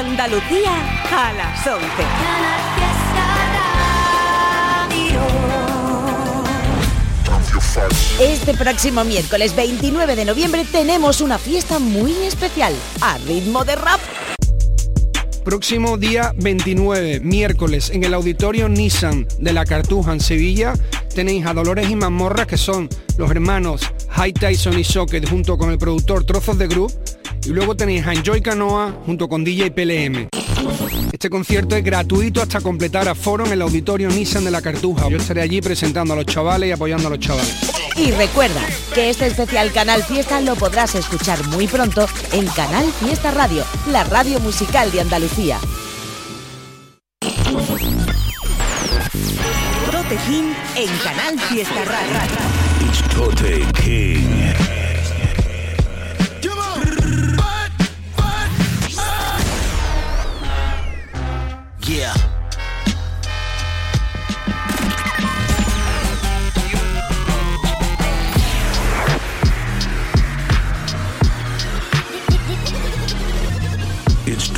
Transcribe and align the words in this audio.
Andalucía 0.00 0.72
a 1.12 1.32
las 1.34 1.66
11. 1.66 1.86
Este 8.18 8.54
próximo 8.54 9.04
miércoles 9.04 9.54
29 9.54 10.16
de 10.16 10.24
noviembre 10.24 10.64
tenemos 10.72 11.20
una 11.20 11.36
fiesta 11.36 11.78
muy 11.78 12.12
especial 12.22 12.72
a 13.02 13.18
ritmo 13.18 13.62
de 13.66 13.76
rap. 13.76 14.00
Próximo 15.44 15.98
día 15.98 16.32
29, 16.34 17.20
miércoles, 17.20 17.90
en 17.90 18.02
el 18.02 18.14
auditorio 18.14 18.70
Nissan 18.70 19.26
de 19.38 19.52
la 19.52 19.66
Cartuja 19.66 20.14
en 20.14 20.20
Sevilla, 20.20 20.72
tenéis 21.14 21.44
a 21.44 21.52
Dolores 21.52 21.90
y 21.90 21.96
Mazmorra, 21.96 22.46
que 22.46 22.56
son 22.56 22.88
los 23.18 23.30
hermanos 23.30 23.82
High 24.08 24.32
Tyson 24.32 24.78
y 24.78 24.84
Socket, 24.84 25.28
junto 25.28 25.58
con 25.58 25.70
el 25.70 25.76
productor 25.76 26.24
Trozos 26.24 26.56
de 26.56 26.68
Group, 26.68 26.90
y 27.46 27.50
luego 27.50 27.74
tenéis 27.76 28.06
a 28.06 28.12
Enjoy 28.12 28.40
Canoa, 28.40 28.92
junto 29.06 29.28
con 29.28 29.44
DJ 29.44 29.70
PLM. 29.70 30.28
Este 31.12 31.28
concierto 31.28 31.76
es 31.76 31.84
gratuito 31.84 32.40
hasta 32.40 32.60
completar 32.60 33.08
a 33.08 33.14
foro 33.14 33.44
en 33.44 33.52
el 33.52 33.62
auditorio 33.62 34.08
Nissan 34.08 34.44
de 34.44 34.50
la 34.50 34.62
Cartuja. 34.62 35.08
Yo 35.08 35.18
estaré 35.18 35.42
allí 35.42 35.60
presentando 35.60 36.14
a 36.14 36.16
los 36.16 36.26
chavales 36.26 36.68
y 36.68 36.72
apoyando 36.72 37.08
a 37.08 37.10
los 37.10 37.20
chavales. 37.20 37.54
Y 37.96 38.10
recuerda 38.12 38.60
que 38.94 39.10
este 39.10 39.26
especial 39.26 39.72
Canal 39.72 40.02
Fiesta 40.02 40.40
lo 40.40 40.54
podrás 40.56 40.94
escuchar 40.94 41.46
muy 41.48 41.66
pronto 41.66 42.06
en 42.32 42.46
Canal 42.46 42.86
Fiesta 42.92 43.30
Radio, 43.32 43.64
la 43.90 44.04
radio 44.04 44.40
musical 44.40 44.90
de 44.92 45.00
Andalucía. 45.02 45.58
Tote 49.90 50.16
King 50.26 50.52
en 50.76 50.88
Canal 51.04 51.38
Fiesta 51.38 51.84
Radio. 51.84 52.36
Tote 53.14 53.66
King. 53.82 54.29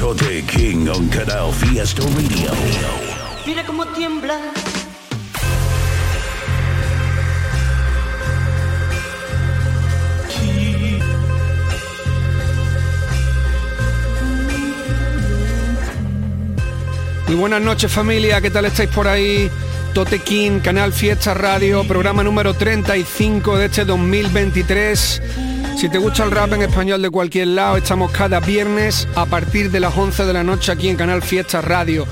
Tote 0.02 0.42
King 0.46 0.88
on 0.88 1.08
Canal 1.10 1.52
Fiesta 1.52 2.02
Radio. 2.02 2.50
Mira 3.46 3.64
cómo 3.64 3.86
tiembla. 3.86 4.36
Muy 17.28 17.36
buenas 17.36 17.62
noches 17.62 17.92
familia, 17.92 18.40
¿qué 18.40 18.50
tal 18.50 18.64
estáis 18.64 18.90
por 18.90 19.06
ahí? 19.06 19.48
Tote 19.94 20.18
King, 20.18 20.58
Canal 20.58 20.92
Fiesta 20.92 21.32
Radio, 21.32 21.86
programa 21.86 22.24
número 22.24 22.54
35 22.54 23.56
de 23.56 23.66
este 23.66 23.84
2023. 23.84 25.22
Si 25.76 25.88
te 25.88 25.98
gusta 25.98 26.24
el 26.24 26.30
rap 26.30 26.52
en 26.52 26.62
español 26.62 27.02
de 27.02 27.10
cualquier 27.10 27.48
lado, 27.48 27.76
estamos 27.76 28.12
cada 28.12 28.38
viernes 28.40 29.08
a 29.16 29.26
partir 29.26 29.70
de 29.70 29.80
las 29.80 29.96
11 29.96 30.24
de 30.24 30.32
la 30.32 30.44
noche 30.44 30.70
aquí 30.70 30.88
en 30.88 30.96
Canal 30.96 31.22
Fiesta 31.22 31.60
Radio. 31.60 32.06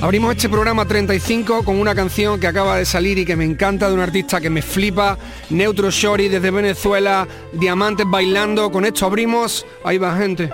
Abrimos 0.00 0.34
este 0.34 0.48
programa 0.48 0.86
35 0.86 1.62
con 1.64 1.78
una 1.78 1.94
canción 1.94 2.38
que 2.40 2.46
acaba 2.46 2.76
de 2.76 2.84
salir 2.84 3.18
y 3.18 3.24
que 3.24 3.36
me 3.36 3.44
encanta 3.44 3.88
de 3.88 3.94
un 3.94 4.00
artista 4.00 4.40
que 4.40 4.50
me 4.50 4.60
flipa, 4.60 5.16
Neutro 5.50 5.90
Shori 5.90 6.28
desde 6.28 6.50
Venezuela, 6.50 7.26
Diamantes 7.52 8.06
bailando. 8.08 8.70
Con 8.70 8.84
esto 8.84 9.06
abrimos, 9.06 9.64
ahí 9.84 9.98
va 9.98 10.16
gente. 10.16 10.50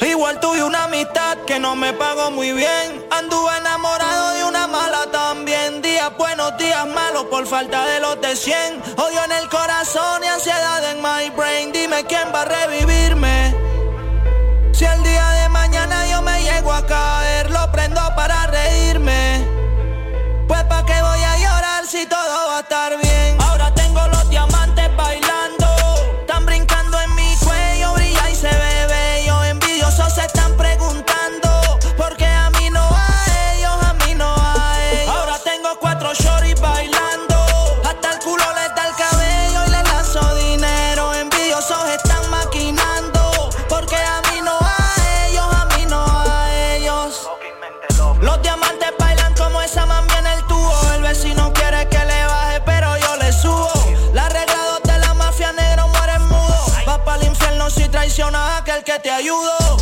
Igual 0.00 0.40
tuve 0.40 0.62
una 0.62 0.84
amistad 0.84 1.38
que 1.46 1.58
no 1.58 1.76
me 1.76 1.92
pagó 1.92 2.30
muy 2.30 2.52
bien. 2.52 3.04
Anduve 3.10 3.56
enamorado 3.58 4.34
de 4.34 4.44
una 4.44 4.66
mala. 4.66 5.05
Buenos, 6.14 6.56
días 6.56 6.86
malos 6.86 7.24
por 7.24 7.44
falta 7.48 7.84
de 7.84 7.98
los 7.98 8.20
de 8.20 8.36
100. 8.36 8.80
Odio 8.96 9.24
en 9.24 9.32
el 9.32 9.48
corazón 9.48 10.22
y 10.22 10.26
ansiedad 10.28 10.92
en 10.92 11.02
my 11.02 11.30
brain. 11.36 11.72
Dime 11.72 12.04
quién 12.04 12.32
va 12.32 12.42
a 12.42 12.44
revivirme. 12.44 13.52
Si 14.72 14.84
el 14.84 15.02
día 15.02 15.28
de 15.30 15.48
mañana 15.48 16.06
yo 16.06 16.22
me 16.22 16.40
llego 16.42 16.72
a 16.72 16.86
que 58.86 58.98
te 59.00 59.10
ayudó. 59.10 59.76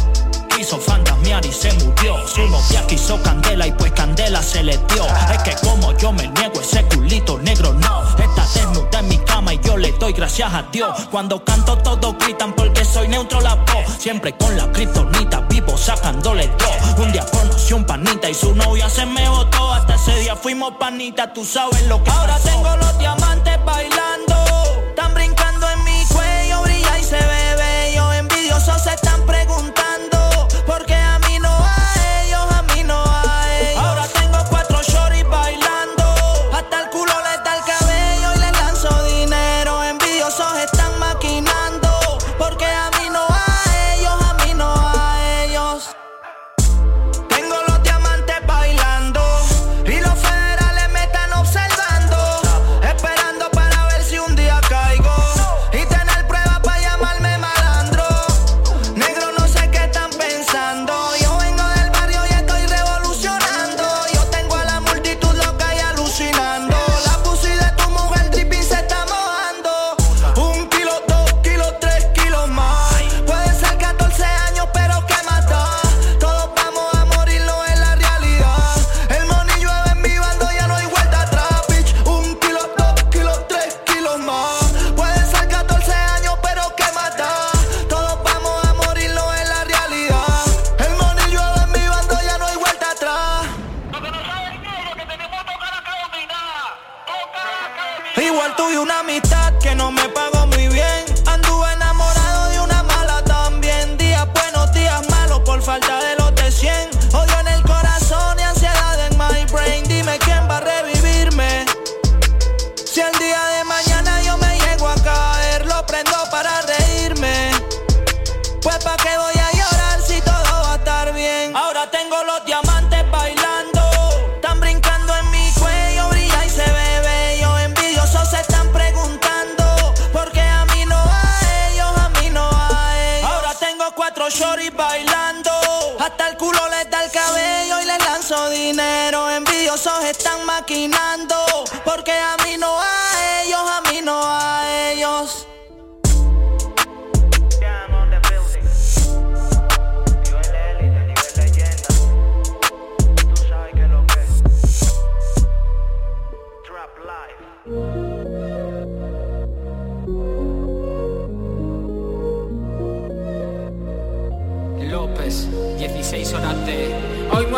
Quiso 0.56 0.78
fantasmear 0.78 1.44
y 1.44 1.52
se 1.52 1.70
murió. 1.74 2.26
Su 2.26 2.40
novia 2.48 2.86
quiso 2.86 3.22
candela 3.22 3.66
y 3.66 3.72
pues 3.72 3.92
candela 3.92 4.42
se 4.42 4.62
le 4.62 4.78
dio. 4.78 5.04
Es 5.30 5.42
que 5.42 5.54
como 5.66 5.92
yo 5.98 6.10
me 6.10 6.26
niego, 6.28 6.58
ese 6.60 6.82
culito 6.86 7.38
negro 7.38 7.74
no. 7.74 8.02
Está 8.18 8.46
desnuda 8.54 9.00
en 9.00 9.08
mi 9.08 9.18
cama 9.18 9.52
y 9.52 9.60
yo 9.62 9.76
le 9.76 9.92
doy 9.92 10.14
gracias 10.14 10.54
a 10.54 10.62
Dios. 10.72 11.06
Cuando 11.10 11.44
canto 11.44 11.76
todos 11.78 12.16
gritan 12.18 12.54
porque 12.54 12.82
soy 12.82 13.08
neutro 13.08 13.42
la 13.42 13.56
voz. 13.56 13.84
Siempre 13.98 14.32
con 14.38 14.56
la 14.56 14.72
kriptonita 14.72 15.40
vivo 15.50 15.76
sacándole 15.76 16.48
todo. 16.48 17.04
Un 17.04 17.12
día 17.12 17.26
conocí 17.30 17.74
un 17.74 17.84
panita 17.84 18.30
y 18.30 18.34
su 18.34 18.54
novia 18.54 18.88
se 18.88 19.04
me 19.04 19.28
botó. 19.28 19.70
Hasta 19.70 19.96
ese 19.96 20.18
día 20.20 20.34
fuimos 20.34 20.72
panita, 20.80 21.30
tú 21.34 21.44
sabes 21.44 21.86
lo 21.88 22.02
que 22.02 22.10
Ahora 22.10 22.34
pasó. 22.34 22.48
tengo 22.48 22.76
los 22.76 22.98
diamantes 22.98 23.62
bailando. 23.66 24.13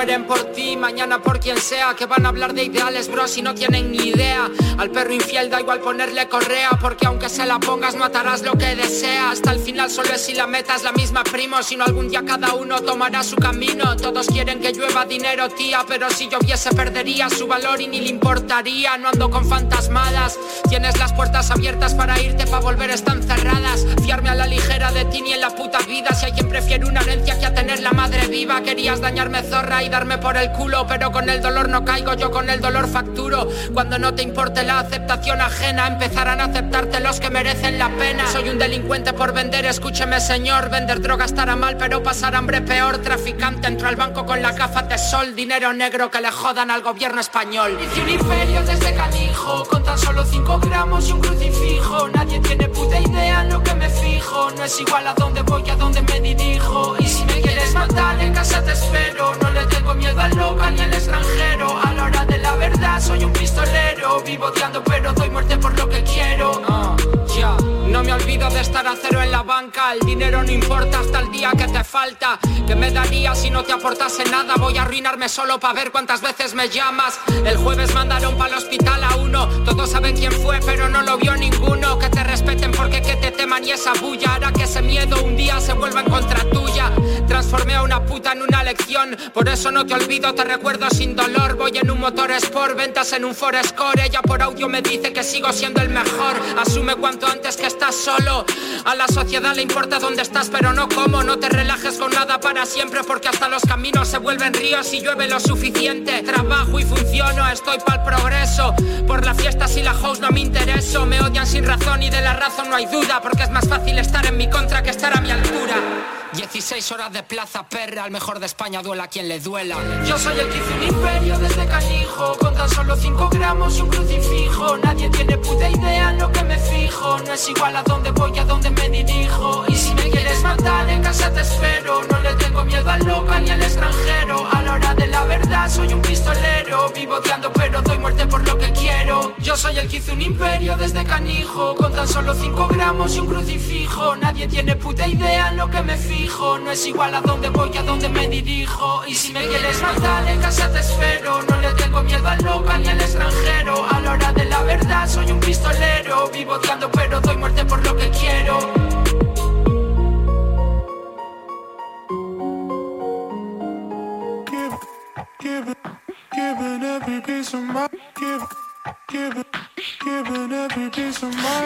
Mueren 0.06 0.24
por 0.24 0.52
mañana 0.86 1.20
por 1.20 1.40
quien 1.40 1.58
sea 1.58 1.94
Que 1.96 2.06
van 2.06 2.24
a 2.24 2.28
hablar 2.28 2.54
de 2.54 2.62
ideales, 2.62 3.08
bro, 3.08 3.26
si 3.26 3.42
no 3.42 3.56
tienen 3.56 3.90
ni 3.90 4.10
idea. 4.10 4.48
Al 4.78 4.90
perro 4.92 5.12
infiel 5.12 5.50
da 5.50 5.60
igual 5.60 5.80
ponerle 5.80 6.28
correa 6.28 6.70
Porque 6.80 7.06
aunque 7.06 7.28
se 7.28 7.44
la 7.44 7.58
pongas 7.58 7.96
no 7.96 8.04
atarás 8.04 8.42
lo 8.42 8.52
que 8.52 8.76
desea 8.76 9.30
Hasta 9.30 9.50
el 9.50 9.58
final 9.58 9.90
solo 9.90 10.10
es 10.14 10.24
si 10.24 10.34
la 10.34 10.46
metas 10.46 10.84
la 10.84 10.92
misma 10.92 11.24
primo 11.24 11.60
Sino 11.64 11.84
algún 11.84 12.08
día 12.08 12.22
cada 12.24 12.54
uno 12.54 12.80
tomará 12.82 13.24
su 13.24 13.34
camino. 13.34 13.96
Todos 13.96 14.28
quieren 14.28 14.60
que 14.60 14.72
llueva 14.72 15.04
dinero, 15.06 15.48
tía 15.48 15.84
Pero 15.88 16.08
si 16.08 16.28
lloviese 16.28 16.70
perdería 16.70 17.28
su 17.30 17.48
valor 17.48 17.80
y 17.80 17.88
ni 17.88 18.00
le 18.00 18.10
importaría. 18.10 18.96
No 18.96 19.08
ando 19.08 19.28
con 19.28 19.44
fantasmadas 19.48 20.38
Tienes 20.68 20.96
las 20.98 21.12
puertas 21.14 21.50
abiertas 21.50 21.94
para 21.94 22.20
irte, 22.20 22.46
para 22.46 22.60
volver 22.60 22.90
están 22.90 23.24
cerradas. 23.24 23.84
Fiarme 24.04 24.28
a 24.28 24.36
la 24.36 24.46
ligera 24.46 24.92
de 24.92 25.04
ti 25.06 25.20
ni 25.20 25.32
en 25.32 25.40
la 25.40 25.50
puta 25.50 25.80
vida 25.80 26.14
Si 26.14 26.26
hay 26.26 26.32
quien 26.32 26.48
prefiere 26.48 26.86
una 26.86 27.00
herencia 27.00 27.38
que 27.40 27.46
a 27.46 27.54
tener 27.54 27.80
la 27.80 27.90
madre 27.90 28.28
viva. 28.28 28.62
Querías 28.62 29.00
dañarme 29.00 29.42
zorra 29.42 29.82
y 29.82 29.88
darme 29.88 30.18
por 30.18 30.36
el 30.36 30.52
culo, 30.52 30.75
pero 30.84 31.12
con 31.12 31.30
el 31.30 31.40
dolor 31.40 31.68
no 31.68 31.84
caigo, 31.84 32.14
yo 32.14 32.30
con 32.30 32.50
el 32.50 32.60
dolor 32.60 32.88
facturo. 32.88 33.48
Cuando 33.72 33.98
no 33.98 34.14
te 34.14 34.22
importe 34.22 34.62
la 34.64 34.80
aceptación 34.80 35.40
ajena, 35.40 35.86
empezarán 35.86 36.40
a 36.40 36.44
aceptarte 36.44 37.00
los 37.00 37.20
que 37.20 37.30
merecen 37.30 37.78
la 37.78 37.88
pena. 37.90 38.26
Soy 38.26 38.50
un 38.50 38.58
delincuente 38.58 39.12
por 39.12 39.32
vender, 39.32 39.64
escúcheme 39.64 40.20
señor, 40.20 40.68
vender 40.68 41.00
droga 41.00 41.24
estará 41.24 41.56
mal, 41.56 41.76
pero 41.76 42.02
pasar 42.02 42.34
hambre 42.34 42.60
peor. 42.60 42.98
Traficante 42.98 43.68
entra 43.68 43.88
al 43.88 43.96
banco 43.96 44.26
con 44.26 44.42
la 44.42 44.52
gafas 44.52 44.88
de 44.88 44.98
sol, 44.98 45.34
dinero 45.34 45.72
negro 45.72 46.10
que 46.10 46.20
le 46.20 46.30
jodan 46.30 46.70
al 46.70 46.82
gobierno 46.82 47.20
español. 47.20 47.78
Hice 47.80 48.02
un 48.02 48.08
imperio 48.08 48.62
desde 48.64 48.94
canijo, 48.94 49.64
con 49.64 49.84
tan 49.84 49.98
solo 49.98 50.24
5 50.24 50.58
gramos 50.60 51.08
y 51.08 51.12
un 51.12 51.20
crucifijo. 51.20 52.08
Nadie 52.08 52.40
tiene 52.40 52.68
puta 52.68 52.98
idea 52.98 53.42
en 53.42 53.50
lo 53.50 53.62
que 53.62 53.74
me 53.74 53.88
fijo, 53.88 54.50
no 54.56 54.64
es 54.64 54.80
igual 54.80 55.06
a 55.06 55.14
dónde 55.14 55.42
voy, 55.42 55.68
a 55.70 55.76
dónde 55.76 56.02
me 56.02 56.20
dirijo. 56.20 56.96
Y 56.98 57.06
si 57.06 57.24
me 57.24 57.40
quieres 57.40 57.72
matar, 57.74 58.20
en 58.20 58.34
casa 58.34 58.62
te 58.62 58.72
espero, 58.72 59.34
no 59.36 59.50
le 59.50 59.64
tengo 59.66 59.94
miedo 59.94 60.20
al 60.20 60.36
local 60.56 60.74
ni 60.74 60.80
al 60.80 60.92
extranjero. 60.92 61.78
A 61.78 61.92
la 61.92 62.04
hora 62.04 62.24
de 62.24 62.38
la 62.38 62.56
verdad 62.56 63.00
soy 63.00 63.24
un 63.24 63.32
pistolero. 63.32 64.20
Vivo 64.24 64.46
odiando 64.46 64.82
pero 64.82 65.12
doy 65.12 65.30
muerte 65.30 65.56
por 65.58 65.76
lo 65.78 65.88
que 65.88 66.02
quiero. 66.02 66.62
Ah, 66.68 66.96
ya. 67.36 67.56
No 67.88 68.02
me 68.02 68.12
olvido 68.12 68.48
de 68.50 68.60
estar 68.60 68.86
a 68.86 68.94
cero 69.00 69.22
en 69.22 69.30
la 69.30 69.42
banca. 69.42 69.92
El 69.92 70.00
dinero 70.00 70.42
no 70.42 70.50
importa 70.50 71.00
hasta 71.00 71.20
el 71.20 71.30
día 71.30 71.52
que 71.56 71.66
te 71.68 71.84
falta. 71.84 72.38
¿Qué 72.66 72.74
me 72.74 72.90
daría 72.90 73.34
si 73.34 73.50
no 73.50 73.62
te 73.64 73.72
aportase 73.72 74.24
nada? 74.24 74.54
Voy 74.56 74.76
a 74.76 74.82
arruinarme 74.82 75.28
solo 75.28 75.58
para 75.60 75.74
ver 75.74 75.92
cuántas 75.92 76.20
veces 76.20 76.54
me 76.54 76.68
llamas. 76.68 77.18
El 77.44 77.56
jueves 77.56 77.94
mandaron 77.94 78.36
para 78.36 78.50
el 78.50 78.58
hospital 78.58 79.04
a 79.04 79.16
uno. 79.16 79.46
Todos 79.64 79.90
saben 79.90 80.16
quién 80.16 80.32
fue, 80.32 80.60
pero 80.64 80.88
no 80.88 81.02
lo 81.02 81.16
vio 81.16 81.34
ninguno. 81.36 81.98
Que 81.98 82.10
te 82.10 82.24
respeten 82.24 82.72
porque 82.72 83.00
que 83.02 83.16
te 83.16 83.30
teman 83.30 83.64
y 83.64 83.70
esa 83.70 83.92
bulla 83.94 84.34
hará 84.34 84.52
que 84.52 84.64
ese 84.64 84.82
miedo 84.82 85.22
un 85.22 85.36
día 85.36 85.60
se 85.60 85.72
vuelva 85.72 86.00
en 86.00 86.10
contra 86.10 86.40
tuya. 86.50 86.90
Transformé 87.28 87.76
a 87.76 87.82
una 87.82 88.04
puta 88.04 88.32
en 88.32 88.42
una 88.42 88.62
lección. 88.62 89.16
Por 89.32 89.48
eso 89.48 89.70
no 89.70 89.86
te 89.86 89.94
olvido, 89.94 90.34
te 90.34 90.44
recuerdo 90.44 90.90
sin 90.90 91.14
dolor. 91.14 91.56
Voy 91.56 91.78
en 91.78 91.90
un 91.90 92.00
motor 92.00 92.30
sport, 92.32 92.76
ventas 92.76 93.12
en 93.12 93.24
un 93.24 93.34
Forescore. 93.34 94.04
Ella 94.04 94.22
por 94.22 94.42
audio 94.42 94.68
me 94.68 94.82
dice 94.82 95.12
que 95.12 95.22
sigo 95.22 95.52
siendo 95.52 95.80
el 95.80 95.88
mejor. 95.88 96.36
Asume 96.58 96.96
cuanto 96.96 97.26
antes 97.26 97.56
que 97.56 97.66
estás 97.76 97.94
solo. 97.94 98.46
A 98.86 98.94
la 98.94 99.06
sociedad 99.06 99.54
le 99.54 99.60
importa 99.60 99.98
dónde 99.98 100.22
estás, 100.22 100.48
pero 100.48 100.72
no 100.72 100.88
cómo. 100.88 101.22
No 101.22 101.38
te 101.38 101.50
relajes 101.50 101.98
con 101.98 102.10
nada 102.10 102.40
para 102.40 102.64
siempre, 102.64 103.04
porque 103.04 103.28
hasta 103.28 103.48
los 103.48 103.62
caminos 103.62 104.08
se 104.08 104.16
vuelven 104.16 104.54
ríos 104.54 104.92
y 104.94 105.02
llueve 105.02 105.28
lo 105.28 105.38
suficiente. 105.38 106.22
Trabajo 106.22 106.80
y 106.80 106.84
funciono, 106.84 107.46
estoy 107.50 107.78
para 107.80 108.02
el 108.02 108.08
progreso. 108.08 108.74
Por 109.06 109.26
la 109.26 109.34
fiesta 109.34 109.68
si 109.68 109.82
la 109.82 109.92
house 109.92 110.20
no 110.20 110.30
me 110.30 110.40
intereso. 110.40 111.04
Me 111.04 111.20
odian 111.20 111.46
sin 111.46 111.66
razón 111.66 112.02
y 112.02 112.08
de 112.08 112.22
la 112.22 112.32
razón 112.32 112.70
no 112.70 112.76
hay 112.76 112.86
duda, 112.86 113.20
porque 113.20 113.42
es 113.42 113.50
más 113.50 113.68
fácil 113.68 113.98
estar 113.98 114.24
en 114.24 114.38
mi 114.38 114.48
contra 114.48 114.82
que 114.82 114.90
estar 114.90 115.14
a 115.14 115.20
mi 115.20 115.30
altura. 115.30 116.15
16 116.36 116.92
horas 116.92 117.12
de 117.14 117.22
plaza 117.22 117.66
perra, 117.66 118.04
al 118.04 118.10
mejor 118.10 118.38
de 118.40 118.46
España 118.46 118.82
duela 118.82 119.08
quien 119.08 119.26
le 119.26 119.40
duela. 119.40 119.76
Yo 120.04 120.18
soy 120.18 120.38
el 120.38 120.48
que 120.50 120.58
hizo 120.58 120.74
un 120.74 120.82
imperio 120.82 121.38
desde 121.38 121.66
canijo, 121.66 122.36
con 122.38 122.54
tan 122.54 122.68
solo 122.68 122.94
5 122.94 123.30
gramos 123.30 123.78
y 123.78 123.80
un 123.80 123.88
crucifijo. 123.88 124.76
Nadie 124.76 125.08
tiene 125.08 125.38
puta 125.38 125.66
idea 125.66 126.10
en 126.10 126.18
lo 126.18 126.30
que 126.30 126.44
me 126.44 126.58
fijo, 126.58 127.18
no 127.20 127.32
es 127.32 127.48
igual 127.48 127.74
a 127.74 127.82
dónde 127.82 128.10
voy, 128.10 128.38
a 128.38 128.44
dónde 128.44 128.68
me 128.68 128.90
dirijo. 128.90 129.64
Y 129.68 129.76
si 129.76 129.94
me 129.94 130.10
quieres 130.10 130.42
matar, 130.42 130.86
en 130.90 131.02
casa 131.02 131.32
te 131.32 131.40
espero. 131.40 132.02
No 132.02 132.20
le 132.20 132.34
tengo 132.34 132.64
miedo 132.66 132.90
al 132.90 133.02
local 133.06 133.42
ni 133.42 133.50
al 133.50 133.62
extranjero. 133.62 134.46
A 134.52 134.60
la 134.60 134.74
hora 134.74 134.94
de 134.94 135.06
la 135.06 135.24
verdad, 135.24 135.70
soy 135.70 135.90
un 135.94 136.02
pistolero. 136.02 136.90
Vivo 136.94 137.16
odiando, 137.16 137.50
pero 137.54 137.80
doy 137.80 137.98
muerte 137.98 138.26
por 138.26 138.46
lo 138.46 138.58
que 138.58 138.70
quiero. 138.72 139.34
Yo 139.38 139.56
soy 139.56 139.78
el 139.78 139.88
que 139.88 139.96
hizo 139.96 140.12
un 140.12 140.20
imperio 140.20 140.76
desde 140.76 141.02
canijo, 141.04 141.74
con 141.76 141.94
tan 141.94 142.06
solo 142.06 142.34
5 142.34 142.68
gramos 142.68 143.16
y 143.16 143.20
un 143.20 143.26
crucifijo. 143.26 144.16
Nadie 144.16 144.46
tiene 144.46 144.76
puta 144.76 145.08
idea 145.08 145.48
en 145.48 145.56
lo 145.56 145.70
que 145.70 145.80
me 145.80 145.96
fijo. 145.96 146.25
No 146.26 146.72
es 146.72 146.84
igual 146.86 147.14
a 147.14 147.20
dónde 147.20 147.50
voy, 147.50 147.70
a 147.76 147.82
dónde 147.84 148.08
me 148.08 148.28
dirijo. 148.28 149.06
Y 149.06 149.14
si 149.14 149.32
me 149.32 149.46
quieres 149.46 149.80
matar, 149.80 150.26
en 150.28 150.40
casa 150.40 150.70
te 150.72 150.80
espero. 150.80 151.40
No 151.42 151.56
le 151.60 151.72
tengo 151.74 152.02
miedo 152.02 152.26
al 152.26 152.42
local 152.42 152.82
ni 152.82 152.88
al 152.88 153.00
extranjero. 153.00 153.86
A 153.88 154.00
la 154.00 154.12
hora 154.12 154.32
de 154.32 154.44
la 154.46 154.62
verdad 154.64 155.08
soy 155.08 155.30
un 155.30 155.38
pistolero. 155.38 156.28
Vivo 156.32 156.54
odiando 156.54 156.90
pero 156.90 157.20
doy 157.20 157.36
muerte 157.36 157.64
por 157.64 157.84
lo 157.84 157.96
que 157.96 158.10
quiero 158.10 158.86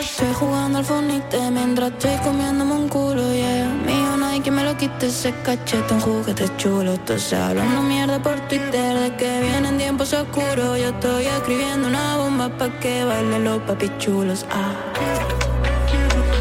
Estoy 0.01 0.35
jugando 0.39 0.79
al 0.79 0.85
fonite 0.85 1.51
mientras 1.51 1.91
estoy 1.93 2.17
comiéndome 2.25 2.73
un 2.73 2.89
culo, 2.89 3.35
yeah 3.35 3.69
Mío 3.85 4.17
no 4.17 4.27
hay 4.27 4.41
que 4.41 4.51
me 4.51 4.65
lo 4.65 4.75
quite 4.79 5.09
ese 5.09 5.35
cachete, 5.43 5.93
un 5.93 6.01
juguete 6.01 6.49
chulo 6.57 6.99
Todos 7.01 7.33
hablando 7.35 7.83
mierda 7.83 8.23
por 8.23 8.41
Twitter 8.49 8.99
de 8.99 9.17
que 9.17 9.41
vienen 9.43 9.77
tiempos 9.77 10.15
oscuros 10.15 10.79
Yo 10.79 10.89
estoy 10.89 11.27
escribiendo 11.27 11.89
una 11.89 12.17
bomba 12.17 12.49
pa' 12.49 12.71
que 12.81 13.05
bailen 13.05 13.45
los 13.45 13.61
papi 13.63 13.91
chulos, 13.99 14.47
ah 14.51 14.73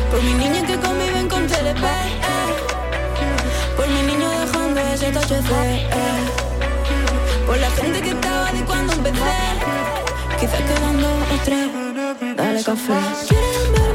Por 0.09 0.23
mi 0.23 0.33
niña 0.33 0.65
que 0.65 0.77
conviven 0.79 1.27
con 1.27 1.45
TLP, 1.45 1.83
eh. 1.83 2.55
Por 3.75 3.87
mi 3.87 4.01
niño 4.03 4.29
dejando 4.29 4.79
ese 4.79 5.11
THC, 5.11 5.51
eh. 5.51 5.89
Por 7.45 7.57
la 7.57 7.69
gente 7.71 8.01
que 8.01 8.11
estaba 8.11 8.51
de 8.53 8.63
cuando 8.63 8.93
empecé 8.93 9.48
Quizás 10.39 10.61
quedando 10.61 11.07
o 11.07 11.37
tres 11.43 11.69
Dale 12.37 12.63
café 12.63 13.88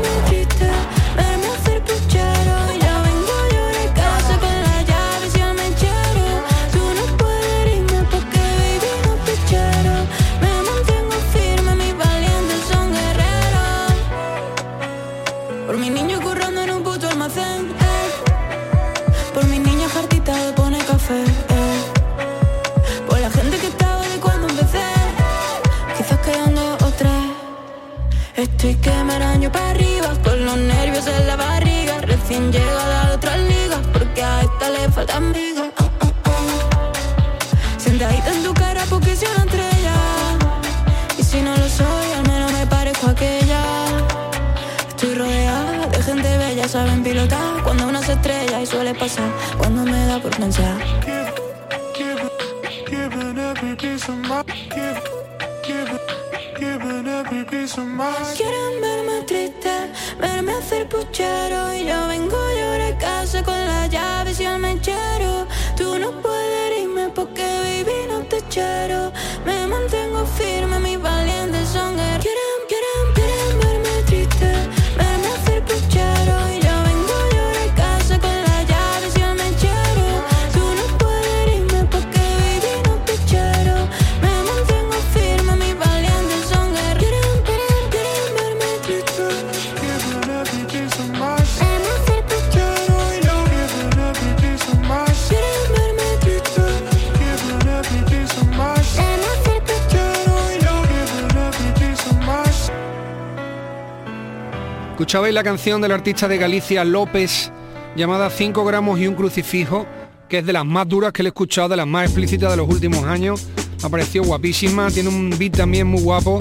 Escuchabais 105.14 105.32
la 105.32 105.44
canción 105.44 105.80
del 105.80 105.92
artista 105.92 106.26
de 106.26 106.38
Galicia 106.38 106.84
López 106.84 107.52
llamada 107.94 108.28
5 108.28 108.64
gramos 108.64 108.98
y 108.98 109.06
un 109.06 109.14
crucifijo, 109.14 109.86
que 110.28 110.38
es 110.38 110.44
de 110.44 110.52
las 110.52 110.66
más 110.66 110.88
duras 110.88 111.12
que 111.12 111.22
le 111.22 111.28
he 111.28 111.30
escuchado, 111.30 111.68
de 111.68 111.76
las 111.76 111.86
más 111.86 112.06
explícitas 112.06 112.50
de 112.50 112.56
los 112.56 112.68
últimos 112.68 113.04
años. 113.04 113.46
Parecido 113.88 114.24
guapísima, 114.24 114.90
tiene 114.90 115.10
un 115.10 115.30
beat 115.38 115.56
también 115.56 115.86
muy 115.86 116.02
guapo 116.02 116.40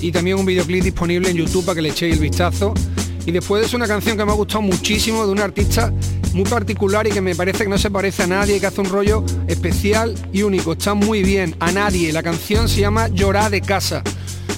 y 0.00 0.10
también 0.10 0.38
un 0.38 0.46
videoclip 0.46 0.82
disponible 0.82 1.28
en 1.28 1.36
YouTube 1.36 1.66
para 1.66 1.74
que 1.74 1.82
le 1.82 1.90
echéis 1.90 2.14
el 2.14 2.20
vistazo. 2.20 2.72
Y 3.26 3.30
después 3.30 3.60
de 3.60 3.66
eso 3.66 3.76
una 3.76 3.86
canción 3.86 4.16
que 4.16 4.24
me 4.24 4.32
ha 4.32 4.36
gustado 4.36 4.62
muchísimo 4.62 5.26
de 5.26 5.30
un 5.30 5.40
artista 5.40 5.92
muy 6.32 6.44
particular 6.44 7.06
y 7.06 7.10
que 7.10 7.20
me 7.20 7.34
parece 7.34 7.64
que 7.64 7.68
no 7.68 7.76
se 7.76 7.90
parece 7.90 8.22
a 8.22 8.26
nadie, 8.26 8.58
que 8.58 8.66
hace 8.66 8.80
un 8.80 8.88
rollo 8.88 9.22
especial 9.48 10.14
y 10.32 10.44
único. 10.44 10.72
Está 10.72 10.94
muy 10.94 11.22
bien, 11.22 11.54
a 11.60 11.72
nadie. 11.72 12.10
La 12.10 12.22
canción 12.22 12.70
se 12.70 12.80
llama 12.80 13.08
Llorar 13.08 13.50
de 13.50 13.60
casa. 13.60 14.02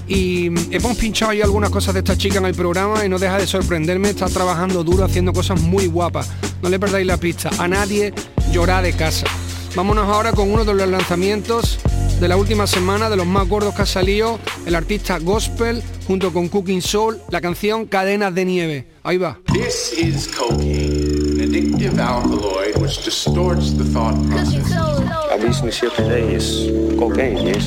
Y 0.09 0.51
mm, 0.51 0.57
hemos 0.71 0.97
pinchado 0.97 1.33
ahí 1.33 1.43
algunas 1.43 1.71
cosas 1.71 1.95
de 1.95 2.01
esta 2.01 2.17
chica 2.17 2.39
en 2.39 2.47
el 2.47 2.55
programa 2.55 3.05
y 3.05 3.09
no 3.09 3.19
deja 3.19 3.39
de 3.39 3.47
sorprenderme, 3.47 4.11
está 4.11 4.27
trabajando 4.27 4.85
duro 4.85 5.05
haciendo 5.05 5.33
cosas 5.33 5.61
muy 5.61 5.87
guapas. 5.87 6.31
No 6.63 6.69
le 6.69 6.79
perdáis 6.79 7.07
la 7.07 7.17
pista, 7.17 7.51
a 7.59 7.69
nadie 7.69 8.13
llorar 8.53 8.83
de 8.85 8.93
casa. 8.93 9.27
Vámonos 9.75 10.09
ahora 10.09 10.33
con 10.33 10.51
uno 10.51 10.65
de 10.65 10.75
los 10.75 10.89
lanzamientos 10.89 11.79
de 12.21 12.29
la 12.29 12.37
última 12.37 12.67
semana, 12.67 13.11
de 13.11 13.17
los 13.17 13.27
más 13.27 13.47
gordos 13.47 13.75
que 13.75 13.83
ha 13.83 13.87
salido, 13.87 14.39
el 14.65 14.75
artista 14.75 15.19
Gospel 15.19 15.83
junto 16.07 16.33
con 16.33 16.49
Cooking 16.49 16.81
Soul, 16.81 17.19
la 17.31 17.41
canción 17.41 17.87
Cadenas 17.87 18.35
de 18.35 18.45
Nieve. 18.45 18.87
Ahí 19.03 19.19
va. 19.19 19.39
This 19.53 19.93
is 19.99 20.29
cocaine, 20.29 21.41
an 21.41 21.41
addictive 21.41 21.99
alkaloid 21.99 22.77
which 22.79 23.05
distorts 23.05 23.77
the 23.77 23.85
thought 23.85 24.17
process. 24.31 25.06
Monsieur 25.37 25.90
today 25.90 26.33
is 26.35 26.71
cocaine, 26.99 27.37
yes? 27.37 27.66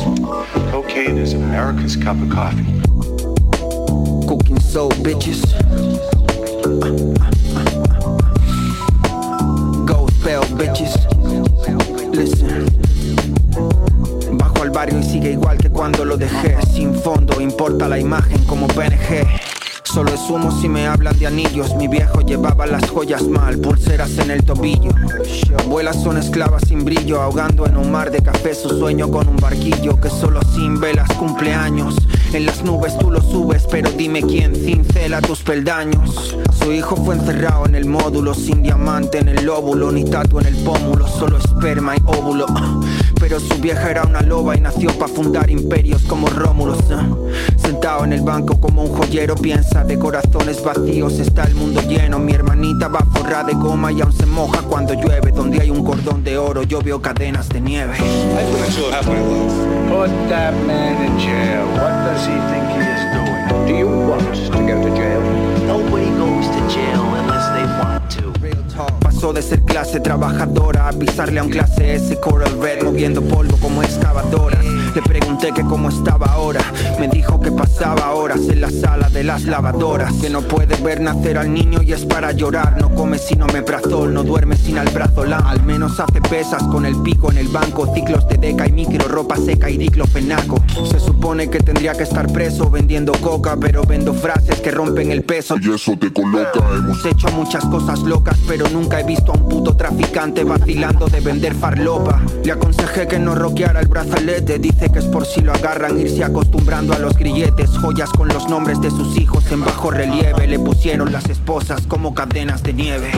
Cocaine 0.71 1.19
is 1.19 1.33
America's 1.33 1.95
cup 1.95 2.17
of 2.19 2.27
coffee. 2.31 2.65
Cooking 4.27 4.59
soul 4.59 4.89
bitches. 5.03 5.43
Gospel 9.85 10.41
bitches. 10.57 10.95
Listen. 12.11 12.65
Bajo 14.35 14.63
al 14.63 14.71
barrio 14.71 14.97
y 14.97 15.03
sigue 15.03 15.33
igual 15.33 15.59
que 15.59 15.69
cuando 15.69 16.03
lo 16.05 16.17
dejé. 16.17 16.57
Sin 16.73 16.95
fondo, 16.95 17.39
importa 17.39 17.87
la 17.87 17.99
imagen 17.99 18.43
como 18.45 18.65
PNG. 18.67 19.48
Solo 19.93 20.13
es 20.13 20.29
humo 20.29 20.51
si 20.51 20.69
me 20.69 20.85
hablan 20.85 21.17
de 21.17 21.25
anillos. 21.25 21.75
Mi 21.75 21.87
viejo 21.87 22.21
llevaba 22.21 22.67
las 22.67 22.87
joyas 22.91 23.23
mal, 23.23 23.57
pulseras 23.57 24.15
en 24.19 24.29
el 24.29 24.43
tobillo. 24.43 24.91
Abuelas 25.57 26.03
son 26.03 26.17
esclavas 26.17 26.61
sin 26.67 26.85
brillo, 26.85 27.19
ahogando 27.19 27.65
en 27.65 27.75
un 27.75 27.91
mar 27.91 28.11
de 28.11 28.21
café 28.21 28.53
su 28.53 28.69
sueño 28.69 29.09
con 29.09 29.27
un 29.27 29.37
barquillo 29.37 29.99
que 29.99 30.09
solo 30.09 30.41
sin 30.53 30.79
velas 30.79 31.09
cumple 31.13 31.55
años. 31.55 31.95
En 32.31 32.45
las 32.45 32.63
nubes 32.63 32.95
tú 32.99 33.09
lo 33.09 33.21
subes, 33.21 33.65
pero 33.71 33.89
dime 33.89 34.21
quién 34.21 34.55
cincela 34.55 35.19
tus 35.19 35.41
peldaños. 35.41 36.37
Su 36.61 36.71
hijo 36.71 36.95
fue 36.95 37.15
encerrado 37.15 37.65
en 37.65 37.73
el 37.73 37.85
módulo, 37.85 38.35
sin 38.35 38.61
diamante 38.61 39.17
en 39.17 39.29
el 39.29 39.45
lóbulo, 39.45 39.91
ni 39.91 40.05
tatu 40.05 40.39
en 40.39 40.45
el 40.45 40.55
pómulo, 40.57 41.07
solo 41.07 41.39
esperma 41.39 41.95
y 41.95 42.01
óvulo. 42.05 42.45
Pero 43.19 43.39
su 43.39 43.55
vieja 43.59 43.91
era 43.91 44.03
una 44.03 44.21
loba 44.21 44.55
y 44.55 44.61
nació 44.61 44.91
para 44.97 45.11
fundar 45.11 45.49
imperios 45.49 46.03
como 46.03 46.27
Rómulo. 46.27 46.77
Sentado 47.57 48.05
en 48.05 48.13
el 48.13 48.21
banco 48.21 48.61
como 48.61 48.83
un 48.83 48.95
joyero, 48.95 49.35
piensa 49.35 49.83
de 49.83 49.99
corazones 49.99 50.63
vacíos 50.63 51.19
está 51.19 51.43
el 51.43 51.55
mundo 51.55 51.81
lleno. 51.81 52.19
Mi 52.19 52.33
hermanita 52.33 52.87
va 52.87 53.05
forrada 53.13 53.45
de 53.45 53.53
goma 53.53 53.91
y 53.91 54.01
aún 54.01 54.13
se 54.13 54.25
moja 54.25 54.61
cuando 54.61 54.93
llueve. 54.93 55.31
Donde 55.31 55.61
hay 55.61 55.69
un 55.69 55.83
cordón 55.83 56.23
de 56.23 56.37
oro, 56.37 56.63
yo 56.63 56.81
veo 56.81 57.01
cadenas 57.01 57.49
de 57.49 57.59
nieve. 57.59 57.97
Put 59.89 60.09
that 60.29 62.18
man 62.27 62.27
in 62.27 62.27
jail. 62.27 62.27
What 62.27 62.27
does 62.27 62.27
he 62.27 62.37
think 62.51 62.65
he 62.69 62.79
is 62.79 63.03
doing? 63.13 63.67
Do 63.67 63.73
you 63.75 63.87
want 63.87 64.35
to 64.35 64.59
go 64.67 64.81
to 64.83 64.95
jail? 64.95 65.21
Nobody 65.65 66.09
goes 66.17 66.47
to 66.47 66.59
jail 66.73 67.03
unless 67.03 67.15
they 67.15 67.23
want 67.23 67.33
to. 67.33 67.38
Pasó 69.19 69.33
de 69.33 69.41
ser 69.41 69.61
clase 69.63 69.99
trabajadora 69.99 70.87
a 70.87 70.93
pisarle 70.93 71.41
a 71.41 71.43
un 71.43 71.49
clase 71.49 71.95
S 71.95 72.17
Coral 72.21 72.57
Red 72.61 72.83
moviendo 72.83 73.21
polvo 73.21 73.57
como 73.57 73.83
excavadora. 73.83 74.61
Le 74.95 75.01
pregunté 75.01 75.51
que 75.53 75.61
cómo 75.61 75.89
estaba 75.89 76.27
ahora, 76.27 76.61
me 76.99 77.09
dijo 77.09 77.39
que 77.39 77.51
pasaba 77.51 78.13
horas 78.13 78.39
en 78.47 78.61
la 78.61 78.69
sala 78.69 79.09
de 79.09 79.25
las 79.25 79.43
lavadoras. 79.43 80.13
Que 80.15 80.29
no 80.29 80.41
puede 80.41 80.81
ver 80.81 81.01
nacer 81.01 81.37
al 81.37 81.53
niño 81.53 81.81
y 81.83 81.91
es 81.91 82.05
para 82.05 82.31
llorar. 82.31 82.77
No 82.79 82.95
come 82.95 83.17
sino 83.17 83.45
meprazol, 83.47 84.13
no 84.13 84.23
duerme 84.23 84.55
sin 84.55 84.77
alprazolam. 84.77 85.45
Al 85.45 85.63
menos 85.63 85.99
hace 85.99 86.21
pesas 86.21 86.63
con 86.63 86.85
el 86.85 86.95
pico 87.01 87.29
en 87.29 87.39
el 87.39 87.49
banco, 87.49 87.93
ciclos 87.93 88.25
de 88.29 88.37
deca 88.37 88.67
y 88.67 88.71
micro, 88.71 89.05
ropa 89.09 89.35
seca 89.35 89.69
y 89.69 89.77
diclofenaco. 89.77 90.63
Se 90.89 90.99
supone 90.99 91.49
que 91.49 91.59
tendría 91.59 91.93
que 91.93 92.03
estar 92.03 92.31
preso 92.31 92.69
vendiendo 92.69 93.11
coca, 93.19 93.57
pero 93.59 93.83
vendo 93.83 94.13
frases 94.13 94.61
que 94.61 94.71
rompen 94.71 95.11
el 95.11 95.23
peso. 95.23 95.57
Y 95.61 95.73
eso 95.73 95.97
te 95.99 96.11
coloca, 96.13 96.61
Hemos 96.73 97.05
hecho 97.05 97.27
muchas 97.31 97.65
cosas 97.65 97.99
locas, 97.99 98.37
pero 98.47 98.67
nunca 98.69 99.01
he 99.01 99.08
visto 99.09 99.31
a 99.31 99.37
un 99.37 99.49
puto 99.49 99.75
traficante 99.75 100.43
vacilando 100.43 101.07
de 101.07 101.19
vender 101.19 101.55
farlopa. 101.55 102.21
Le 102.43 102.51
aconsejé 102.51 103.07
que 103.07 103.17
no 103.17 103.33
roqueara 103.33 103.79
el 103.79 103.87
brazalete, 103.87 104.59
dice 104.59 104.91
que 104.91 104.99
es 104.99 105.05
por 105.05 105.25
si 105.25 105.41
lo 105.41 105.51
agarran 105.51 105.99
irse 105.99 106.23
acostumbrando 106.23 106.93
a 106.93 106.99
los 106.99 107.17
grilletes. 107.17 107.71
Joyas 107.79 108.11
con 108.11 108.27
los 108.27 108.47
nombres 108.47 108.79
de 108.81 108.91
sus 108.91 109.17
hijos 109.17 109.51
en 109.51 109.65
bajo 109.65 109.89
relieve, 109.89 110.45
le 110.45 110.59
pusieron 110.59 111.11
las 111.11 111.27
esposas 111.27 111.87
como 111.87 112.13
cadenas 112.13 112.61
de 112.61 112.73
nieve. 112.73 113.09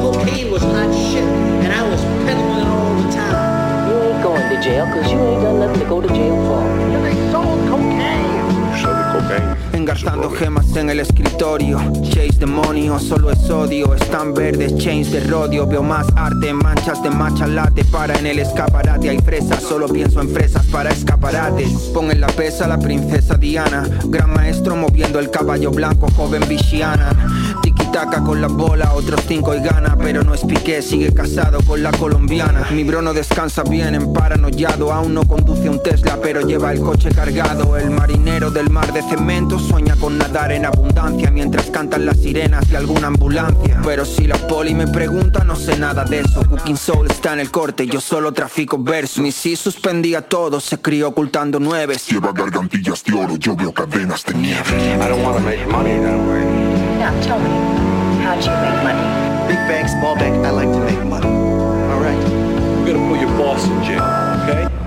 Cocaine 0.00 0.52
was 0.52 0.62
hot 0.62 0.94
shit, 0.94 1.24
and 1.24 1.72
I 1.72 1.82
was 1.82 2.00
peddling 2.24 2.60
it 2.60 2.68
all 2.68 2.94
the 2.94 3.12
time. 3.12 3.90
You 3.90 3.96
ain't 4.08 4.22
going 4.22 4.48
to 4.50 4.62
jail 4.62 4.86
because 4.86 5.10
you 5.10 5.18
ain't 5.18 5.42
got 5.42 5.54
nothing 5.56 5.80
to 5.82 5.88
go 5.88 6.00
to 6.00 6.08
jail 6.14 6.36
for. 6.46 6.62
They 7.02 7.32
sold 7.32 7.68
cocaine. 7.68 9.59
Engarzando 9.90 10.30
gemas 10.30 10.76
en 10.76 10.88
el 10.88 11.00
escritorio. 11.00 11.80
Chase 12.04 12.38
demonios, 12.38 13.02
solo 13.02 13.32
es 13.32 13.50
odio. 13.50 13.92
Están 13.92 14.32
verdes, 14.32 14.76
chains 14.78 15.10
de 15.10 15.18
rodio. 15.18 15.66
Veo 15.66 15.82
más 15.82 16.06
arte, 16.14 16.54
manchas 16.54 17.02
de 17.02 17.10
matcha 17.10 17.48
latte 17.48 17.84
Para 17.86 18.16
en 18.16 18.28
el 18.28 18.38
escaparate 18.38 19.10
hay 19.10 19.18
fresas. 19.18 19.60
Solo 19.64 19.88
pienso 19.88 20.20
en 20.20 20.28
fresas 20.28 20.64
para 20.66 20.90
escaparates 20.90 21.72
Pon 21.92 22.12
en 22.12 22.20
la 22.20 22.28
pesa 22.28 22.68
la 22.68 22.78
princesa 22.78 23.34
Diana. 23.34 23.82
Gran 24.04 24.32
maestro 24.32 24.76
moviendo 24.76 25.18
el 25.18 25.28
caballo 25.28 25.72
blanco 25.72 26.08
Joven 26.16 26.48
Vishiana 26.48 27.10
Tiki-taka 27.90 28.22
con 28.22 28.40
la 28.40 28.48
bola 28.48 28.92
Otros 28.94 29.20
cinco 29.26 29.54
y 29.54 29.60
gana 29.60 29.96
Pero 29.96 30.22
no 30.22 30.34
es 30.34 30.44
piqué, 30.44 30.82
sigue 30.82 31.12
casado 31.12 31.60
con 31.62 31.82
la 31.82 31.90
colombiana 31.90 32.66
Mi 32.70 32.84
bro 32.84 33.02
no 33.02 33.12
descansa 33.12 33.62
bien 33.62 33.94
en 33.94 34.12
paranoiado 34.12 34.92
Aún 34.92 35.14
no 35.14 35.24
conduce 35.24 35.68
un 35.68 35.82
Tesla 35.82 36.18
Pero 36.22 36.40
lleva 36.42 36.72
el 36.72 36.80
coche 36.80 37.10
cargado 37.10 37.76
El 37.76 37.90
marinero 37.90 38.50
del 38.50 38.70
mar 38.70 38.92
de 38.92 39.02
cemento 39.02 39.58
sueña 39.58 39.96
con 39.96 40.18
nadar 40.18 40.52
en 40.52 40.66
abundancia 40.66 41.30
mientras 41.30 41.66
cantan 41.70 42.06
las 42.06 42.18
sirenas 42.18 42.68
de 42.68 42.76
alguna 42.76 43.08
ambulancia. 43.08 43.80
Pero 43.84 44.04
si 44.04 44.26
la 44.26 44.36
poli 44.36 44.74
me 44.74 44.86
pregunta, 44.86 45.44
no 45.44 45.56
sé 45.56 45.78
nada 45.78 46.04
de 46.04 46.20
eso. 46.20 46.42
Cooking 46.48 46.76
Soul 46.76 47.10
está 47.10 47.34
en 47.34 47.40
el 47.40 47.50
corte, 47.50 47.86
yo 47.86 48.00
solo 48.00 48.32
trafico 48.32 48.78
versos. 48.78 49.18
Mi 49.18 49.32
sí 49.32 49.56
suspendía 49.56 50.22
todo, 50.22 50.60
se 50.60 50.78
crió 50.78 51.08
ocultando 51.08 51.60
nueves. 51.60 52.06
Lleva 52.08 52.32
gargantillas 52.32 53.04
de 53.04 53.14
oro, 53.14 53.36
yo 53.36 53.54
veo 53.56 53.72
cadenas 53.72 54.24
de 54.24 54.34
nieve. 54.34 54.94
I 54.94 55.08
don't 55.08 55.22
want 55.22 55.36
to 55.36 55.42
make 55.42 55.66
money 55.66 55.98
that 56.00 56.18
way. 56.28 56.69
Now 57.00 57.18
tell 57.22 57.38
me, 57.38 57.48
how 58.20 58.34
do 58.34 58.44
you 58.44 58.56
make 58.60 58.84
money? 58.84 59.48
Big 59.48 59.56
bank, 59.66 59.88
small 59.88 60.14
bank, 60.16 60.44
I 60.44 60.50
like 60.50 60.70
to 60.70 60.80
make 60.80 61.02
money. 61.08 61.28
All 61.28 61.98
right. 61.98 62.14
I'm 62.14 62.84
gonna 62.84 63.08
put 63.08 63.18
your 63.18 63.30
boss 63.38 63.64
in 63.64 63.82
jail, 63.82 64.02
okay? 64.44 64.79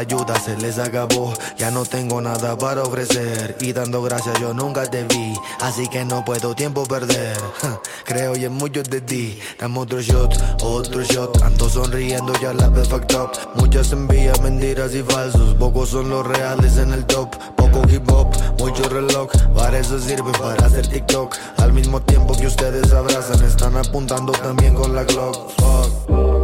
Ayuda 0.00 0.38
se 0.40 0.56
les 0.56 0.78
acabó. 0.78 1.32
Ya 1.56 1.70
no 1.70 1.84
tengo 1.84 2.20
nada 2.20 2.56
para 2.56 2.82
ofrecer. 2.82 3.56
Y 3.60 3.72
dando 3.72 4.02
gracias 4.02 4.38
yo 4.40 4.52
nunca 4.54 4.84
te 4.90 5.04
vi. 5.04 5.34
Así 5.60 5.86
que 5.88 6.04
no 6.04 6.24
puedo 6.24 6.54
tiempo 6.54 6.84
perder. 6.84 7.36
Creo 8.04 8.36
y 8.36 8.44
en 8.44 8.52
muchos 8.54 8.88
de 8.90 9.00
ti. 9.00 9.38
Dame 9.58 9.78
otro 9.78 10.00
shot, 10.00 10.32
otro 10.62 11.02
shot. 11.02 11.42
Ando 11.42 11.68
sonriendo 11.68 12.32
ya 12.40 12.52
la 12.52 12.68
vez 12.68 12.88
fucked 12.88 13.14
up. 13.16 13.30
Muchas 13.54 13.92
envías, 13.92 14.40
mentiras 14.40 14.94
y 14.94 15.02
falsos. 15.02 15.54
Pocos 15.54 15.90
son 15.90 16.08
los 16.10 16.26
reales 16.26 16.76
en 16.78 16.92
el 16.92 17.04
top. 17.06 17.36
Poco 17.56 17.82
hip 17.88 18.10
hop, 18.10 18.28
mucho 18.58 18.88
reloj. 18.88 19.30
Para 19.54 19.78
eso 19.78 19.98
sirve 19.98 20.32
para 20.32 20.66
hacer 20.66 20.86
TikTok. 20.86 21.36
Al 21.58 21.72
mismo 21.72 22.00
tiempo 22.00 22.34
que 22.36 22.46
ustedes 22.46 22.92
abrazan, 22.92 23.44
están 23.44 23.76
apuntando 23.76 24.32
también 24.32 24.74
con 24.74 24.94
la 24.94 25.04
Glock. 25.04 26.39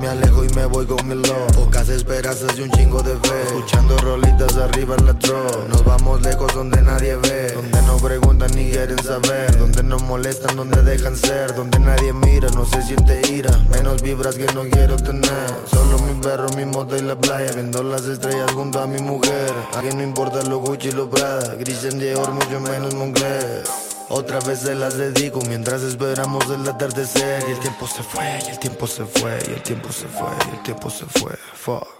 Me 0.00 0.08
alejo 0.08 0.44
y 0.44 0.48
me 0.50 0.66
voy 0.66 0.84
con 0.84 1.10
el 1.10 1.22
love. 1.22 1.52
Pocas 1.54 1.88
esperanzas 1.88 2.58
y 2.58 2.62
un 2.62 2.70
chingo 2.70 3.02
de 3.02 3.16
fe. 3.16 3.42
Escuchando 3.46 3.96
rolitas 3.98 4.56
arriba 4.56 4.94
en 4.98 5.06
la 5.06 5.18
tro 5.18 5.42
Nos 5.68 5.84
vamos 5.84 6.20
lejos 6.20 6.52
donde 6.54 6.82
nadie 6.82 7.16
ve. 7.16 7.52
Donde 7.54 7.82
no 7.82 7.96
preguntan 7.96 8.50
ni 8.54 8.70
quieren 8.70 9.02
saber. 9.02 9.56
Donde 9.58 9.82
no 9.82 9.98
molestan, 10.00 10.54
donde 10.54 10.82
dejan 10.82 11.16
ser. 11.16 11.54
Donde 11.54 11.78
nadie 11.78 12.12
mira, 12.12 12.50
no 12.50 12.66
se 12.66 12.82
siente 12.82 13.22
ira. 13.32 13.50
Menos 13.70 14.02
vibras 14.02 14.34
que 14.34 14.46
no 14.52 14.64
quiero 14.64 14.96
tener. 14.96 15.50
Solo 15.70 15.98
mi 16.00 16.20
perro, 16.20 16.46
mi 16.56 16.66
moto 16.66 16.96
y 16.96 17.00
la 17.00 17.18
playa. 17.18 17.52
Viendo 17.52 17.82
las 17.82 18.04
estrellas 18.04 18.52
junto 18.52 18.80
a 18.80 18.86
mi 18.86 19.00
mujer. 19.00 19.52
A 19.74 19.80
quien 19.80 19.96
no 19.96 20.02
importa 20.02 20.42
lo 20.42 20.58
Gucci 20.58 20.88
y 20.88 20.92
lo 20.92 21.08
Prada. 21.08 21.54
Gris 21.54 21.84
en 21.84 21.98
Dior, 21.98 22.30
mucho 22.32 22.60
menos 22.60 22.94
Moncler 22.94 23.85
otra 24.08 24.40
vez 24.40 24.60
se 24.60 24.74
las 24.74 24.96
dedico 24.96 25.40
mientras 25.48 25.82
esperamos 25.82 26.48
el 26.50 26.68
atardecer. 26.68 27.44
Y 27.48 27.52
el 27.52 27.58
tiempo 27.60 27.86
se 27.86 28.02
fue, 28.02 28.38
y 28.46 28.50
el 28.50 28.58
tiempo 28.58 28.86
se 28.86 29.04
fue, 29.04 29.38
y 29.48 29.52
el 29.52 29.62
tiempo 29.62 29.92
se 29.92 30.06
fue, 30.06 30.28
y 30.50 30.56
el 30.56 30.62
tiempo 30.62 30.90
se 30.90 31.06
fue. 31.06 31.32
Fuck 31.54 31.95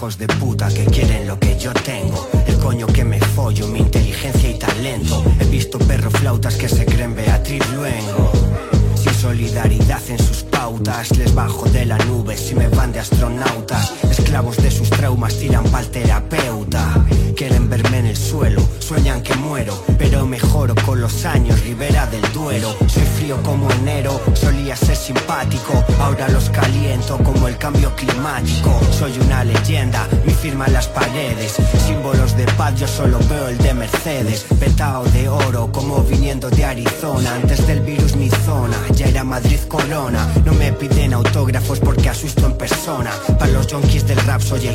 hijos 0.00 0.16
de 0.16 0.26
puta 0.28 0.68
que 0.68 0.86
quieren 0.86 1.09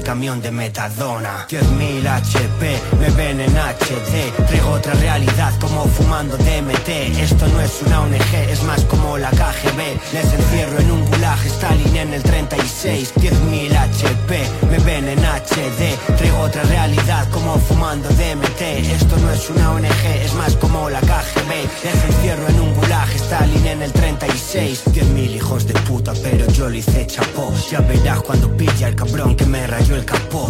camión 0.06 0.39
de 0.39 0.52
Metadona. 0.52 1.48
10.000 1.50 2.08
HP, 2.08 2.80
me 3.00 3.10
ven 3.10 3.41
en 3.41 3.58
HD. 3.58 4.46
Traigo 4.48 4.70
otra 4.70 4.94
realidad 4.94 5.52
como 5.60 5.86
fumando 5.86 6.38
DMT. 6.38 6.89
Esto 7.20 7.48
no 7.48 7.60
es 7.60 7.82
una 7.86 8.02
ONG, 8.02 8.34
es 8.50 8.63
más 8.63 8.86
como 8.86 9.18
la 9.18 9.32
KGB. 9.32 9.80
Les 10.13 10.32
encierro 10.32 10.80
en 10.80 10.91
un 10.91 11.06
gulag, 11.06 11.39
Stalin 11.46 11.96
en 11.98 12.13
el 12.13 12.22
36. 12.24 13.13
10.000 13.15 13.76
HP, 13.76 14.48
me 14.70 14.78
ven 14.80 15.08
en 15.10 15.20
HD. 15.20 15.98
Traigo 16.18 16.39
otra 16.39 16.62
realidad 16.63 17.28
como 17.32 17.58
fumando 17.58 18.08
DMT. 18.10 18.62
Esto 18.62 19.18
no 19.18 19.32
es 19.32 19.50
una 19.50 19.72
ONG, 19.72 20.06
es 20.24 20.34
más 20.36 20.56
como 20.56 20.88
la 20.89 21.02
KGB. 21.02 21.52
Les 21.84 22.04
encierro 22.06 22.48
en 22.48 22.60
un 22.62 22.74
gulag, 22.76 23.10
Stalin 23.10 23.65
en 23.65 23.82
el 23.82 23.91
36. 23.91 24.84
10.000 24.86 25.35
hijos 25.45 25.67
de 25.67 25.73
puta, 25.81 26.12
pero 26.23 26.47
yo 26.51 26.69
lo 26.69 26.75
hice 26.75 27.05
chapó. 27.05 27.53
Ya 27.69 27.79
verás 27.81 28.21
cuando 28.23 28.49
pilla 28.58 28.88
el 28.88 28.95
cabrón 28.95 29.36
que 29.36 29.45
me 29.45 29.67
rayó 29.67 29.95
el 29.95 30.03
capó. 30.03 30.49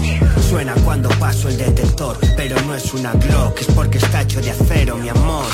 Suena 0.49 0.73
cuando 0.86 1.10
paso 1.19 1.49
el 1.49 1.58
detector, 1.58 2.17
pero 2.38 2.55
no 2.62 2.73
es 2.73 2.93
una 2.93 3.12
Glock, 3.13 3.60
es 3.60 3.67
porque 3.67 3.97
está 3.97 4.21
hecho 4.21 4.41
de 4.41 4.51
acero, 4.51 4.95
mi 4.95 5.10
amor. 5.10 5.45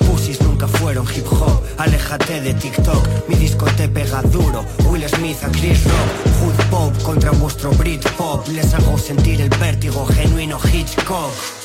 Pussies 0.00 0.40
nunca 0.42 0.66
fueron 0.66 1.06
hip 1.14 1.26
hop, 1.30 1.62
aléjate 1.78 2.40
de 2.40 2.54
TikTok, 2.54 3.28
mi 3.28 3.36
disco 3.36 3.64
te 3.76 3.88
pega 3.88 4.22
duro, 4.22 4.64
Will 4.86 5.08
Smith 5.08 5.42
a 5.44 5.50
Chris 5.50 5.84
Rock, 5.84 6.10
Hood 6.40 6.64
Pop 6.70 7.02
contra 7.02 7.30
vuestro 7.30 7.70
Brit 7.72 8.06
Pop, 8.16 8.46
les 8.48 8.74
hago 8.74 8.98
sentir 8.98 9.40
el 9.40 9.50
vértigo 9.50 10.04
genuino 10.06 10.58
Hitchcock. 10.72 11.63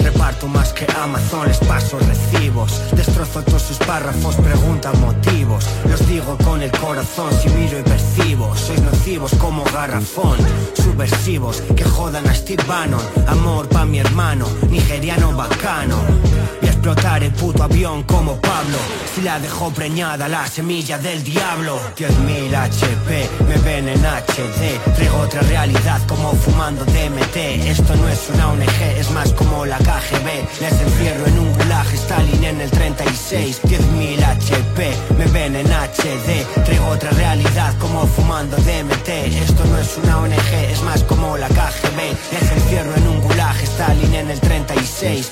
Reparto 0.00 0.46
más 0.48 0.72
que 0.72 0.86
Amazon, 1.02 1.48
les 1.48 1.58
paso 1.58 1.98
recibos. 1.98 2.80
Destrozo 2.92 3.42
todos 3.42 3.62
sus 3.62 3.78
párrafos, 3.78 4.36
preguntan 4.36 5.00
motivos. 5.00 5.66
Los 5.88 6.06
digo 6.08 6.36
con 6.44 6.62
el 6.62 6.70
corazón, 6.72 7.30
si 7.40 7.48
miro 7.50 7.78
y 7.78 7.82
percibo. 7.82 8.54
Sois 8.56 8.80
nocivos 8.82 9.32
como 9.34 9.64
garrafón 9.64 10.38
Subversivos, 10.74 11.62
que 11.76 11.84
jodan 11.84 12.26
a 12.28 12.34
Steve 12.34 12.62
Bannon. 12.66 13.02
Amor 13.26 13.68
pa' 13.68 13.84
mi 13.84 13.98
hermano, 13.98 14.46
nigeriano 14.70 15.32
bacano 15.36 15.96
explotar 16.82 17.22
el 17.22 17.30
puto 17.30 17.62
avión 17.62 18.02
como 18.02 18.40
Pablo. 18.40 18.76
Si 19.14 19.20
la 19.20 19.38
dejó 19.38 19.70
preñada 19.70 20.26
la 20.26 20.44
semilla 20.48 20.98
del 20.98 21.22
diablo. 21.22 21.78
10.000 21.96 22.56
HP, 22.56 23.30
me 23.46 23.56
ven 23.58 23.88
en 23.88 24.00
HD 24.00 24.94
Traigo 24.96 25.18
otra 25.18 25.42
realidad 25.42 26.00
como 26.08 26.32
fumando 26.32 26.84
DMT 26.84 27.36
Esto 27.68 27.94
no 27.94 28.08
es 28.08 28.28
una 28.34 28.48
ONG, 28.48 28.82
es 28.98 29.10
más 29.12 29.32
como 29.34 29.64
la 29.64 29.78
KGB 29.78 30.26
Les 30.60 30.72
encierro 30.72 31.26
en 31.26 31.38
un 31.38 31.52
gulag, 31.52 31.86
Stalin 31.94 32.42
en 32.42 32.60
el 32.60 32.70
36 32.70 33.62
10.000 33.62 34.24
HP, 34.24 34.92
me 35.18 35.26
ven 35.26 35.54
en 35.54 35.66
HD 35.66 36.64
Traigo 36.64 36.86
otra 36.88 37.10
realidad 37.10 37.78
como 37.78 38.06
fumando 38.08 38.56
DMT 38.56 39.08
Esto 39.08 39.64
no 39.66 39.78
es 39.78 39.98
una 40.02 40.18
ONG, 40.18 40.52
es 40.72 40.82
más 40.82 41.04
como 41.04 41.36
la 41.36 41.46
KGB 41.46 41.98
Les 42.32 42.52
encierro 42.52 42.96
en 42.96 43.06
un 43.06 43.20
gulag, 43.20 43.56
Stalin 43.62 44.14
en 44.14 44.30
el 44.30 44.40
36 44.40 45.30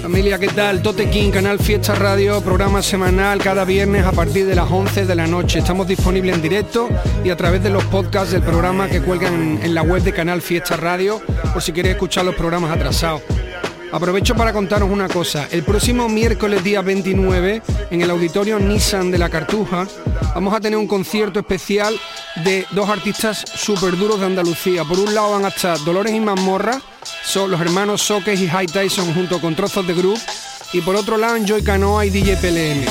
Familia, 0.00 0.38
¿qué 0.38 0.48
tal? 0.48 0.80
Tote 0.80 1.10
King, 1.10 1.30
Canal 1.30 1.58
Fiesta 1.58 1.94
Radio, 1.94 2.40
programa 2.40 2.80
semanal 2.80 3.42
cada 3.42 3.66
viernes 3.66 4.06
a 4.06 4.12
partir 4.12 4.46
de 4.46 4.54
las 4.54 4.70
11 4.70 5.04
de 5.04 5.14
la 5.14 5.26
noche. 5.26 5.58
Estamos 5.58 5.86
disponibles 5.86 6.36
en 6.36 6.40
directo 6.40 6.88
y 7.22 7.28
a 7.28 7.36
través 7.36 7.62
de 7.62 7.68
los 7.68 7.84
podcasts 7.84 8.32
del 8.32 8.42
programa 8.42 8.88
que 8.88 9.02
cuelgan 9.02 9.60
en 9.62 9.74
la 9.74 9.82
web 9.82 10.02
de 10.02 10.14
Canal 10.14 10.40
Fiesta 10.40 10.78
Radio 10.78 11.20
por 11.52 11.60
si 11.60 11.72
quieres 11.72 11.92
escuchar 11.92 12.24
los 12.24 12.36
programas 12.36 12.70
atrasados. 12.74 13.20
Aprovecho 13.92 14.36
para 14.36 14.52
contaros 14.52 14.88
una 14.88 15.08
cosa. 15.08 15.48
El 15.50 15.64
próximo 15.64 16.08
miércoles 16.08 16.62
día 16.62 16.80
29, 16.80 17.62
en 17.90 18.00
el 18.00 18.10
auditorio 18.10 18.60
Nissan 18.60 19.10
de 19.10 19.18
la 19.18 19.28
Cartuja, 19.28 19.86
vamos 20.32 20.54
a 20.54 20.60
tener 20.60 20.78
un 20.78 20.86
concierto 20.86 21.40
especial 21.40 21.98
de 22.44 22.66
dos 22.70 22.88
artistas 22.88 23.44
súper 23.52 23.96
duros 23.96 24.20
de 24.20 24.26
Andalucía. 24.26 24.84
Por 24.84 25.00
un 25.00 25.12
lado 25.12 25.32
van 25.32 25.44
a 25.44 25.48
estar 25.48 25.76
Dolores 25.84 26.14
y 26.14 26.20
Mazmorra, 26.20 26.80
son 27.24 27.50
los 27.50 27.60
hermanos 27.60 28.02
Soques 28.02 28.40
y 28.40 28.46
High 28.46 28.68
Tyson 28.68 29.12
junto 29.12 29.40
con 29.40 29.56
trozos 29.56 29.84
de 29.84 29.94
group. 29.94 30.18
Y 30.72 30.82
por 30.82 30.94
otro 30.94 31.16
lado, 31.16 31.36
Joy 31.44 31.64
Canoa 31.64 32.06
y 32.06 32.10
DJ 32.10 32.36
PLM. 32.36 32.84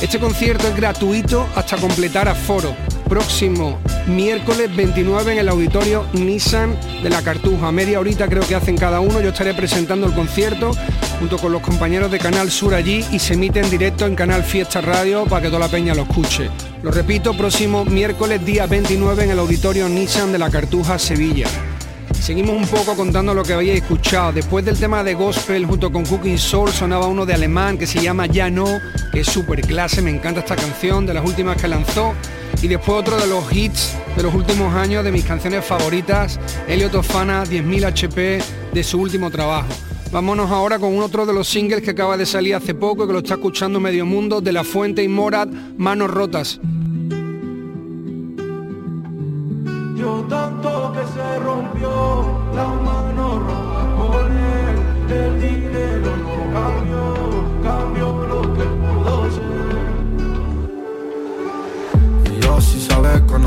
Este 0.00 0.18
concierto 0.18 0.66
es 0.66 0.74
gratuito 0.74 1.46
hasta 1.54 1.76
completar 1.76 2.26
aforo 2.26 2.74
próximo 3.12 3.78
miércoles 4.06 4.74
29 4.74 5.32
en 5.34 5.38
el 5.40 5.50
auditorio 5.50 6.06
Nissan 6.14 6.74
de 7.02 7.10
la 7.10 7.20
Cartuja. 7.20 7.70
Media 7.70 8.00
horita 8.00 8.26
creo 8.26 8.40
que 8.40 8.54
hacen 8.54 8.74
cada 8.74 9.00
uno. 9.00 9.20
Yo 9.20 9.28
estaré 9.28 9.52
presentando 9.52 10.06
el 10.06 10.14
concierto 10.14 10.70
junto 11.18 11.36
con 11.36 11.52
los 11.52 11.60
compañeros 11.60 12.10
de 12.10 12.18
Canal 12.18 12.50
Sur 12.50 12.72
allí 12.72 13.04
y 13.12 13.18
se 13.18 13.34
emite 13.34 13.60
en 13.60 13.68
directo 13.68 14.06
en 14.06 14.14
Canal 14.14 14.42
Fiesta 14.42 14.80
Radio 14.80 15.26
para 15.26 15.42
que 15.42 15.48
toda 15.48 15.58
la 15.58 15.68
peña 15.68 15.94
lo 15.94 16.04
escuche. 16.04 16.48
Lo 16.82 16.90
repito, 16.90 17.36
próximo 17.36 17.84
miércoles 17.84 18.42
día 18.46 18.64
29 18.64 19.24
en 19.24 19.30
el 19.32 19.38
auditorio 19.40 19.90
Nissan 19.90 20.32
de 20.32 20.38
la 20.38 20.48
Cartuja, 20.48 20.98
Sevilla. 20.98 21.48
Seguimos 22.18 22.56
un 22.56 22.66
poco 22.66 22.96
contando 22.96 23.34
lo 23.34 23.42
que 23.42 23.52
habéis 23.52 23.82
escuchado. 23.82 24.32
Después 24.32 24.64
del 24.64 24.78
tema 24.78 25.04
de 25.04 25.12
gospel 25.12 25.66
junto 25.66 25.92
con 25.92 26.06
Cooking 26.06 26.38
Soul 26.38 26.70
sonaba 26.70 27.08
uno 27.08 27.26
de 27.26 27.34
alemán 27.34 27.76
que 27.76 27.86
se 27.86 28.00
llama 28.00 28.24
Ya 28.24 28.48
No, 28.48 28.64
que 29.12 29.20
es 29.20 29.26
súper 29.26 29.60
clase, 29.60 30.00
me 30.00 30.10
encanta 30.10 30.40
esta 30.40 30.56
canción, 30.56 31.04
de 31.04 31.12
las 31.12 31.26
últimas 31.26 31.60
que 31.60 31.68
lanzó. 31.68 32.14
Y 32.62 32.68
después 32.68 33.00
otro 33.00 33.18
de 33.18 33.26
los 33.26 33.52
hits 33.52 33.96
de 34.16 34.22
los 34.22 34.32
últimos 34.32 34.72
años, 34.74 35.04
de 35.04 35.10
mis 35.10 35.24
canciones 35.24 35.64
favoritas, 35.64 36.38
Elliot 36.68 36.94
Ofana, 36.94 37.44
10.000 37.44 37.86
HP, 37.86 38.40
de 38.72 38.84
su 38.84 39.00
último 39.00 39.32
trabajo. 39.32 39.68
Vámonos 40.12 40.50
ahora 40.50 40.78
con 40.78 40.96
otro 41.00 41.26
de 41.26 41.32
los 41.32 41.48
singles 41.48 41.82
que 41.82 41.90
acaba 41.90 42.16
de 42.16 42.24
salir 42.24 42.54
hace 42.54 42.74
poco 42.74 43.02
y 43.02 43.06
que 43.08 43.14
lo 43.14 43.18
está 43.18 43.34
escuchando 43.34 43.80
medio 43.80 44.06
mundo, 44.06 44.40
de 44.40 44.52
La 44.52 44.62
Fuente 44.62 45.02
y 45.02 45.08
Morad, 45.08 45.48
Manos 45.76 46.10
Rotas. 46.10 46.60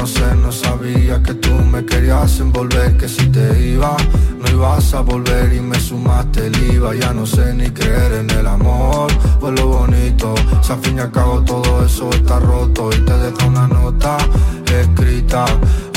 Saber 0.07 0.29
conocer 0.29 0.35
no 0.37 0.51
sabía 0.51 1.23
que 1.23 1.33
tú 1.35 1.51
me 1.51 1.85
querías 1.85 2.39
envolver, 2.39 2.97
que 2.97 3.07
si 3.07 3.27
te 3.29 3.69
iba 3.69 3.95
no 4.39 4.51
ibas 4.51 4.93
a 4.93 5.01
volver 5.01 5.53
y 5.53 5.59
me 5.59 5.79
sumaste 5.79 6.47
el 6.47 6.75
IVA, 6.75 6.95
ya 6.95 7.13
no 7.13 7.25
sé 7.25 7.53
ni 7.53 7.69
creer 7.69 8.13
en 8.13 8.29
el 8.29 8.45
amor, 8.45 9.11
pues 9.39 9.59
lo 9.59 9.67
bonito, 9.67 10.35
si 10.61 10.71
al 10.71 10.79
fin 10.79 10.97
y 10.97 10.99
al 11.01 11.11
cabo 11.11 11.41
todo 11.41 11.85
eso 11.85 12.09
está 12.11 12.39
roto 12.39 12.89
y 12.91 12.99
te 13.01 13.13
dejo 13.17 13.47
una 13.47 13.67
nota 13.67 14.17
escrita 14.81 15.45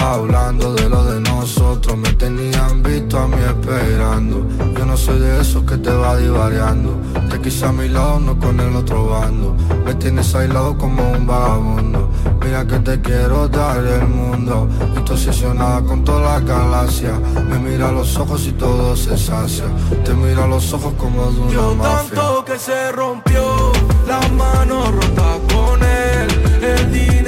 hablando 0.02 0.74
de 0.74 0.88
lo 0.88 1.04
de 1.04 1.20
nosotros. 1.20 1.96
Me 1.96 2.12
tenían 2.12 2.82
visto 2.82 3.18
a 3.18 3.26
mí 3.28 3.36
esperando. 3.46 4.46
Yo 4.76 4.86
no 4.86 4.96
soy 4.96 5.18
de 5.20 5.40
esos 5.40 5.64
que 5.64 5.76
te 5.76 5.90
va 5.90 6.16
divariando. 6.16 6.96
Te 7.30 7.40
quise 7.40 7.66
a 7.66 7.72
mi 7.72 7.88
lado, 7.88 8.20
no 8.20 8.38
con 8.38 8.58
el 8.60 8.74
otro 8.76 9.06
bando. 9.08 9.54
Me 9.84 9.94
tienes 9.94 10.34
aislado 10.34 10.76
como 10.76 11.10
un 11.12 11.26
vagabundo. 11.26 12.10
Mira 12.44 12.66
que 12.66 12.78
te 12.78 13.00
quiero 13.00 13.48
dar 13.48 13.84
el 13.84 14.06
mundo. 14.08 14.68
Obsesionada 15.10 15.82
con 15.82 16.04
toda 16.04 16.38
la 16.38 16.40
galaxia. 16.40 17.12
Me 17.48 17.58
mira 17.58 17.88
a 17.88 17.92
los 17.92 18.16
ojos 18.16 18.46
y 18.46 18.52
todo 18.52 18.94
se 18.94 19.16
sacia. 19.18 19.64
Te 20.04 20.14
mira 20.14 20.44
a 20.44 20.46
los 20.46 20.72
ojos 20.72 20.92
como 20.96 21.30
de 21.32 21.40
una 21.40 21.52
Yo 21.52 21.74
mafia. 21.74 22.14
tanto 22.14 22.44
que 22.44 22.58
se 22.58 22.92
rompió 22.92 23.72
la 24.06 24.20
mano 24.28 24.92
rota 24.92 25.38
con 25.52 25.82
él, 25.82 26.28
el 26.62 26.92
dinero 26.92 27.27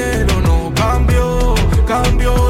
cambios 2.02 2.49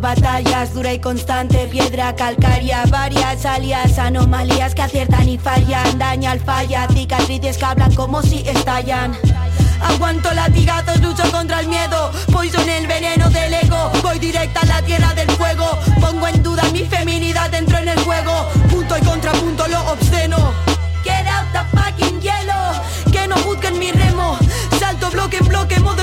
batallas, 0.00 0.74
dura 0.74 0.92
y 0.92 0.98
constante, 0.98 1.66
piedra 1.68 2.14
calcárea, 2.14 2.84
varias 2.86 3.44
alias, 3.44 3.98
anomalías 3.98 4.74
que 4.74 4.82
aciertan 4.82 5.28
y 5.28 5.38
fallan, 5.38 5.98
daña 5.98 6.32
al 6.32 6.40
falla, 6.40 6.86
cicatrices 6.88 7.56
que 7.58 7.64
hablan 7.64 7.94
como 7.94 8.22
si 8.22 8.38
estallan. 8.46 9.16
Aguanto 9.80 10.32
latigazos, 10.32 11.00
lucho 11.00 11.30
contra 11.30 11.60
el 11.60 11.68
miedo, 11.68 12.10
poison 12.32 12.68
el 12.68 12.86
veneno 12.86 13.28
del 13.30 13.54
ego, 13.54 13.90
voy 14.02 14.18
directa 14.18 14.60
a 14.60 14.66
la 14.66 14.82
tierra 14.82 15.14
del 15.14 15.30
fuego, 15.32 15.78
pongo 16.00 16.28
en 16.28 16.42
duda 16.42 16.62
mi 16.72 16.84
feminidad, 16.84 17.52
entro 17.54 17.78
en 17.78 17.88
el 17.88 17.98
juego, 18.00 18.48
punto 18.70 18.96
y 18.96 19.00
contrapunto 19.02 19.66
lo 19.68 19.92
obsceno. 19.92 20.52
Get 21.04 21.26
out 21.26 21.52
the 21.52 21.76
fucking 21.76 22.20
yellow, 22.20 22.82
que 23.12 23.28
no 23.28 23.36
juzguen 23.36 23.78
mi 23.78 23.92
remo, 23.92 24.38
salto 24.78 25.10
bloque 25.10 25.40
bloque, 25.40 25.78
modo 25.80 26.02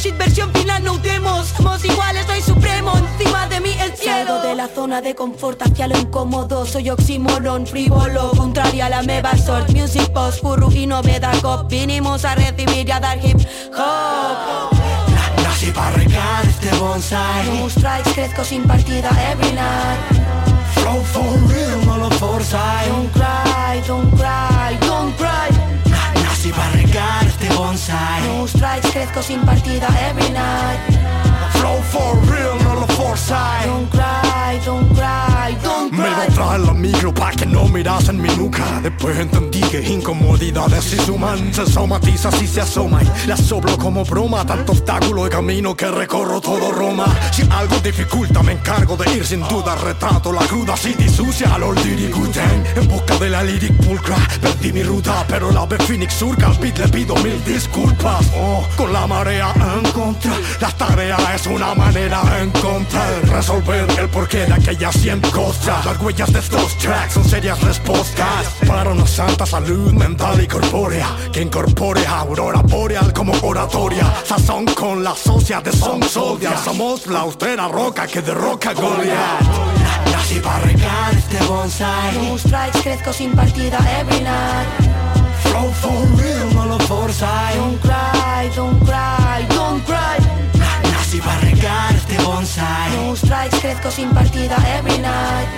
shit 0.00 0.16
versión 0.16 0.50
final 0.52 0.82
no 0.82 0.96
demos, 0.98 1.48
somos 1.48 1.84
iguales, 1.84 2.24
soy 2.26 2.40
supremo, 2.40 2.92
encima 2.96 3.46
de 3.48 3.60
mí 3.60 3.70
el 3.80 3.92
cielo. 3.96 4.40
de 4.40 4.54
la 4.54 4.66
zona 4.68 5.02
de 5.02 5.14
confort 5.14 5.60
hacia 5.60 5.88
lo 5.88 5.98
incómodo. 5.98 6.64
Soy 6.64 6.88
oxímoron, 6.90 7.66
frívolo, 7.66 8.30
contraria 8.30 8.86
a 8.86 8.88
la 8.88 9.02
meva 9.02 9.36
sort 9.36 9.68
Music 9.70 10.10
post, 10.12 10.40
furru 10.40 10.70
y 10.72 10.86
novedad 10.86 11.38
cop. 11.42 11.68
Vinimos 11.68 12.24
a 12.24 12.34
recibir 12.34 12.88
y 12.88 12.90
a 12.90 13.00
dar 13.00 13.18
hip 13.24 13.38
hop. 13.76 14.72
Nací 15.42 15.70
para 15.72 15.90
regar 15.90 16.46
este 16.46 16.74
bonsai. 16.76 17.60
No 17.60 17.68
strikes, 17.68 18.12
crezco 18.14 18.44
sin 18.44 18.62
partida 18.66 19.10
every 19.30 19.52
night. 19.52 20.00
Flow 20.74 21.02
for 21.12 21.52
real, 21.52 21.84
no 21.84 21.98
lo 21.98 22.10
forza 22.10 22.58
Don't 22.88 23.12
cry, 23.12 23.82
don't 23.86 24.10
cry, 24.16 24.49
bonsai. 27.60 28.20
No 28.26 28.46
strikes, 28.46 28.90
crezco 28.90 29.22
sin 29.22 29.40
partida 29.44 29.88
every 30.08 30.30
night 30.30 30.80
Flow 31.52 31.78
for 31.92 32.16
real, 32.32 32.56
no 32.64 32.80
lo 32.80 32.86
forza 32.96 33.42
Don't 33.64 33.88
cry, 33.90 34.60
don't 34.64 34.88
cry, 34.94 35.56
don't 35.62 35.69
Me 35.90 36.08
lo 36.08 36.34
trae 36.34 36.58
la 36.58 36.72
micro 36.72 37.12
pa' 37.12 37.30
que 37.32 37.46
no 37.46 37.66
miras 37.68 38.08
en 38.08 38.20
mi 38.20 38.28
nuca. 38.36 38.64
Después 38.82 39.18
entendí 39.18 39.60
que 39.60 39.80
incomodidades 39.80 40.84
si 40.84 40.96
suman 40.98 41.52
Se 41.54 41.66
somatiza 41.66 42.30
si 42.32 42.46
se 42.46 42.60
asoma 42.60 43.02
y 43.02 43.26
la 43.26 43.36
soplo 43.36 43.76
como 43.78 44.04
broma. 44.04 44.44
Tanto 44.44 44.72
obstáculo 44.72 45.26
y 45.26 45.30
camino 45.30 45.74
que 45.74 45.90
recorro 45.90 46.40
todo 46.40 46.70
Roma. 46.72 47.06
Si 47.32 47.42
algo 47.50 47.78
dificulta 47.80 48.42
me 48.42 48.52
encargo 48.52 48.96
de 48.96 49.12
ir 49.14 49.26
sin 49.26 49.40
duda. 49.40 49.74
Retrato 49.76 50.32
la 50.32 50.42
cruda 50.42 50.76
city 50.76 51.08
sucia 51.08 51.54
a 51.54 51.58
los 51.58 51.74
Guten. 51.74 52.64
En 52.76 52.88
busca 52.88 53.16
de 53.18 53.30
la 53.30 53.42
lyric 53.42 53.72
pulcra 53.84 54.16
Perdí 54.40 54.72
mi 54.72 54.82
ruta 54.82 55.24
pero 55.28 55.50
la 55.50 55.66
de 55.66 55.78
Phoenix 55.78 56.14
surca. 56.14 56.48
Al 56.48 56.58
beat 56.58 56.78
le 56.78 56.88
pido 56.88 57.14
mil 57.16 57.42
disculpas. 57.44 58.26
Oh, 58.36 58.66
Con 58.76 58.92
la 58.92 59.06
marea 59.06 59.52
en 59.56 59.90
contra. 59.92 60.32
La 60.60 60.70
tarea 60.72 61.16
es 61.34 61.46
una 61.46 61.74
manera 61.74 62.22
de 62.22 62.42
encontrar 62.42 63.28
Resolver 63.28 63.86
el 63.98 64.08
porqué 64.08 64.46
de 64.46 64.54
aquellas 64.54 64.94
100 64.96 65.20
cosas 65.30 65.69
Las 65.84 66.00
huellas 66.00 66.32
de 66.32 66.40
estos 66.40 66.76
tracks 66.78 67.14
son 67.14 67.24
serias 67.24 67.60
respuestas 67.62 68.46
Para 68.66 68.90
una 68.90 69.06
santa 69.06 69.46
salud 69.46 69.92
mental 69.92 70.42
y 70.42 70.46
corpórea 70.48 71.06
Que 71.32 71.42
incorpore 71.42 72.04
a 72.06 72.20
aurora 72.20 72.60
boreal 72.62 73.12
como 73.12 73.32
oratoria. 73.42 74.12
Sazón 74.24 74.66
con 74.66 75.04
la 75.04 75.14
socia 75.14 75.60
de 75.60 75.72
Son 75.72 76.02
Soldier. 76.02 76.56
Somos 76.64 77.06
la 77.06 77.20
austera 77.20 77.68
roca 77.68 78.06
que 78.06 78.20
derroca 78.20 78.72
Goliath. 78.74 79.40
Nací 80.12 80.40
para 80.40 80.58
regar 80.58 81.14
este 81.14 81.44
bonsai 81.44 82.16
No 82.16 82.38
strikes, 82.38 82.80
crezco 82.82 83.12
sin 83.12 83.32
partida 83.32 83.78
every 84.00 84.20
night. 84.20 84.68
Flow 85.42 85.70
for 85.72 86.20
real, 86.20 86.54
no 86.54 86.66
lo 86.66 86.78
forza 86.80 87.28
Don't 87.56 87.80
cry, 87.80 88.50
don't 88.54 88.80
cry, 88.84 89.46
don't 89.48 89.84
cry 89.84 90.19
Nací 91.20 91.28
para 91.28 91.40
regar 91.40 91.94
este 91.94 92.22
bonsai. 92.22 92.96
No 92.96 93.14
strikes, 93.14 93.60
crezco 93.60 93.90
sin 93.90 94.10
partida 94.10 94.56
every 94.76 94.98
night. 94.98 95.48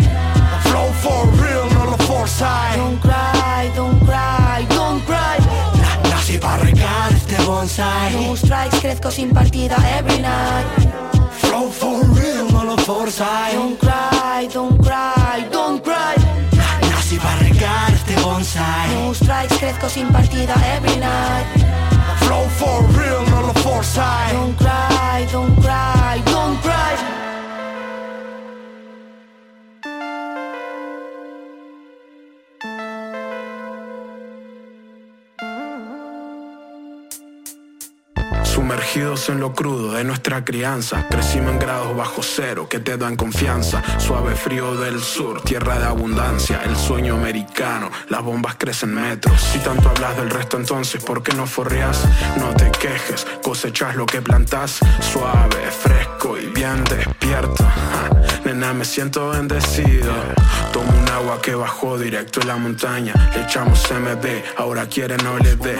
Flow 0.64 0.92
for 1.02 1.26
real, 1.40 1.68
no 1.74 1.84
lo 1.86 1.96
forza 1.98 2.72
Don't 2.76 3.00
cry, 3.00 3.70
don't 3.76 4.00
cry, 4.04 4.66
don't 4.70 5.04
cry. 5.04 5.38
Nací 6.10 6.38
para 6.38 6.62
regar 6.64 7.12
este 7.12 7.36
bonsai. 7.44 8.12
No 8.14 8.36
strikes, 8.36 8.80
crezco 8.80 9.10
sin 9.10 9.32
partida 9.32 9.76
every 9.98 10.18
night. 10.18 10.66
Flow 11.40 11.70
for 11.70 12.04
real, 12.16 12.50
no 12.52 12.64
lo 12.64 12.76
forza 12.78 13.50
Don't 13.52 13.78
cry, 13.78 14.48
don't 14.52 14.78
cry, 14.82 15.46
don't 15.52 15.82
cry. 15.82 16.16
Nací 16.90 17.18
para 17.18 17.38
regar 17.38 17.92
este 17.92 18.20
bonsai. 18.20 18.94
No 18.94 19.14
strikes, 19.14 19.58
crezco 19.58 19.88
sin 19.88 20.08
partida 20.08 20.54
every 20.74 20.96
night 20.96 21.91
Flow 22.32 22.48
for 22.48 22.82
real, 22.98 23.26
no 23.26 23.42
lo 23.42 23.52
forza 23.52 24.08
Don't 24.32 24.56
cry, 24.56 25.26
don't 25.30 25.54
cry, 25.60 26.22
don't 26.24 26.56
cry 26.62 27.01
En 38.94 39.40
lo 39.40 39.54
crudo 39.54 39.94
de 39.94 40.04
nuestra 40.04 40.44
crianza, 40.44 41.06
crecimos 41.08 41.52
en 41.52 41.58
grados 41.58 41.96
bajo 41.96 42.22
cero 42.22 42.68
que 42.68 42.78
te 42.78 42.98
dan 42.98 43.16
confianza. 43.16 43.82
Suave 43.98 44.36
frío 44.36 44.74
del 44.74 45.00
sur, 45.00 45.40
tierra 45.40 45.78
de 45.78 45.86
abundancia, 45.86 46.60
el 46.64 46.76
sueño 46.76 47.14
americano, 47.14 47.90
las 48.10 48.22
bombas 48.22 48.56
crecen 48.56 48.94
metros. 48.94 49.40
Si 49.40 49.60
tanto 49.60 49.88
hablas 49.88 50.18
del 50.18 50.28
resto, 50.28 50.58
entonces, 50.58 51.02
¿por 51.02 51.22
qué 51.22 51.32
no 51.32 51.46
forreas? 51.46 52.04
No 52.38 52.52
te 52.54 52.70
quejes, 52.70 53.26
cosechas 53.42 53.96
lo 53.96 54.04
que 54.04 54.20
plantas. 54.20 54.80
Suave, 55.00 55.70
fresco 55.70 56.36
y 56.36 56.48
bien 56.48 56.84
despierto. 56.84 57.66
Nena, 58.44 58.72
me 58.74 58.84
siento 58.84 59.30
bendecido. 59.30 60.12
Tomo 60.72 60.90
un 60.90 61.08
agua 61.08 61.40
que 61.40 61.54
bajó 61.54 61.96
directo 61.96 62.40
en 62.40 62.48
la 62.48 62.56
montaña. 62.56 63.12
Le 63.34 63.42
echamos 63.42 63.88
MD, 63.90 64.42
ahora 64.56 64.86
quiere 64.86 65.16
no 65.18 65.38
le 65.38 65.54
dé. 65.56 65.76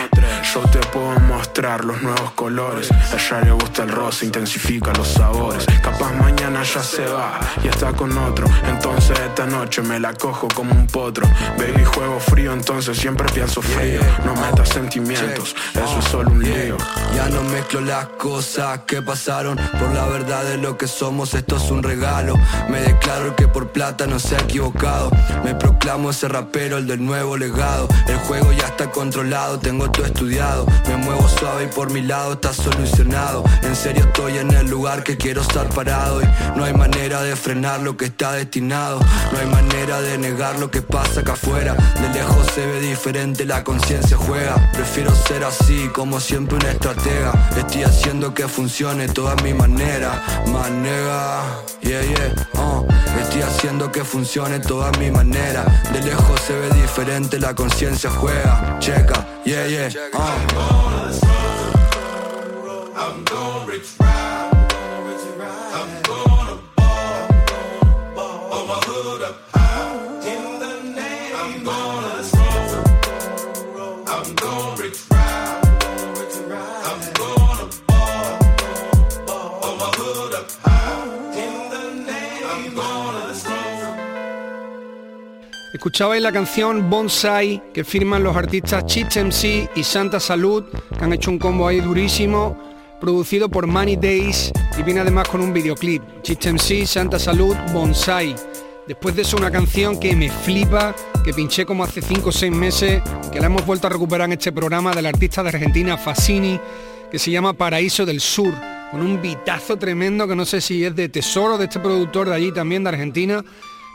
Yo 0.55 0.61
te 0.71 0.79
puedo 0.89 1.19
mostrar 1.21 1.85
los 1.85 2.01
nuevos 2.03 2.33
colores. 2.33 2.91
A 2.91 3.17
ella 3.17 3.41
le 3.41 3.53
gusta 3.53 3.83
el 3.83 3.89
rosa, 3.89 4.25
intensifica 4.25 4.93
los 4.93 5.09
sabores. 5.09 5.67
Capaz 5.83 6.13
mañana 6.13 6.63
ya 6.63 6.83
se 6.83 7.05
va 7.07 7.41
y 7.65 7.69
está 7.69 7.93
con 7.93 8.17
otro. 8.17 8.47
Entonces 8.69 9.19
esta 9.19 9.47
noche 9.47 9.83
me 9.83 9.99
la 9.99 10.15
cojo 10.15 10.47
como 10.55 10.73
un 10.73 10.87
potro. 10.87 11.27
Baby, 11.59 11.85
juego 11.85 12.21
frío, 12.21 12.53
entonces 12.53 12.97
siempre 12.97 13.27
pienso 13.33 13.61
frío. 13.61 14.01
No 14.25 14.35
metas 14.35 14.69
sentimientos, 14.69 15.57
eso 15.75 15.99
es 15.99 16.05
solo 16.05 16.31
un 16.31 16.43
lío. 16.43 16.77
Ya 17.15 17.29
no 17.29 17.43
mezclo 17.43 17.81
las 17.81 18.07
cosas 18.07 18.81
que 18.87 19.03
pasaron 19.03 19.57
Por 19.57 19.93
la 19.93 20.07
verdad 20.07 20.45
de 20.45 20.57
lo 20.57 20.79
que 20.79 20.87
somos, 20.87 21.35
esto 21.35 21.57
es 21.57 21.71
un 21.71 21.83
regalo 21.83 22.39
Me 22.69 22.81
declaro 22.81 23.27
el 23.27 23.35
que 23.35 23.49
por 23.49 23.69
plata 23.69 24.07
no 24.07 24.19
se 24.19 24.37
ha 24.37 24.41
equivocado. 24.41 25.11
Me 25.45 25.55
proclamo 25.55 26.11
ese 26.11 26.29
rapero, 26.29 26.79
el 26.79 26.87
del 26.87 27.05
nuevo 27.05 27.37
legado. 27.37 27.89
El 28.09 28.17
juego 28.19 28.53
ya 28.53 28.67
está 28.67 28.91
controlado, 28.91 29.59
tengo 29.59 29.91
todo 29.91 30.07
estudiado. 30.07 30.67
Me 30.89 30.97
muevo 30.97 31.29
suave 31.29 31.65
y 31.65 31.67
por 31.67 31.91
mi 31.91 32.03
lado 32.03 32.35
está 32.35 32.53
solucionado. 32.53 33.45
En 33.63 33.77
serio 33.77 34.05
estoy 34.05 34.39
en 34.39 34.53
el 34.53 34.69
lugar 34.69 35.03
que 35.03 35.17
quiero 35.17 35.43
estar 35.43 35.69
parado. 35.69 36.23
Y 36.23 36.27
no 36.57 36.65
hay 36.65 36.75
manera 36.75 37.23
de 37.23 37.37
frenar 37.37 37.81
lo 37.81 37.97
que 37.97 38.07
está 38.07 38.33
destinado. 38.33 39.01
No 39.33 39.39
hay 39.39 39.47
manera 39.47 40.01
de 40.01 40.19
negar 40.19 40.59
lo 40.59 40.71
que 40.71 40.83
pasa 40.83 41.21
acá 41.21 41.33
afuera. 41.33 41.75
De 41.75 42.09
lejos 42.11 42.47
se 42.55 42.67
ve 42.67 42.81
diferente, 42.81 43.45
la 43.45 43.65
conciencia 43.65 44.17
juega. 44.17 44.71
Prefiero 44.73 45.15
ser 45.15 45.45
así, 45.45 45.89
como 45.95 46.21
siempre 46.21 46.57
un 46.57 46.67
estratega. 46.67 47.33
Estoy 47.57 47.85
haciendo 47.85 48.35
que 48.35 48.49
funcione 48.49 49.09
toda 49.09 49.35
mi 49.37 49.55
manera. 49.55 50.23
Manera, 50.47 51.43
yeah, 51.81 52.03
yeah, 52.03 52.42
uh. 52.55 52.87
Estoy 53.21 53.43
haciendo 53.43 53.91
que 53.91 54.05
funcione 54.05 54.59
toda 54.59 54.91
mi 54.99 55.11
manera 55.11 55.65
De 55.93 56.01
lejos 56.03 56.41
se 56.41 56.55
ve 56.55 56.69
diferente, 56.71 57.39
la 57.39 57.55
conciencia 57.55 58.11
juega 58.11 58.79
Checa, 58.81 59.27
yeah, 59.45 59.67
yeah, 59.67 59.89
uh. 60.15 60.92
Escuchabais 85.83 86.23
la 86.23 86.31
canción 86.31 86.89
Bonsai 86.89 87.61
que 87.75 87.83
firman 87.83 88.23
los 88.23 88.37
artistas 88.37 88.87
Chich 88.87 89.17
MC 89.17 89.69
y 89.75 89.83
Santa 89.83 90.21
Salud, 90.21 90.63
que 90.97 91.05
han 91.05 91.13
hecho 91.13 91.29
un 91.29 91.41
combo 91.41 91.67
ahí 91.67 91.81
durísimo, 91.81 92.57
producido 93.01 93.49
por 93.49 93.67
Money 93.67 93.97
Days 93.97 94.53
y 94.79 94.83
viene 94.85 95.01
además 95.01 95.29
con 95.29 95.41
un 95.41 95.53
videoclip. 95.53 96.01
Chich 96.23 96.47
MC, 96.47 96.87
Santa 96.87 97.19
Salud, 97.19 97.57
Bonsai. 97.73 98.33
Después 98.87 99.17
de 99.17 99.23
eso 99.23 99.37
una 99.37 99.51
canción 99.51 99.99
que 99.99 100.15
me 100.15 100.31
flipa, 100.31 100.95
que 101.25 101.35
pinché 101.35 101.67
como 101.67 101.83
hace 101.83 102.01
5 102.01 102.29
o 102.29 102.31
6 102.31 102.53
meses, 102.53 103.03
que 103.33 103.41
la 103.41 103.47
hemos 103.47 103.67
vuelto 103.67 103.89
a 103.89 103.91
recuperar 103.91 104.27
en 104.27 104.35
este 104.35 104.53
programa 104.53 104.93
del 104.93 105.07
artista 105.07 105.43
de 105.43 105.49
Argentina 105.49 105.99
Fassini, 105.99 106.61
que 107.11 107.19
se 107.19 107.33
llama 107.33 107.55
Paraíso 107.55 108.07
del 108.07 108.21
Sur, 108.21 108.55
con 108.93 109.01
un 109.01 109.21
bitazo 109.21 109.77
tremendo 109.77 110.29
que 110.29 110.37
no 110.37 110.45
sé 110.45 110.61
si 110.61 110.85
es 110.85 110.95
de 110.95 111.09
Tesoro, 111.09 111.59
de 111.59 111.65
este 111.65 111.81
productor 111.81 112.29
de 112.29 112.37
allí 112.37 112.53
también, 112.53 112.85
de 112.85 112.91
Argentina. 112.91 113.45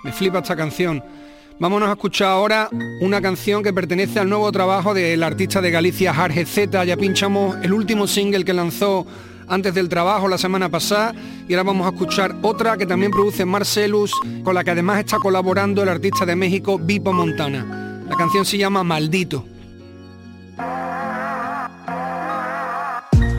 Me 0.03 0.11
flipa 0.11 0.39
esta 0.39 0.57
canción. 0.57 1.01
Vámonos 1.59 1.89
a 1.89 1.93
escuchar 1.93 2.27
ahora 2.27 2.69
una 3.01 3.19
canción 3.19 3.63
que 3.63 3.73
pertenece 3.73 4.19
al 4.19 4.29
nuevo 4.29 4.51
trabajo 4.51 4.93
del 4.93 5.23
artista 5.23 5.59
de 5.59 5.71
Galicia, 5.71 6.13
Jarge 6.13 6.45
Z. 6.45 6.85
Ya 6.85 6.95
pinchamos 6.97 7.57
el 7.63 7.73
último 7.73 8.05
single 8.05 8.45
que 8.45 8.53
lanzó 8.53 9.07
antes 9.47 9.73
del 9.73 9.89
trabajo 9.89 10.27
la 10.27 10.37
semana 10.37 10.69
pasada 10.69 11.15
y 11.47 11.53
ahora 11.53 11.63
vamos 11.63 11.87
a 11.87 11.89
escuchar 11.89 12.35
otra 12.43 12.77
que 12.77 12.85
también 12.85 13.11
produce 13.11 13.43
Marcelus, 13.43 14.13
con 14.43 14.53
la 14.53 14.63
que 14.63 14.71
además 14.71 14.99
está 14.99 15.17
colaborando 15.17 15.81
el 15.81 15.89
artista 15.89 16.27
de 16.27 16.35
México, 16.35 16.77
Vipo 16.77 17.11
Montana. 17.11 18.03
La 18.07 18.15
canción 18.15 18.45
se 18.45 18.59
llama 18.59 18.83
Maldito. 18.83 19.43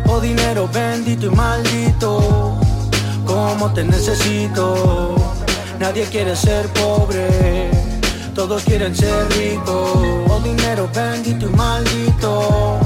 Oh 0.07 0.20
dinero 0.20 0.68
bendito 0.74 1.26
y 1.26 1.31
maldito, 1.31 2.59
como 3.24 3.72
te 3.72 3.85
necesito. 3.85 5.14
Nadie 5.78 6.04
quiere 6.07 6.35
ser 6.35 6.66
pobre, 6.70 7.67
todos 8.38 8.62
quieren 8.62 8.94
ser 8.94 9.29
ricos. 9.31 9.98
Oh 10.31 10.40
dinero 10.44 10.88
bendito 10.94 11.46
y 11.46 11.57
maldito, 11.57 12.79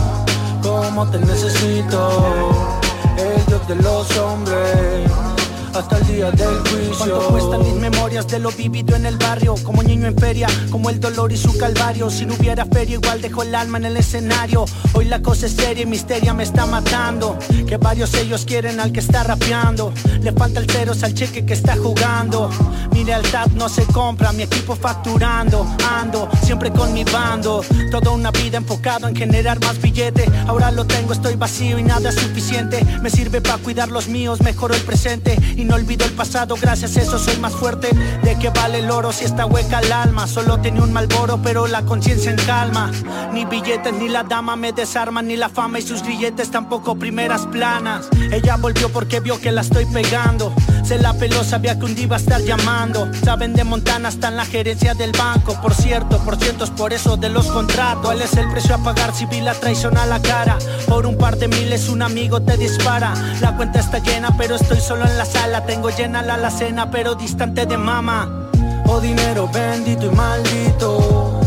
como 0.63 1.07
te 1.11 1.19
necesito, 1.19 2.71
el 3.19 3.45
Dios 3.45 3.69
de 3.69 3.77
los 3.77 4.17
hombres 4.17 5.32
hasta 5.75 5.99
el 5.99 6.07
día 6.07 6.31
del 6.31 6.59
juicio. 6.61 6.97
¿Cuánto 6.99 7.29
cuestan 7.29 7.63
mis 7.63 7.75
memorias 7.75 8.29
de 8.29 8.39
lo 8.39 8.51
vivido 8.51 8.97
en 8.97 9.07
el 9.07 9.17
barrio? 9.17 9.55
Como 9.63 9.83
niño 9.83 10.07
en 10.07 10.17
feria, 10.17 10.49
como 10.71 10.91
el 10.91 11.01
dolor 11.01 11.33
y 11.33 11.37
su 11.37 11.57
calvario. 11.57 12.11
Si 12.11 12.27
no 12.27 12.35
hubiera 12.35 12.67
feria, 12.67 12.95
igual 12.95 13.21
dejo 13.21 13.43
el 13.43 13.55
alma 13.55 13.79
en 13.79 13.87
el 13.87 13.97
escenario. 13.97 14.65
Hoy 14.93 15.07
la 15.07 15.23
cosa 15.23 15.47
es 15.47 15.53
seria 15.53 15.83
y 15.83 15.87
misteria 15.87 16.35
me 16.35 16.43
está 16.43 16.67
matando. 16.67 17.39
Que 17.67 17.77
varios 17.77 18.13
ellos 18.15 18.45
quieren 18.45 18.81
al 18.81 18.93
que 18.93 19.01
está 19.01 19.23
rapeando. 19.23 19.93
Le 20.21 20.33
falta 20.33 20.61
el 20.61 20.67
cero 20.69 20.93
al 21.03 21.15
cheque 21.15 21.45
que 21.47 21.55
está 21.55 21.77
jugando. 21.77 22.51
Mi 22.93 23.05
lealtad 23.05 23.47
no 23.49 23.69
se 23.69 23.85
compra, 23.85 24.33
mi 24.33 24.43
equipo 24.43 24.77
facturando. 24.77 25.67
Ando 25.91 26.29
siempre 26.43 26.71
con 26.71 26.93
mi 26.93 27.05
bando. 27.05 27.65
Toda 27.91 28.11
una 28.11 28.31
vida 28.31 28.59
enfocado 28.59 29.09
en 29.09 29.17
generar 29.17 29.61
más 29.61 29.81
billete. 29.81 30.31
Ahora 30.47 30.71
lo 30.71 30.87
tengo, 30.87 31.13
estoy 31.13 31.37
vacío 31.37 31.79
y 31.79 31.83
nada 31.83 32.11
es 32.11 32.17
suficiente. 32.17 32.85
Me 33.03 33.11
sirve 33.11 33.41
para 33.41 33.59
cuidar 33.59 33.91
los 33.91 34.09
míos, 34.09 34.41
mejoro 34.43 34.75
el 34.75 34.83
presente 34.83 35.37
no 35.65 35.75
olvido 35.75 36.05
el 36.05 36.13
pasado, 36.13 36.57
gracias 36.61 36.97
a 36.97 37.03
eso 37.03 37.19
soy 37.19 37.37
más 37.39 37.55
fuerte. 37.55 37.89
¿De 38.23 38.39
qué 38.39 38.51
vale 38.51 38.81
el 38.81 38.91
oro 38.91 39.13
si 39.13 39.25
está 39.25 39.47
hueca 39.47 39.81
el 39.81 39.93
alma? 39.93 40.27
Solo 40.27 40.61
tenía 40.61 40.83
un 40.83 40.93
malboro, 40.93 41.41
pero 41.43 41.67
la 41.67 41.83
conciencia 41.83 42.31
en 42.31 42.37
calma. 42.39 42.91
Ni 43.33 43.45
billetes 43.45 43.93
ni 43.95 44.09
la 44.09 44.23
dama 44.23 44.57
me 44.57 44.73
desarman, 44.73 45.29
ni 45.29 45.37
la 45.37 45.49
fama 45.49 45.79
y 45.79 45.83
sus 45.83 46.03
grilletes 46.03 46.51
tampoco 46.51 46.97
primeras 46.97 47.47
planas. 47.47 48.09
Ella 48.31 48.57
volvió 48.57 48.89
porque 48.91 49.21
vio 49.21 49.41
que 49.41 49.53
la 49.53 49.61
estoy 49.61 49.87
pegando. 49.87 50.53
Se 50.85 50.99
la 50.99 51.15
peló, 51.15 51.45
sabía 51.45 51.79
que 51.79 51.85
un 51.85 51.95
día 51.95 52.05
iba 52.05 52.17
a 52.17 52.19
estar 52.19 52.41
llamando. 52.41 53.09
Saben 53.25 53.55
de 53.55 53.65
Montana 53.65 54.09
hasta 54.09 54.29
en 54.29 54.37
la 54.37 54.45
gerencia 54.45 54.95
del 54.95 55.13
banco. 55.13 55.61
Por 55.61 55.75
cierto, 55.75 56.19
por 56.25 56.37
cientos 56.37 56.71
por 56.71 56.93
eso 56.93 57.17
de 57.17 57.29
los 57.29 57.47
contratos. 57.47 58.05
¿Cuál 58.05 58.23
es 58.23 58.37
el 58.37 58.51
precio 58.51 58.75
a 58.75 58.79
pagar 58.79 59.15
si 59.15 59.27
vi 59.27 59.41
la 59.41 59.55
traición 59.55 59.97
a 59.97 60.07
la 60.07 60.21
cara? 60.21 60.59
Por 60.89 61.07
un 61.07 61.17
par 61.17 61.37
de 61.37 61.49
miles 61.49 61.89
un 61.89 62.03
amigo 62.03 62.43
te 62.43 62.57
dispara. 62.57 63.15
La 63.41 63.57
cuenta 63.57 63.81
está 63.81 63.99
llena, 63.99 64.37
pero 64.37 64.57
estoy 64.57 64.81
solo 64.81 65.05
en 65.05 65.17
la 65.19 65.25
sala. 65.25 65.52
Tengo 65.61 65.91
llena 65.91 66.23
la 66.23 66.35
alacena, 66.35 66.91
pero 66.91 67.15
distante 67.15 67.67
de 67.67 67.77
mama. 67.77 68.49
Oh 68.87 69.01
dinero 69.01 69.49
bendito 69.53 70.07
y 70.07 70.11
maldito, 70.11 71.41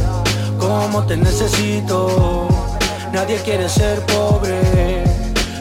como 0.59 1.03
te 1.05 1.17
necesito. 1.17 2.47
Nadie 3.11 3.37
quiere 3.39 3.67
ser 3.67 3.99
pobre, 4.05 5.03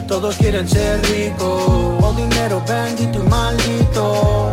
todos 0.07 0.35
quieren 0.37 0.69
ser 0.69 1.01
ricos. 1.09 1.63
Oh 2.01 2.13
dinero 2.15 2.61
bendito 2.67 3.19
y 3.19 3.27
maldito, 3.27 4.51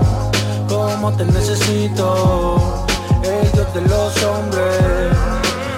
como 0.68 1.12
te 1.12 1.24
necesito. 1.26 2.87
El 3.22 3.50
de 3.74 3.88
los 3.88 4.22
hombres 4.24 4.82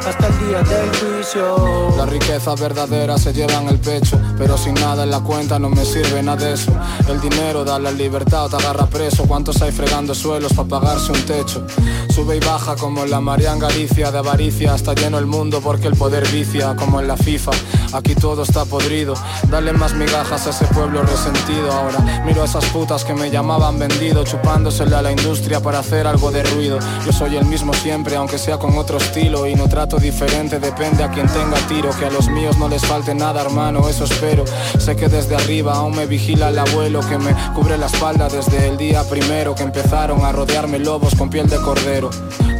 hasta 0.06 0.26
el 0.26 0.38
día 0.46 0.62
del 0.62 0.88
juicio. 0.96 1.94
Las 1.96 2.08
riquezas 2.08 2.60
verdaderas 2.60 3.22
se 3.22 3.32
llevan 3.32 3.68
el 3.68 3.78
pecho, 3.78 4.20
pero 4.36 4.58
sin 4.58 4.74
nada 4.74 5.04
en 5.04 5.10
la 5.10 5.20
cuenta 5.20 5.58
no 5.58 5.70
me 5.70 5.84
sirve 5.84 6.22
nada 6.22 6.44
de 6.44 6.54
eso. 6.54 6.72
El 7.08 7.20
dinero 7.20 7.64
da 7.64 7.78
la 7.78 7.90
libertad 7.90 8.48
te 8.50 8.56
agarra 8.56 8.86
preso. 8.86 9.24
¿Cuántos 9.26 9.62
hay 9.62 9.72
fregando 9.72 10.14
suelos 10.14 10.52
para 10.52 10.68
pagarse 10.68 11.12
un 11.12 11.22
techo? 11.22 11.66
Sube 12.14 12.36
y 12.36 12.40
baja 12.40 12.76
como 12.76 13.04
en 13.04 13.10
la 13.10 13.20
María 13.20 13.52
en 13.52 13.58
Galicia, 13.58 14.10
de 14.10 14.18
avaricia 14.18 14.74
está 14.74 14.94
lleno 14.94 15.18
el 15.18 15.26
mundo 15.26 15.60
porque 15.62 15.88
el 15.88 15.96
poder 15.96 16.26
vicia, 16.28 16.76
como 16.76 17.00
en 17.00 17.08
la 17.08 17.16
FIFA. 17.16 17.52
Aquí 17.94 18.16
todo 18.16 18.42
está 18.42 18.64
podrido, 18.64 19.14
dale 19.48 19.72
más 19.72 19.94
migajas 19.94 20.48
a 20.48 20.50
ese 20.50 20.66
pueblo 20.66 21.02
resentido. 21.02 21.70
Ahora 21.70 22.22
miro 22.26 22.42
a 22.42 22.44
esas 22.44 22.64
putas 22.66 23.04
que 23.04 23.14
me 23.14 23.30
llamaban 23.30 23.78
vendido, 23.78 24.24
chupándosele 24.24 24.96
a 24.96 25.02
la 25.02 25.12
industria 25.12 25.60
para 25.60 25.78
hacer 25.78 26.08
algo 26.08 26.32
de 26.32 26.42
ruido. 26.42 26.80
Yo 27.06 27.12
soy 27.12 27.36
el 27.36 27.44
mismo 27.44 27.72
siempre, 27.72 28.16
aunque 28.16 28.36
sea 28.36 28.58
con 28.58 28.76
otro 28.76 28.98
estilo 28.98 29.46
y 29.46 29.54
no 29.54 29.68
trato 29.68 29.98
diferente, 29.98 30.58
depende 30.58 31.04
a 31.04 31.10
quien 31.10 31.28
tenga 31.28 31.56
tiro. 31.68 31.90
Que 31.96 32.06
a 32.06 32.10
los 32.10 32.28
míos 32.28 32.58
no 32.58 32.68
les 32.68 32.84
falte 32.84 33.14
nada, 33.14 33.42
hermano, 33.42 33.88
eso 33.88 34.04
espero. 34.04 34.44
Sé 34.78 34.96
que 34.96 35.08
desde 35.08 35.36
arriba 35.36 35.74
aún 35.74 35.94
me 35.94 36.06
vigila 36.06 36.48
el 36.48 36.58
abuelo 36.58 36.98
que 37.00 37.16
me 37.16 37.32
cubre 37.54 37.78
la 37.78 37.86
espalda 37.86 38.28
desde 38.28 38.68
el 38.68 38.76
día 38.76 39.04
primero 39.04 39.54
que 39.54 39.62
empezaron 39.62 40.24
a 40.24 40.32
rodearme 40.32 40.80
lobos 40.80 41.14
con 41.14 41.30
piel 41.30 41.48
de 41.48 41.58
cordero. 41.58 42.10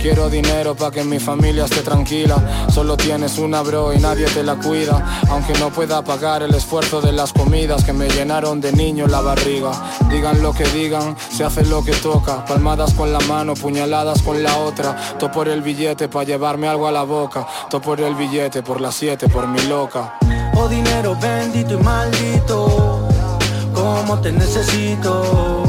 Quiero 0.00 0.28
dinero 0.28 0.74
pa' 0.74 0.90
que 0.90 1.02
mi 1.02 1.18
familia 1.18 1.64
esté 1.64 1.80
tranquila. 1.80 2.36
Solo 2.70 2.94
tienes 2.94 3.38
una 3.38 3.62
bro 3.62 3.92
y 3.94 3.98
nadie 3.98 4.26
te 4.26 4.42
la 4.42 4.54
cuida. 4.56 5.22
Aunque 5.30 5.52
no 5.58 5.70
pueda 5.70 6.02
pagar 6.02 6.42
el 6.42 6.54
esfuerzo 6.54 7.00
de 7.00 7.12
las 7.12 7.32
comidas 7.32 7.84
que 7.84 7.92
me 7.92 8.08
llenaron 8.08 8.60
de 8.60 8.72
niño 8.72 9.06
la 9.06 9.20
barriga. 9.20 9.72
Digan 10.10 10.42
lo 10.42 10.52
que 10.52 10.64
digan, 10.64 11.16
se 11.30 11.44
hace 11.44 11.64
lo 11.64 11.84
que 11.84 11.92
toca. 11.92 12.44
Palmadas 12.44 12.94
con 12.94 13.12
la 13.12 13.20
mano, 13.20 13.54
puñaladas 13.54 14.22
con 14.22 14.42
la 14.42 14.56
otra. 14.58 15.16
To 15.18 15.30
por 15.30 15.48
el 15.48 15.62
billete 15.62 16.08
pa' 16.08 16.24
llevarme 16.24 16.68
algo 16.68 16.87
a 16.87 16.92
la 16.92 17.02
boca. 17.02 17.46
To 17.70 17.80
por 17.80 18.00
el 18.00 18.14
billete, 18.14 18.62
por 18.62 18.80
las 18.80 18.94
siete, 18.94 19.28
por 19.28 19.48
mi 19.48 19.60
loca. 19.62 20.18
Oh 20.56 20.68
dinero 20.68 21.16
bendito 21.20 21.74
y 21.74 21.78
maldito, 21.78 23.08
como 23.74 24.20
te 24.20 24.30
necesito. 24.30 25.64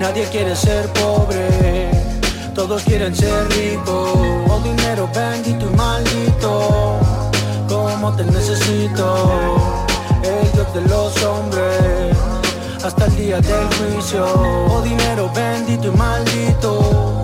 Nadie 0.00 0.24
quiere 0.24 0.56
ser 0.56 0.92
pobre, 0.92 1.90
todos 2.54 2.82
quieren 2.82 3.14
ser 3.14 3.48
ricos. 3.50 4.10
Oh 4.50 4.60
dinero 4.64 5.08
bendito 5.14 5.70
y 5.72 5.76
maldito, 5.76 6.98
como 7.96 8.14
te 8.14 8.24
necesito. 8.24 9.14
El 10.22 10.52
Dios 10.52 10.74
de 10.74 10.80
los 10.82 11.22
hombres, 11.24 12.14
hasta 12.84 13.06
el 13.06 13.16
día 13.16 13.40
del 13.40 13.66
juicio. 13.76 14.26
Oh 14.68 14.82
dinero 14.82 15.30
bendito 15.34 15.88
y 15.88 15.96
maldito, 15.96 17.22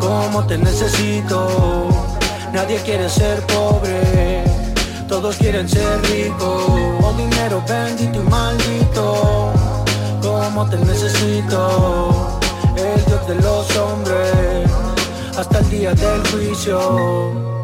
como 0.00 0.46
te 0.46 0.56
necesito. 0.56 1.88
Nadie 2.54 2.78
quiere 2.86 3.08
ser 3.08 3.40
pobre, 3.46 4.44
todos 5.08 5.36
quieren 5.36 5.68
ser 5.68 6.00
ricos. 6.02 6.64
Oh 7.02 7.12
dinero 7.16 7.62
bendito 7.68 8.22
y 8.22 8.30
maldito, 8.30 9.52
como 10.22 10.68
te 10.70 10.78
necesito. 10.78 12.38
El 12.76 13.04
Dios 13.04 13.28
de 13.28 13.34
los 13.34 13.76
hombres, 13.76 14.70
hasta 15.36 15.58
el 15.58 15.68
día 15.68 15.92
del 15.92 16.26
juicio. 16.28 17.57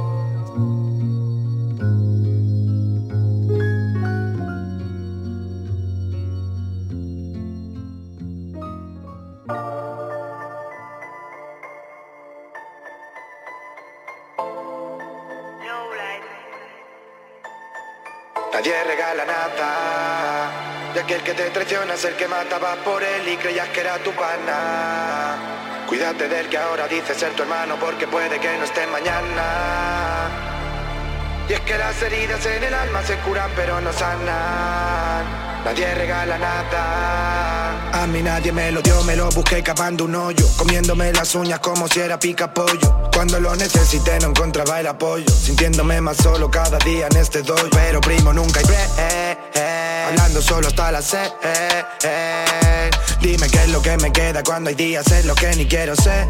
Nadie 18.55 18.85
regala 18.85 19.25
nada. 19.25 20.49
Y 20.95 20.99
aquel 21.01 21.23
que 21.25 21.35
te 21.35 21.51
traiciona 21.51 21.95
es 21.95 22.05
el 22.05 22.15
que 22.15 22.29
mataba 22.29 22.77
por 22.85 23.03
él 23.03 23.27
y 23.27 23.37
creías 23.37 23.69
que 23.71 23.81
era 23.81 23.99
tu 23.99 24.13
pana. 24.13 25.35
Cuídate 25.89 26.29
del 26.29 26.49
que 26.49 26.57
ahora 26.57 26.87
dice 26.87 27.17
ser 27.17 27.33
tu 27.33 27.43
hermano 27.43 27.75
porque 27.81 28.07
puede 28.07 28.39
que 28.39 28.57
no 28.57 28.63
esté 28.63 28.87
mañana. 28.87 30.29
Y 31.49 31.55
es 31.55 31.61
que 31.63 31.77
las 31.77 32.01
heridas 32.01 32.47
en 32.47 32.63
el 32.63 32.75
alma 32.75 33.03
se 33.03 33.17
curan 33.19 33.51
pero 33.57 33.81
no 33.81 33.93
sanan. 33.93 35.25
Nadie 35.65 35.93
regala 35.93 36.39
nada. 36.39 37.64
A 37.95 38.09
mí 38.09 38.23
nadie 38.23 38.51
me 38.51 38.73
lo 38.73 38.83
dio, 38.83 39.03
me 39.05 39.15
lo 39.15 39.29
busqué 39.31 39.63
cavando 39.63 40.05
un 40.05 40.17
hoyo. 40.17 40.45
Comiéndome 40.57 41.13
las 41.13 41.35
uñas 41.37 41.61
como 41.61 41.87
si 41.87 42.01
era 42.01 42.19
pica 42.19 42.53
pollo. 42.53 43.11
Cuando 43.15 43.39
lo 43.39 43.55
necesité 43.55 44.19
no 44.19 44.31
encontraba 44.31 44.81
el 44.81 44.89
apoyo. 44.89 45.29
Sintiéndome 45.29 46.01
más 46.01 46.17
solo 46.17 46.51
cada 46.51 46.79
día 46.79 47.07
en 47.09 47.17
este 47.17 47.43
doy. 47.43 47.71
Pero 47.71 48.01
primo 48.01 48.33
nunca 48.33 48.59
hay 48.59 48.67
break. 48.67 50.09
Hablando 50.09 50.43
solo 50.43 50.67
hasta 50.67 50.91
las 50.91 51.05
seis. 51.05 51.33
Dime 53.25 53.49
qué 53.49 53.63
es 53.63 53.71
lo 53.71 53.81
que 53.81 53.97
me 53.97 54.13
queda 54.13 54.43
cuando 54.43 54.69
hay 54.69 54.77
días 54.77 55.11
en 55.11 55.27
los 55.27 55.35
que 55.35 55.57
ni 55.57 55.65
quiero 55.65 55.97
ser. 55.97 56.29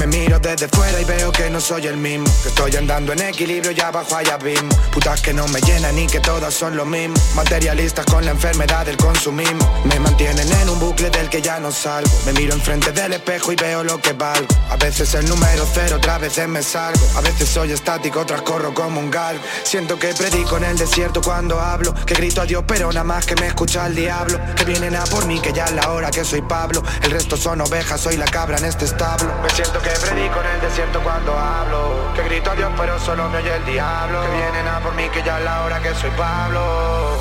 Me 0.00 0.08
miro 0.08 0.40
desde 0.40 0.66
fuera 0.66 1.00
y 1.00 1.04
veo 1.04 1.30
que 1.30 1.48
no 1.48 1.60
soy 1.60 1.86
el 1.86 1.96
mismo. 1.96 2.26
Que 2.42 2.48
estoy 2.48 2.74
andando 2.74 3.12
en 3.12 3.22
equilibrio 3.22 3.70
y 3.70 3.80
abajo 3.80 4.16
hay 4.16 4.26
abismo. 4.26 4.68
Putas 4.90 5.20
que 5.22 5.32
no 5.32 5.46
me 5.46 5.60
llenan 5.60 5.96
y 5.96 6.08
que 6.08 6.18
todas 6.18 6.52
son 6.52 6.76
lo 6.76 6.84
mismo. 6.84 7.14
Materialistas 7.36 8.04
con 8.06 8.24
la 8.24 8.32
enfermedad 8.32 8.84
del 8.84 8.96
consumismo. 8.96 9.82
Me 9.84 10.00
mantienen 10.00 10.50
en 10.60 10.68
un 10.68 10.80
bucle 10.80 11.08
del 11.10 11.30
que 11.30 11.40
ya 11.40 11.60
no 11.60 11.70
salgo. 11.70 12.10
Me 12.26 12.32
miro 12.32 12.52
enfrente 12.54 12.90
del 12.90 13.12
espejo 13.12 13.52
y 13.52 13.56
veo 13.56 13.84
lo 13.84 14.00
que 14.00 14.12
valgo. 14.12 14.48
A 14.70 14.76
veces 14.76 15.14
el 15.14 15.28
número 15.28 15.64
cero, 15.72 15.96
otras 15.98 16.20
veces 16.20 16.48
me 16.48 16.64
salgo. 16.64 17.00
A 17.16 17.20
veces 17.20 17.48
soy 17.48 17.70
estático, 17.70 18.20
otras 18.20 18.42
corro 18.42 18.74
como 18.74 18.98
un 18.98 19.08
galgo. 19.08 19.42
Siento 19.62 20.00
que 20.00 20.08
predico 20.14 20.56
en 20.56 20.64
el 20.64 20.76
desierto 20.76 21.22
cuando 21.22 21.60
hablo. 21.60 21.94
Que 22.04 22.14
grito 22.14 22.40
a 22.40 22.44
Dios, 22.44 22.64
pero 22.66 22.88
nada 22.88 23.04
más 23.04 23.24
que 23.24 23.36
me 23.36 23.46
escucha 23.46 23.86
el 23.86 23.94
diablo. 23.94 24.40
Que 24.56 24.64
vienen 24.64 24.96
a 24.96 25.04
por 25.04 25.24
mí, 25.26 25.40
que 25.44 25.52
ya 25.52 25.66
es 25.66 25.72
la 25.72 25.90
hora 25.90 26.10
que 26.10 26.24
soy 26.24 26.40
Pablo. 26.40 26.82
El 27.02 27.10
resto 27.10 27.36
son 27.36 27.60
ovejas, 27.60 28.00
soy 28.00 28.16
la 28.16 28.24
cabra 28.24 28.56
en 28.56 28.64
este 28.64 28.86
establo. 28.86 29.30
Me 29.42 29.50
siento 29.50 29.78
que 29.82 29.90
predico 29.90 30.40
en 30.40 30.46
el 30.46 30.60
desierto 30.62 31.02
cuando 31.02 31.38
hablo. 31.38 32.12
Que 32.14 32.22
grito 32.22 32.50
a 32.50 32.54
Dios, 32.54 32.72
pero 32.78 32.98
solo 32.98 33.28
me 33.28 33.38
oye 33.38 33.54
el 33.54 33.64
diablo. 33.66 34.22
Que 34.22 34.28
vienen 34.28 34.66
a 34.66 34.80
por 34.80 34.94
mí, 34.94 35.06
que 35.10 35.22
ya 35.22 35.38
es 35.38 35.44
la 35.44 35.62
hora 35.64 35.82
que 35.82 35.94
soy 35.94 36.10
Pablo. 36.12 37.18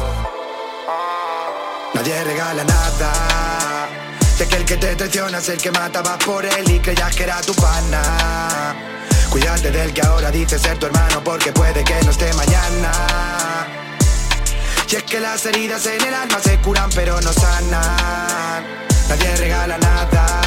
Nadie 1.94 2.24
regala 2.24 2.64
nada. 2.64 3.90
Sé 4.38 4.48
que 4.48 4.56
el 4.56 4.66
que 4.66 4.78
te 4.78 4.96
traiciona 4.96 5.40
es 5.40 5.50
el 5.50 5.62
que 5.62 5.72
mata, 5.72 6.02
vas 6.02 6.18
por 6.24 6.46
él 6.46 6.72
y 6.72 6.80
creías 6.80 7.14
que 7.14 7.24
era 7.24 7.42
tu 7.42 7.54
pana. 7.56 8.74
Cuídate 9.30 9.70
del 9.70 9.94
que 9.94 10.02
ahora 10.02 10.32
dice 10.32 10.58
ser 10.58 10.80
tu 10.80 10.86
hermano 10.86 11.22
porque 11.24 11.52
puede 11.52 11.84
que 11.84 12.02
no 12.04 12.12
esté 12.12 12.34
mañana. 12.34 13.53
Y 14.90 14.96
es 14.96 15.04
que 15.04 15.20
las 15.20 15.46
heridas 15.46 15.86
en 15.86 16.02
el 16.06 16.14
alma 16.14 16.40
se 16.40 16.60
curan 16.60 16.90
pero 16.94 17.20
no 17.22 17.34
sanan. 17.34 18.64
Nadie 19.10 19.36
regala 19.38 19.78
nada. 19.78 20.44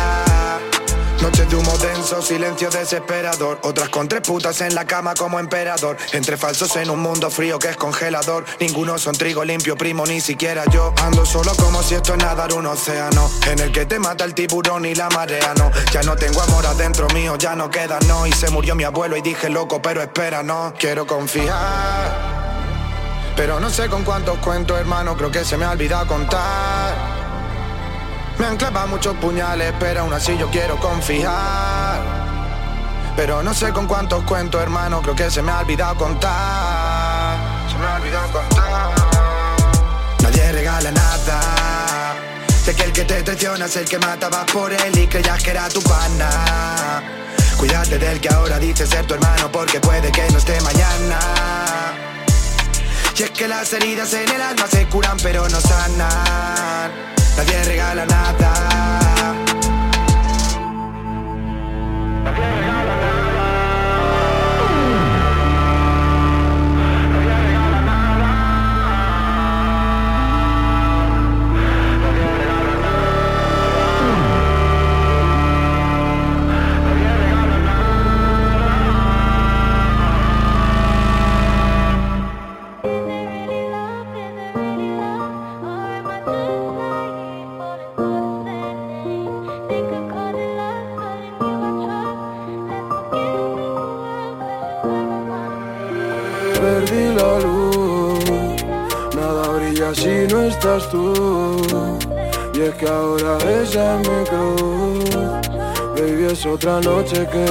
Noches 1.23 1.49
de 1.51 1.57
humo 1.57 1.77
denso, 1.79 2.23
silencio 2.23 2.71
desesperador. 2.71 3.59
Otras 3.63 3.89
con 3.89 4.07
tres 4.07 4.21
putas 4.21 4.61
en 4.61 4.75
la 4.75 4.85
cama 4.85 5.15
como 5.15 5.41
emperador. 5.41 5.97
Entre 6.13 6.37
falsos 6.37 6.77
en 6.77 6.89
un 6.91 7.01
mundo 7.01 7.31
frío 7.31 7.59
que 7.59 7.69
es 7.69 7.77
congelador. 7.77 8.45
Ninguno 8.61 8.97
son 8.99 9.17
trigo 9.17 9.45
limpio, 9.45 9.77
primo, 9.77 10.07
ni 10.07 10.21
siquiera 10.21 10.65
yo. 10.71 10.95
Ando 11.03 11.27
solo 11.27 11.53
como 11.57 11.83
si 11.83 11.95
esto 11.95 12.15
es 12.15 12.19
nadar 12.23 12.53
un 12.53 12.67
océano. 12.67 13.29
En 13.51 13.59
el 13.59 13.73
que 13.73 13.87
te 13.87 13.99
mata 13.99 14.25
el 14.25 14.35
tiburón 14.35 14.85
y 14.85 14.95
la 14.95 15.09
marea, 15.09 15.53
no. 15.57 15.73
Ya 15.93 16.03
no 16.03 16.15
tengo 16.15 16.41
amor 16.43 16.65
adentro 16.67 17.09
mío, 17.09 17.37
ya 17.37 17.57
no 17.57 17.71
queda, 17.71 17.99
no. 18.07 18.27
Y 18.27 18.33
se 18.33 18.51
murió 18.51 18.75
mi 18.75 18.85
abuelo 18.85 19.17
y 19.17 19.23
dije 19.23 19.49
loco, 19.49 19.83
pero 19.83 20.03
espera, 20.03 20.43
no. 20.43 20.75
Quiero 20.79 21.07
confiar. 21.07 22.26
Pero 23.37 23.61
no 23.61 23.69
sé 23.69 23.89
con 23.89 24.03
cuántos 24.03 24.39
cuento, 24.39 24.79
hermano, 24.79 25.15
creo 25.17 25.31
que 25.31 25.45
se 25.45 25.59
me 25.59 25.67
ha 25.67 25.71
olvidado 25.71 26.07
contar. 26.07 26.95
Me 28.39 28.47
han 28.47 28.57
clavado 28.57 28.89
muchos 28.89 29.15
puñales, 29.17 29.75
pero 29.79 30.01
aún 30.01 30.13
así 30.15 30.37
yo 30.39 30.51
quiero 30.51 30.79
confiar. 30.79 32.01
Pero 33.15 33.43
no 33.43 33.55
sé 33.55 33.73
con 33.73 33.87
cuántos 33.87 34.25
cuento, 34.25 34.61
hermano, 34.61 35.01
creo 35.03 35.15
que 35.15 35.31
se 35.31 35.43
me 35.43 35.53
ha 35.53 35.61
olvidado 35.61 35.97
contar. 35.97 37.37
Se 37.71 37.79
me 37.79 37.87
ha 37.87 37.95
olvidado 37.97 38.33
contar. 38.33 38.95
Nadie 40.23 40.53
regala 40.53 40.91
nada. 40.91 41.41
Sé 42.65 42.75
que 42.75 42.85
el 42.85 42.93
que 42.93 43.05
te 43.05 43.23
traiciona 43.23 43.67
es 43.67 43.77
el 43.77 43.89
que 43.89 43.99
mata, 43.99 44.29
vas 44.29 44.51
por 44.51 44.73
él 44.73 44.99
y 44.99 45.07
creías 45.07 45.43
que 45.43 45.51
era 45.51 45.69
tu 45.69 45.83
pana. 45.83 47.03
Cuídate 47.57 47.99
del 47.99 48.21
que 48.21 48.29
ahora 48.29 48.59
dice 48.59 48.87
ser 48.87 49.07
tu 49.07 49.15
hermano 49.15 49.51
porque 49.53 49.79
puede 49.81 50.11
que 50.11 50.29
no 50.31 50.39
esté 50.39 50.61
mañana. 50.61 51.66
Y 53.19 53.23
es 53.23 53.31
que 53.31 53.49
las 53.49 53.73
heridas 53.73 54.13
en 54.13 54.29
el 54.29 54.43
alma 54.43 54.67
se 54.67 54.87
curan 54.89 55.17
pero 55.23 55.49
no 55.49 55.59
sanan. 55.59 56.93
Nadie 57.37 57.65
regala 57.65 58.05
nada. 58.05 58.67
Y 102.55 102.61
es 102.61 102.75
que 102.77 102.89
ahora 102.89 103.39
esa 103.39 104.01
es 104.01 104.09
mi 104.09 104.25
cruz. 104.25 105.11
Baby, 105.95 106.25
es 106.33 106.47
otra 106.47 106.81
noche 106.81 107.27
que, 107.33 107.47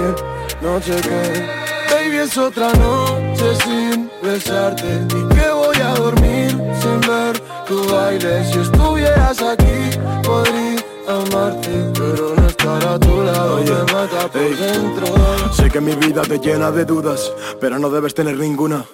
noche 0.66 0.96
que. 1.02 1.46
Baby, 1.94 2.18
es 2.18 2.38
otra 2.38 2.72
noche 2.74 3.56
sin 3.64 4.10
besarte. 4.24 4.86
Y 4.86 5.36
que 5.36 5.50
voy 5.52 5.78
a 5.78 5.94
dormir 5.96 6.50
sin 6.82 7.02
ver 7.02 7.40
tu 7.68 7.86
baile. 7.92 8.46
Si 8.46 8.60
estuvieras 8.60 9.42
aquí, 9.42 9.98
podría 10.24 10.84
amarte, 11.08 11.70
pero 11.94 12.35
estar 12.66 12.94
a 12.94 13.00
tu 13.00 13.22
lado 13.22 13.58
me 13.58 13.94
mata 13.94 14.28
por 14.32 14.58
dentro. 14.58 15.06
Sé 15.54 15.70
que 15.70 15.80
mi 15.80 15.96
vida 15.96 16.22
te 16.24 16.40
llena 16.40 16.72
de 16.72 16.86
dudas, 16.86 17.32
pero 17.60 17.78
no 17.78 17.90
debes 17.90 18.14
tener 18.14 18.38
ninguna. 18.38 18.86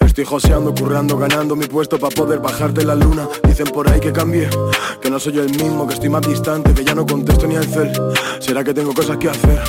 Estoy 0.00 0.24
joseando, 0.24 0.74
currando, 0.74 1.16
ganando 1.16 1.56
mi 1.56 1.66
puesto 1.66 1.98
para 1.98 2.14
poder 2.14 2.40
bajarte 2.40 2.84
la 2.84 2.94
luna. 2.94 3.28
Dicen 3.44 3.66
por 3.66 3.88
ahí 3.88 4.00
que 4.00 4.12
cambié, 4.12 4.50
que 5.00 5.08
no 5.08 5.18
soy 5.18 5.38
el 5.38 5.50
mismo, 5.50 5.86
que 5.86 5.94
estoy 5.94 6.08
más 6.08 6.22
distante, 6.22 6.74
que 6.74 6.84
ya 6.84 6.94
no 6.94 7.06
contesto 7.06 7.46
ni 7.46 7.56
al 7.56 7.64
cel. 7.64 7.92
¿Será 8.40 8.64
que 8.64 8.74
tengo 8.74 8.92
cosas 8.92 9.16
que 9.16 9.30
hacer? 9.30 9.62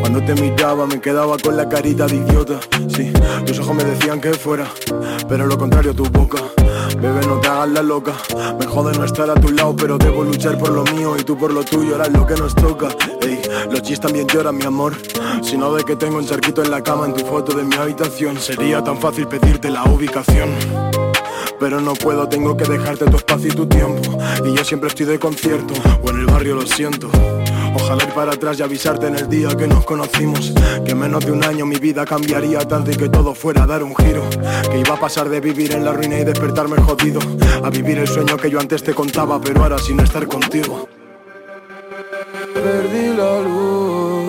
Cuando 0.00 0.24
te 0.24 0.40
miraba 0.40 0.86
me 0.86 1.00
quedaba 1.00 1.36
con 1.38 1.56
la 1.56 1.68
carita 1.68 2.06
de 2.06 2.16
idiota. 2.16 2.60
Sí, 2.94 3.12
tus 3.46 3.58
ojos 3.58 3.74
me 3.74 3.84
decían 3.84 4.20
que 4.20 4.32
fuera, 4.32 4.66
pero 5.28 5.46
lo 5.46 5.58
contrario 5.58 5.94
tu 5.94 6.04
boca. 6.04 6.38
Bebé, 7.00 7.26
no 7.26 7.40
te 7.40 7.48
hagas 7.48 7.68
la 7.70 7.82
loca. 7.82 8.12
Me 8.58 8.66
jode 8.66 8.96
no 8.96 9.04
estar 9.04 9.30
a 9.30 9.34
tu 9.34 9.50
lado, 9.50 9.74
pero 9.76 9.98
debo 9.98 10.24
luchar 10.24 10.58
por 10.58 10.70
lo 10.70 10.84
mío 10.84 11.16
y 11.18 11.22
tú 11.22 11.36
por 11.36 11.52
lo 11.52 11.64
tuyo. 11.64 11.92
Ahora 11.92 12.06
es 12.06 12.12
lo 12.12 12.26
que 12.26 12.34
nos 12.34 12.54
toca. 12.54 12.88
Ey, 13.22 13.42
los 13.70 13.82
chis 13.82 14.00
también 14.00 14.26
lloran, 14.28 14.56
mi 14.56 14.64
amor. 14.64 14.94
Si 15.42 15.56
no 15.56 15.72
de 15.74 15.84
que 15.84 15.96
tengo 15.96 16.18
un 16.18 16.26
charquito 16.26 16.62
en 16.62 16.70
la 16.70 16.82
cama 16.82 17.06
en 17.06 17.14
tu 17.14 17.24
foto 17.24 17.56
de 17.56 17.64
mi 17.64 17.74
habitación, 17.76 18.38
sería 18.38 18.82
tan 18.82 18.98
fácil 18.98 19.26
pedirte 19.26 19.70
la 19.70 19.84
ubicación. 19.84 20.50
Pero 21.58 21.80
no 21.80 21.94
puedo, 21.94 22.28
tengo 22.28 22.56
que 22.56 22.64
dejarte 22.64 23.04
tu 23.04 23.16
espacio 23.16 23.48
y 23.48 23.54
tu 23.54 23.66
tiempo. 23.66 24.18
Y 24.44 24.54
yo 24.54 24.64
siempre 24.64 24.88
estoy 24.88 25.06
de 25.06 25.18
concierto, 25.18 25.74
o 26.02 26.10
en 26.10 26.20
el 26.20 26.26
barrio 26.26 26.56
lo 26.56 26.66
siento. 26.66 27.08
Ojalá 27.74 28.04
ir 28.04 28.12
para 28.14 28.32
atrás 28.32 28.58
y 28.58 28.62
avisarte 28.62 29.06
en 29.06 29.16
el 29.16 29.28
día 29.28 29.48
que 29.56 29.66
nos 29.66 29.84
conocimos 29.84 30.52
Que 30.84 30.92
en 30.92 30.98
menos 30.98 31.24
de 31.24 31.32
un 31.32 31.44
año 31.44 31.66
mi 31.66 31.76
vida 31.76 32.04
cambiaría 32.04 32.60
tanto 32.60 32.90
y 32.90 32.96
que 32.96 33.08
todo 33.08 33.34
fuera 33.34 33.64
a 33.64 33.66
dar 33.66 33.82
un 33.82 33.94
giro 33.96 34.22
Que 34.70 34.78
iba 34.78 34.94
a 34.94 35.00
pasar 35.00 35.28
de 35.28 35.40
vivir 35.40 35.72
en 35.72 35.84
la 35.84 35.92
ruina 35.92 36.18
y 36.18 36.24
despertarme 36.24 36.76
jodido 36.76 37.20
A 37.62 37.70
vivir 37.70 37.98
el 37.98 38.08
sueño 38.08 38.36
que 38.36 38.50
yo 38.50 38.60
antes 38.60 38.82
te 38.82 38.94
contaba 38.94 39.40
pero 39.40 39.62
ahora 39.62 39.78
sin 39.78 40.00
estar 40.00 40.26
contigo 40.26 40.88
Perdí 42.54 43.16
la 43.16 43.40
luz, 43.40 44.28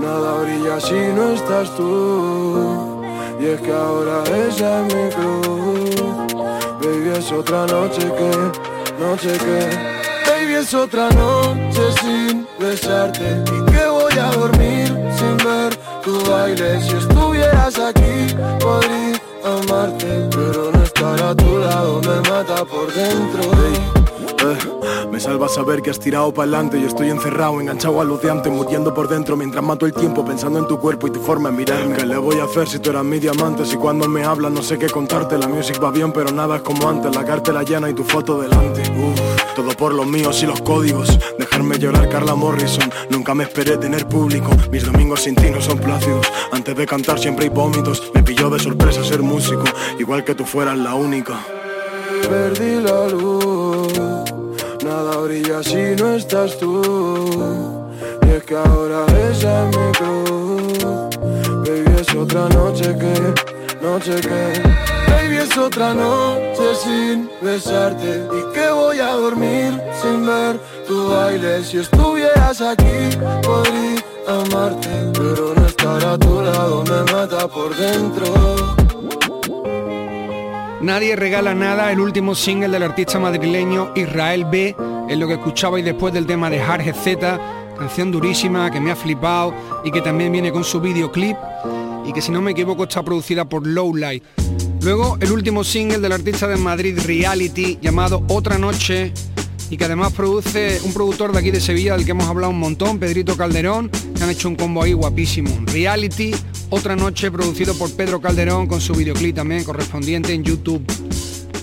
nada 0.00 0.42
brilla 0.42 0.80
si 0.80 0.94
no 0.94 1.32
estás 1.32 1.76
tú. 1.76 3.02
Y 3.38 3.46
es 3.46 3.60
que 3.60 3.72
ahora 3.72 4.24
esa 4.24 4.86
es 4.86 4.94
mi 4.94 5.10
cruz. 5.10 6.34
Baby, 6.80 7.18
es 7.18 7.30
otra 7.30 7.66
noche 7.66 8.10
que, 8.18 9.04
noche 9.04 9.38
que. 9.38 9.95
Es 10.58 10.72
otra 10.72 11.10
noche 11.10 11.82
sin 12.00 12.46
besarte. 12.58 13.42
Y 13.44 13.70
que 13.70 13.86
voy 13.88 14.18
a 14.18 14.30
dormir 14.30 14.88
sin 15.18 15.36
ver 15.36 15.76
tu 16.02 16.18
baile. 16.30 16.80
Si 16.80 16.96
estuvieras 16.96 17.78
aquí, 17.78 18.34
podría 18.58 19.20
amarte. 19.44 20.26
Pero 20.30 20.70
no 20.72 20.82
estar 20.82 21.22
a 21.22 21.34
tu 21.34 21.58
lado 21.58 22.00
me 22.00 22.30
mata 22.30 22.64
por 22.64 22.90
dentro. 22.94 23.95
Eh, 24.52 24.58
me 25.10 25.20
salva 25.20 25.48
saber 25.48 25.82
que 25.82 25.90
has 25.90 25.98
tirado 25.98 26.32
para 26.32 26.44
adelante 26.44 26.80
Yo 26.80 26.88
estoy 26.88 27.10
encerrado, 27.10 27.60
enganchado 27.60 28.00
al 28.00 28.08
luciante 28.08 28.50
Muriendo 28.50 28.94
por 28.94 29.08
dentro 29.08 29.36
mientras 29.36 29.64
mato 29.64 29.86
el 29.86 29.92
tiempo 29.92 30.24
Pensando 30.24 30.58
en 30.58 30.66
tu 30.66 30.78
cuerpo 30.78 31.06
y 31.06 31.10
tu 31.10 31.20
forma 31.20 31.50
de 31.50 31.56
mirarme. 31.56 31.96
¿Qué 31.96 32.06
le 32.06 32.16
voy 32.16 32.38
a 32.38 32.44
hacer 32.44 32.68
si 32.68 32.78
tú 32.78 32.90
eras 32.90 33.04
mi 33.04 33.18
diamante? 33.18 33.64
Si 33.64 33.76
cuando 33.76 34.08
me 34.08 34.24
hablas 34.24 34.52
no 34.52 34.62
sé 34.62 34.78
qué 34.78 34.88
contarte. 34.88 35.38
La 35.38 35.48
music 35.48 35.82
va 35.82 35.90
bien 35.90 36.12
pero 36.12 36.30
nada 36.32 36.56
es 36.56 36.62
como 36.62 36.88
antes. 36.88 37.14
La 37.14 37.24
cartera 37.24 37.62
llena 37.62 37.90
y 37.90 37.94
tu 37.94 38.04
foto 38.04 38.40
delante. 38.40 38.82
Todo 39.54 39.70
por 39.70 39.92
los 39.94 40.06
míos 40.06 40.42
y 40.42 40.46
los 40.46 40.60
códigos. 40.60 41.18
Dejarme 41.38 41.78
llorar 41.78 42.08
Carla 42.08 42.34
Morrison. 42.34 42.90
Nunca 43.10 43.34
me 43.34 43.44
esperé 43.44 43.76
tener 43.76 44.06
público. 44.06 44.50
Mis 44.70 44.84
domingos 44.84 45.22
sin 45.22 45.34
ti 45.34 45.50
no 45.50 45.60
son 45.60 45.78
plácidos. 45.78 46.26
Antes 46.52 46.76
de 46.76 46.86
cantar 46.86 47.18
siempre 47.18 47.46
hay 47.46 47.50
vómitos. 47.50 48.10
Me 48.14 48.22
pilló 48.22 48.50
de 48.50 48.58
sorpresa 48.58 49.02
ser 49.04 49.22
músico. 49.22 49.64
Igual 49.98 50.24
que 50.24 50.34
tú 50.34 50.44
fueras 50.44 50.78
la 50.78 50.94
única. 50.94 51.34
Perdí 52.28 52.80
la 52.80 53.08
luz, 53.08 53.92
nada 54.86 55.16
brilla 55.18 55.62
si 55.62 55.94
no 56.00 56.14
estás 56.14 56.58
tú. 56.58 56.80
Y 58.26 58.30
es 58.30 58.44
que 58.44 58.56
ahora 58.56 59.04
esa 59.30 59.68
es 59.68 59.76
mi 59.76 59.92
cruz. 59.98 61.16
Baby, 61.64 62.00
es 62.00 62.14
otra 62.14 62.48
noche 62.48 62.96
que, 63.00 63.84
noche 63.84 64.14
que. 64.20 64.42
Baby, 65.10 65.36
es 65.38 65.56
otra 65.56 65.92
noche 65.92 66.66
sin 66.84 67.28
besarte. 67.42 68.22
Y 68.38 68.54
que 68.54 68.70
voy 68.70 69.00
a 69.00 69.12
dormir 69.12 69.80
sin 70.00 70.26
ver 70.26 70.58
tu 70.86 71.08
baile. 71.10 71.62
Si 71.64 71.78
estuvieras 71.78 72.60
aquí, 72.60 72.98
podría 73.42 74.02
amarte. 74.28 74.88
Pero 75.14 75.54
no 75.54 75.66
estar 75.66 76.04
a 76.04 76.18
tu 76.18 76.42
lado 76.42 76.84
me 76.84 77.12
mata 77.12 77.48
por 77.48 77.74
dentro. 77.76 78.85
Nadie 80.80 81.16
regala 81.16 81.54
nada, 81.54 81.90
el 81.90 82.00
último 82.00 82.34
single 82.34 82.68
del 82.68 82.82
artista 82.82 83.18
madrileño 83.18 83.92
Israel 83.96 84.44
B, 84.44 84.76
es 85.08 85.18
lo 85.18 85.26
que 85.26 85.34
escuchabais 85.34 85.84
después 85.84 86.12
del 86.12 86.26
tema 86.26 86.50
de 86.50 86.58
Jarge 86.58 86.92
Z, 86.92 87.40
canción 87.78 88.12
durísima 88.12 88.70
que 88.70 88.78
me 88.78 88.90
ha 88.90 88.96
flipado 88.96 89.54
y 89.84 89.90
que 89.90 90.02
también 90.02 90.32
viene 90.32 90.52
con 90.52 90.64
su 90.64 90.78
videoclip 90.80 91.36
y 92.06 92.12
que 92.12 92.20
si 92.20 92.30
no 92.30 92.42
me 92.42 92.50
equivoco 92.50 92.84
está 92.84 93.02
producida 93.02 93.46
por 93.46 93.66
Lowlight. 93.66 94.22
Luego 94.82 95.16
el 95.20 95.32
último 95.32 95.64
single 95.64 95.98
del 95.98 96.12
artista 96.12 96.46
de 96.46 96.56
Madrid 96.56 96.98
Reality 97.04 97.78
llamado 97.80 98.22
Otra 98.28 98.58
Noche 98.58 99.14
y 99.70 99.76
que 99.78 99.84
además 99.86 100.12
produce 100.12 100.80
un 100.84 100.92
productor 100.92 101.32
de 101.32 101.38
aquí 101.38 101.50
de 101.50 101.60
Sevilla 101.60 101.96
del 101.96 102.04
que 102.04 102.12
hemos 102.12 102.28
hablado 102.28 102.50
un 102.50 102.60
montón, 102.60 102.98
Pedrito 102.98 103.36
Calderón, 103.36 103.90
que 103.90 104.22
han 104.22 104.30
hecho 104.30 104.48
un 104.48 104.56
combo 104.56 104.82
ahí 104.82 104.92
guapísimo. 104.92 105.50
Reality, 105.66 106.32
otra 106.70 106.96
noche 106.96 107.30
producido 107.30 107.76
por 107.76 107.94
Pedro 107.94 108.20
Calderón 108.20 108.66
con 108.66 108.80
su 108.80 108.94
videoclip 108.94 109.36
también 109.36 109.64
correspondiente 109.64 110.32
en 110.32 110.44
YouTube. 110.44 110.84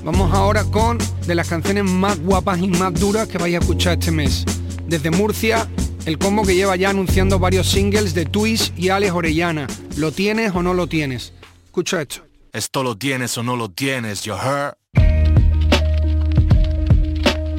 Vamos 0.04 0.34
ahora 0.34 0.64
con 0.66 0.98
de 1.26 1.36
las 1.36 1.48
canciones 1.48 1.86
más 1.86 2.20
guapas 2.20 2.60
y 2.60 2.68
más 2.68 2.94
duras 2.94 3.28
que 3.28 3.38
vais 3.38 3.56
a 3.56 3.60
escuchar 3.60 3.98
este 4.00 4.12
mes. 4.12 4.46
Desde 4.86 5.12
Murcia, 5.12 5.68
el 6.06 6.18
combo 6.18 6.44
que 6.44 6.56
lleva 6.56 6.76
ya 6.76 6.90
anunciando 6.90 7.40
varios 7.40 7.70
singles 7.70 8.14
de 8.14 8.26
Twist 8.26 8.78
y 8.78 8.90
Alex 8.90 9.14
Orellana. 9.14 9.68
¿Lo 9.96 10.12
tienes 10.12 10.54
o 10.54 10.62
no 10.62 10.74
lo 10.74 10.88
tienes? 10.88 11.34
Escucha 11.66 12.02
esto. 12.02 12.22
Esto 12.52 12.84
lo 12.84 12.98
tienes 12.98 13.38
o 13.38 13.44
no 13.44 13.56
lo 13.56 13.70
tienes, 13.70 14.24
you 14.24 14.34
heard? 14.34 14.76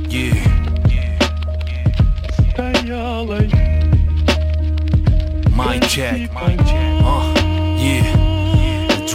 Yeah. 0.09 0.35
My 5.57 5.79
check. 5.81 6.84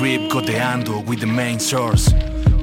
Yeah. 0.10 0.16
El 0.16 0.28
drip 0.28 0.32
goteando 0.32 1.04
with 1.06 1.20
the 1.20 1.26
main 1.26 1.60
source. 1.60 2.14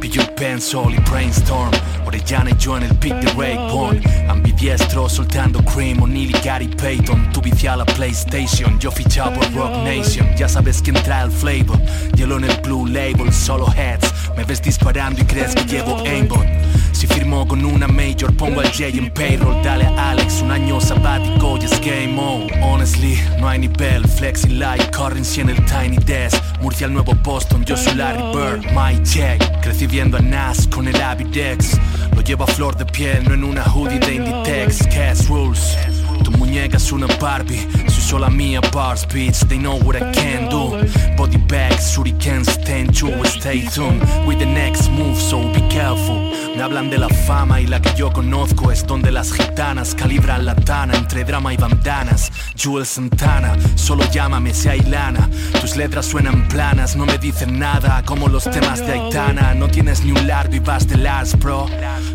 Pillo 0.01 0.22
el 0.22 0.34
pencil 0.34 0.92
y 0.92 0.99
brainstorm. 1.09 1.95
Orellana 2.16 2.50
y 2.50 2.56
yo 2.56 2.76
en 2.78 2.84
el 2.84 2.94
pick 2.96 3.14
de 3.16 3.30
Rayborn. 3.32 4.00
Ambidiestro 4.30 5.06
soltando 5.08 5.62
cream 5.64 6.02
o 6.02 6.06
Neely 6.06 6.32
Gary 6.42 6.68
Payton. 6.68 7.30
Tu 7.30 7.42
vicia 7.42 7.76
la 7.76 7.84
PlayStation, 7.84 8.78
yo 8.78 8.90
fichado 8.90 9.34
por 9.34 9.52
Rock 9.52 9.84
Nation. 9.84 10.26
Ya 10.36 10.48
sabes 10.48 10.80
quién 10.80 10.96
trae 11.02 11.24
el 11.24 11.30
flavor. 11.30 11.78
Hielo 12.14 12.38
en 12.38 12.44
el 12.44 12.56
blue 12.62 12.86
label, 12.86 13.30
solo 13.32 13.70
heads. 13.70 14.10
Me 14.34 14.44
ves 14.44 14.62
disparando 14.62 15.20
y 15.20 15.24
crees 15.24 15.54
que 15.54 15.64
llevo 15.64 15.98
aimbot. 16.06 16.46
Si 16.92 17.06
firmo 17.06 17.46
con 17.46 17.62
una 17.62 17.86
major, 17.86 18.34
pongo 18.34 18.60
al 18.60 18.68
J 18.68 18.86
en 18.86 19.12
payroll. 19.12 19.62
Dale 19.62 19.84
a 19.84 20.12
Alex 20.12 20.40
un 20.40 20.50
año 20.50 20.80
sabático 20.80 21.58
y 21.60 21.66
es 21.66 21.78
game 21.80 22.18
on. 22.18 22.46
Honestly, 22.62 23.18
no 23.38 23.46
hay 23.46 23.58
nivel. 23.58 24.08
Flexing 24.08 24.58
like 24.58 24.90
currency 24.90 25.42
en 25.42 25.50
el 25.50 25.62
tiny 25.66 25.98
desk. 25.98 26.42
Murcia 26.62 26.86
el 26.86 26.94
nuevo 26.94 27.14
Boston, 27.22 27.62
yo 27.66 27.76
soy 27.76 27.94
Larry 27.96 28.22
Bird. 28.32 28.64
My 28.72 28.98
check. 29.02 29.42
Crecí 29.60 29.86
viendo 29.86 30.16
a 30.16 30.20
Nas 30.20 30.66
con 30.68 30.88
el 30.88 30.98
Avidex. 30.98 31.78
Lo 32.16 32.22
llevo 32.22 32.44
a 32.44 32.46
flor 32.46 32.74
de 32.78 32.86
piel, 32.86 33.24
no 33.24 33.34
en 33.34 33.44
una 33.44 33.62
hoodie 33.62 33.98
de 33.98 34.14
Inditex. 34.14 34.86
Cash 34.86 35.28
rules. 35.28 35.76
Tu 36.24 36.30
muñeca 36.32 36.76
es 36.76 36.92
una 36.92 37.06
Barbie, 37.20 37.66
soy 37.88 38.02
sola 38.02 38.28
mía 38.28 38.60
bars 38.72 39.06
bitch, 39.06 39.46
they 39.48 39.58
know 39.58 39.76
what 39.84 39.96
I 39.96 40.12
can 40.12 40.48
do. 40.48 40.70
Body 41.16 41.38
bags, 41.38 41.90
shurikens, 41.92 42.48
stay 42.48 42.86
true, 42.86 43.24
stay 43.24 43.62
tuned. 43.62 44.00
With 44.26 44.38
the 44.38 44.46
next 44.46 44.90
move, 44.90 45.16
so 45.16 45.38
be 45.52 45.60
careful. 45.68 46.32
Me 46.56 46.62
hablan 46.62 46.90
de 46.90 46.98
la 46.98 47.08
fama 47.08 47.60
y 47.60 47.66
la 47.66 47.80
que 47.80 47.94
yo 47.96 48.10
conozco. 48.10 48.70
Es 48.70 48.86
donde 48.86 49.10
las 49.10 49.32
gitanas 49.32 49.94
calibran 49.94 50.44
la 50.44 50.54
tana 50.54 50.94
entre 50.96 51.24
drama 51.24 51.52
y 51.52 51.56
bandanas. 51.56 52.30
Jewel 52.56 52.86
Santana, 52.86 53.56
solo 53.74 54.04
llámame 54.10 54.54
si 54.54 54.68
hay 54.68 54.80
lana. 54.80 55.28
Tus 55.60 55.76
letras 55.76 56.06
suenan 56.06 56.48
planas, 56.48 56.96
no 56.96 57.06
me 57.06 57.18
dicen 57.18 57.58
nada. 57.58 58.02
Como 58.04 58.28
los 58.28 58.44
temas 58.44 58.80
de 58.86 58.92
Aitana 58.92 59.54
No 59.54 59.68
tienes 59.68 60.04
ni 60.04 60.12
un 60.12 60.26
largo 60.26 60.54
y 60.54 60.60
vas 60.60 60.86
de 60.86 60.96
Lars, 60.96 61.38
bro. 61.38 61.66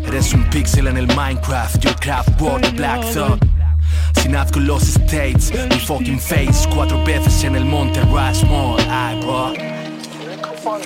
Eres 0.06 0.32
un 0.32 0.44
pixel 0.50 0.86
en 0.88 0.96
el 0.96 1.06
Minecraft, 1.08 1.82
your 1.82 1.94
craft 1.96 2.38
board, 2.38 2.62
Black 2.76 3.00
Thought 3.12 3.51
sin 4.20 4.36
con 4.52 4.66
los 4.66 4.82
States, 4.82 5.52
mi 5.70 5.78
fucking 5.78 6.18
face 6.18 6.68
Cuatro 6.74 7.02
veces 7.04 7.44
en 7.44 7.56
el 7.56 7.64
Monte 7.64 8.00
Rushmore, 8.02 8.82
ay 8.88 9.20
bro 9.20 9.52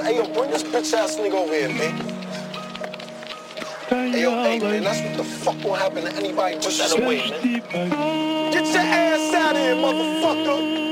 hey 0.07 0.17
yo, 0.17 0.25
bring 0.33 0.51
this 0.51 0.63
bitch 0.63 0.93
ass 0.95 1.17
nigga 1.17 1.35
over 1.35 1.53
here, 1.53 1.69
man. 1.69 1.95
Hey 3.89 4.23
yo, 4.23 4.31
hey 4.43 4.59
man, 4.59 4.83
that's 4.83 5.01
what 5.01 5.17
the 5.17 5.25
fuck 5.25 5.63
gonna 5.63 5.77
happen 5.77 6.05
to 6.05 6.13
anybody 6.15 6.57
push 6.57 6.79
that 6.79 6.99
away, 6.99 7.19
man. 7.73 8.53
Get 8.53 8.67
your 8.67 8.83
ass 8.83 9.35
out 9.35 9.55
of 9.55 9.63
here, 9.63 9.75
motherfucker. 9.75 10.86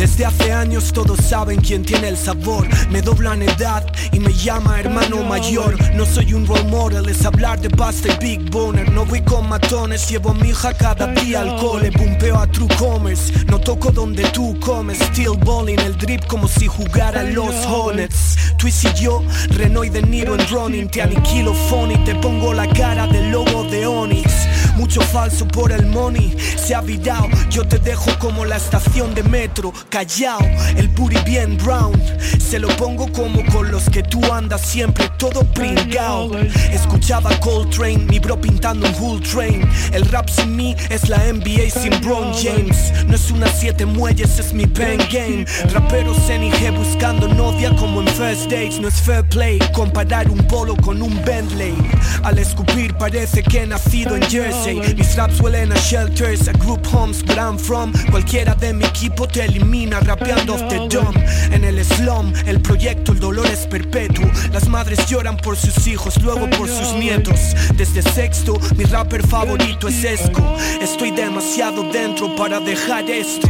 Desde 0.00 0.24
hace 0.24 0.50
años 0.50 0.94
todos 0.94 1.20
saben 1.20 1.60
quién 1.60 1.84
tiene 1.84 2.08
el 2.08 2.16
sabor. 2.16 2.66
Me 2.90 3.02
doblan 3.02 3.42
edad 3.42 3.84
y 4.12 4.18
me 4.18 4.32
llama 4.32 4.80
hermano 4.80 5.22
mayor. 5.24 5.76
No 5.94 6.06
soy 6.06 6.32
un 6.32 6.46
role 6.46 6.64
model, 6.64 7.06
es 7.10 7.22
hablar 7.26 7.60
de 7.60 7.68
pasta 7.68 8.08
y 8.08 8.16
big 8.16 8.50
boner. 8.50 8.90
No 8.90 9.04
voy 9.04 9.20
con 9.20 9.46
matones, 9.46 10.08
llevo 10.08 10.30
a 10.30 10.34
mi 10.34 10.48
hija 10.48 10.72
cada 10.72 11.08
día 11.08 11.42
al 11.42 11.54
cole. 11.58 11.92
Pumpeo 11.92 12.38
a 12.38 12.46
True 12.46 12.74
Commerce, 12.78 13.44
no 13.44 13.58
toco 13.60 13.92
donde 13.92 14.22
tú 14.30 14.58
comes. 14.60 14.98
Still 15.00 15.36
balling 15.44 15.80
el 15.80 15.94
drip 15.98 16.24
como 16.28 16.48
si 16.48 16.66
jugara 16.66 17.22
los 17.22 17.54
Hornets. 17.66 18.54
Twist 18.56 18.84
y 18.84 19.02
yo, 19.02 19.22
Reno 19.50 19.84
y 19.84 19.90
De 19.90 20.00
Niro 20.00 20.34
en 20.34 20.48
running. 20.48 20.88
Te 20.88 21.02
aniquilo 21.02 21.52
phony, 21.52 22.02
te 22.06 22.14
pongo 22.14 22.54
la 22.54 22.66
cara 22.72 23.06
del 23.06 23.32
logo 23.32 23.64
de 23.64 23.86
Onyx. 23.86 24.32
Mucho 24.76 25.02
falso 25.02 25.46
por 25.46 25.72
el 25.72 25.84
money, 25.86 26.34
se 26.56 26.74
ha 26.74 26.80
virado. 26.80 27.28
Yo 27.50 27.68
te 27.68 27.78
dejo 27.78 28.10
como 28.18 28.46
la 28.46 28.56
estación 28.56 29.14
de 29.14 29.22
metro 29.24 29.74
callao, 29.90 30.40
el 30.76 30.88
booty 30.88 31.18
bien 31.24 31.58
round. 31.58 32.00
Se 32.38 32.58
lo 32.58 32.68
pongo 32.76 33.10
como 33.12 33.44
con 33.46 33.70
los 33.70 33.90
que 33.90 34.02
tú 34.02 34.20
andas 34.32 34.60
siempre, 34.62 35.10
todo 35.18 35.44
pringao. 35.52 36.30
Escuchaba 36.72 37.30
Coltrane, 37.40 37.98
mi 37.98 38.18
bro 38.18 38.40
pintando 38.40 38.88
un 38.88 38.94
Hull 38.94 39.20
Train. 39.20 39.68
El 39.92 40.06
rap 40.06 40.28
sin 40.28 40.56
mí 40.56 40.76
es 40.88 41.08
la 41.08 41.18
NBA 41.18 41.70
sin 41.70 42.00
Bron 42.00 42.32
James. 42.34 42.92
No 43.06 43.14
es 43.16 43.30
una 43.30 43.48
siete 43.48 43.84
muelles, 43.84 44.38
es 44.38 44.52
mi 44.54 44.66
pen 44.66 45.00
game. 45.12 45.44
Raperos 45.72 46.30
en 46.30 46.44
IG 46.44 46.72
buscando 46.72 47.28
novia 47.28 47.74
como 47.76 48.00
en 48.00 48.08
first 48.08 48.44
dates. 48.44 48.78
No 48.80 48.88
es 48.88 48.94
fair 48.94 49.24
play 49.28 49.58
comparar 49.74 50.30
un 50.30 50.38
polo 50.46 50.76
con 50.76 51.02
un 51.02 51.22
Bentley. 51.24 51.74
Al 52.22 52.38
escupir 52.38 52.94
parece 52.94 53.42
que 53.42 53.62
he 53.62 53.66
nacido 53.66 54.16
en 54.16 54.22
Jersey. 54.22 54.80
Mis 54.96 55.16
raps 55.16 55.40
huelen 55.40 55.72
a 55.72 55.76
shelters, 55.76 56.48
a 56.48 56.52
group 56.52 56.86
homes, 56.92 57.22
but 57.24 57.36
I'm 57.36 57.58
from. 57.58 57.92
Cualquiera 58.10 58.54
de 58.54 58.72
mi 58.72 58.84
equipo 58.84 59.26
te 59.26 59.44
elimina 59.44 59.79
rapeando 59.88 60.54
off 60.54 60.68
the 60.68 60.76
dome 60.88 61.24
En 61.52 61.64
el 61.64 61.84
slum, 61.84 62.32
el 62.46 62.60
proyecto, 62.60 63.12
el 63.12 63.20
dolor 63.20 63.46
es 63.46 63.66
perpetuo. 63.66 64.24
Las 64.52 64.68
madres 64.68 65.06
lloran 65.06 65.36
por 65.36 65.56
sus 65.56 65.86
hijos, 65.86 66.20
luego 66.22 66.48
por 66.50 66.68
sus 66.68 66.92
nietos. 66.94 67.40
Desde 67.74 68.02
sexto, 68.02 68.58
mi 68.76 68.84
rapper 68.84 69.26
favorito 69.26 69.88
es 69.88 70.04
Esco. 70.04 70.56
Estoy 70.80 71.10
demasiado 71.10 71.90
dentro 71.90 72.34
para 72.36 72.60
dejar 72.60 73.08
esto 73.10 73.48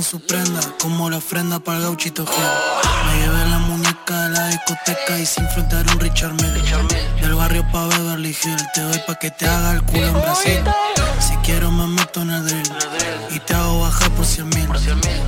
en 0.00 0.04
su 0.04 0.20
prenda 0.20 0.60
Como 0.80 1.10
la 1.10 1.18
ofrenda 1.18 1.58
para 1.60 1.78
el 1.78 1.84
gauchito 1.84 2.24
Gil 2.26 2.44
Me 3.06 3.20
llevé 3.20 3.50
la 3.50 3.58
muñeca 3.58 4.22
de 4.22 4.28
la 4.30 4.48
discoteca 4.48 5.18
Y 5.18 5.26
sin 5.26 5.44
enfrentar 5.44 5.86
a 5.88 5.92
un 5.92 6.00
Richard 6.00 6.32
Mille. 6.34 6.62
Del 7.20 7.34
barrio 7.34 7.64
pa' 7.70 7.86
Beverly 7.86 8.30
Hill 8.30 8.56
Te 8.74 8.80
doy 8.80 9.00
pa' 9.06 9.14
que 9.16 9.30
te 9.30 9.46
haga 9.46 9.72
el 9.72 9.82
culo 9.82 10.06
en 10.06 10.14
Brasil. 10.14 10.60
Si 11.18 11.36
quiero 11.44 11.70
me 11.70 11.86
meto 11.86 12.22
en 12.22 12.30
el 12.30 12.44
drill 12.46 12.72
Y 13.30 13.40
te 13.40 13.54
hago 13.54 13.80
bajar 13.80 14.10
por 14.12 14.24
cien 14.24 14.48
mil. 14.48 14.68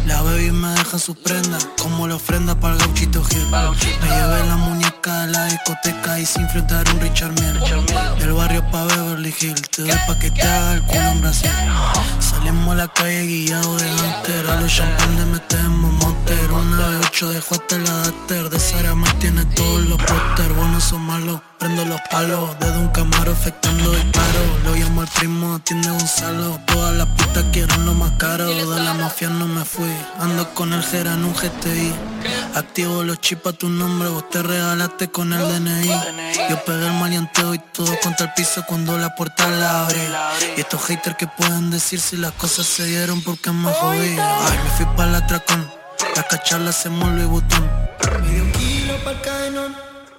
La 0.07 0.23
baby 0.23 0.51
me 0.51 0.69
deja 0.69 0.93
en 0.95 1.01
su 1.01 1.15
prenda 1.15 1.59
Como 1.79 2.07
la 2.07 2.15
ofrenda 2.15 2.59
para 2.59 2.75
el 2.75 2.81
gauchito 2.81 3.23
Gil. 3.25 3.47
Me 3.51 4.09
llevé 4.09 4.47
la 4.47 4.57
muñeca 4.57 4.82
de 5.11 5.27
la 5.33 5.45
discoteca 5.47 6.19
Y 6.19 6.27
sin 6.27 6.45
a 6.45 6.93
un 6.93 7.01
Richard 7.01 7.33
Mille 7.33 7.61
Del 8.19 8.33
barrio 8.33 8.65
pa' 8.71 8.85
Beverly 8.85 9.35
Hills 9.41 9.63
Te 9.71 9.83
doy 9.83 9.99
pa' 10.07 10.19
que 10.19 10.31
te 10.31 10.43
haga 10.43 10.75
el 10.75 10.83
culo 10.83 11.01
en 11.01 11.21
Brasil. 11.21 11.51
Salimos 12.21 12.73
a 12.73 12.75
la 12.77 12.89
calle 12.89 13.27
guiado 13.27 13.77
de 13.77 13.91
Hunter 13.91 14.51
A 14.51 14.61
los 14.61 14.73
champán 14.73 15.17
le 15.17 15.25
metemos 15.27 15.93
motor 15.93 16.53
Una 16.53 16.89
de 16.89 17.02
ocho 17.23 17.31
dejo 17.31 17.55
hasta 17.55 17.79
la 17.79 17.93
dater 17.99 18.51
De 18.51 18.59
Sara 18.59 18.95
más 18.95 19.19
tiene 19.19 19.45
todos 19.45 19.87
los 19.87 19.99
póster 19.99 20.53
Bueno 20.55 20.81
son 20.81 21.03
malos, 21.03 21.41
prendo 21.59 21.85
los 21.85 22.01
palos. 22.11 22.57
Desde 22.59 22.79
un 22.79 22.89
camaro 22.89 23.33
efectuando 23.33 23.93
disparos 23.93 24.63
Lo 24.65 24.75
llamo 24.75 25.03
al 25.03 25.09
primo, 25.09 25.55
atiende 25.55 25.91
Gonzalo 25.91 26.61
Todas 26.67 26.97
las 26.97 27.07
putas 27.09 27.45
quieren 27.53 27.87
lo 27.87 27.95
más 27.95 28.13
caro. 28.13 28.47
De 28.47 28.65
la 28.65 28.95
mafia 28.95 29.29
no 29.29 29.47
me 29.47 29.65
fui. 29.65 29.93
Ando 30.19 30.53
con 30.55 30.73
el 30.73 30.83
Jera 30.83 31.15
en 31.15 31.25
un 31.25 31.35
GTI 31.35 31.93
Activo 32.55 33.03
los 33.03 33.21
chips 33.21 33.47
a 33.47 33.53
tu 33.53 33.69
nombre 33.69 34.09
Vos 34.09 34.29
te 34.31 34.43
regalaste 34.43 35.09
con 35.09 35.33
el 35.33 35.41
DNI 35.41 35.89
Yo 36.51 36.65
pegué 36.65 36.87
el 36.87 36.93
maleanteo 36.95 37.55
y 37.55 37.59
todo 37.59 37.97
contra 38.03 38.27
el 38.27 38.33
piso 38.35 38.65
cuando 38.67 38.99
la 38.99 39.15
puerta 39.15 39.49
la 39.49 39.85
abrí. 39.85 40.01
Y 40.57 40.61
estos 40.61 40.83
haters 40.87 41.17
que 41.17 41.27
pueden 41.27 41.71
decir 41.71 42.01
si 42.01 42.17
las 42.17 42.33
cosas 42.33 42.67
se 42.67 42.85
dieron 42.87 43.23
porque 43.23 43.51
me 43.51 43.73
jodí. 43.73 44.17
Ay, 44.19 44.59
me 44.65 44.71
fui 44.77 44.87
pa' 44.97 45.07
la 45.07 45.27
tracón 45.27 45.82
La 46.59 46.73
se 46.73 46.91
mueve 46.91 47.23
y 47.23 47.27
botón. 47.27 47.71
Medio 48.21 48.53
kilo 48.53 48.95
pa'l 49.05 49.21
cadenón 49.23 49.75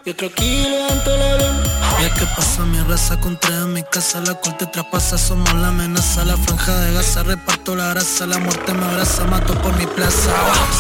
y 0.05 0.09
otro 0.09 0.31
kilo 0.31 0.87
en 0.89 1.03
tolerón. 1.03 1.57
Y 2.01 2.05
es 2.05 2.11
que 2.13 2.25
pasa 2.35 2.61
mi 2.63 2.79
raza 2.79 3.19
contra 3.19 3.55
en 3.57 3.73
mi 3.73 3.83
casa. 3.83 4.19
La 4.21 4.33
cual 4.33 4.57
te 4.57 4.65
traspasa, 4.65 5.17
somos 5.17 5.53
la 5.53 5.67
amenaza. 5.67 6.25
La 6.25 6.35
franja 6.37 6.75
de 6.79 6.93
gasa, 6.93 7.23
reparto 7.23 7.75
la 7.75 7.89
grasa. 7.89 8.25
La 8.25 8.39
muerte 8.39 8.73
me 8.73 8.85
abraza, 8.85 9.25
mato 9.25 9.53
por 9.61 9.77
mi 9.77 9.85
plaza. 9.85 10.31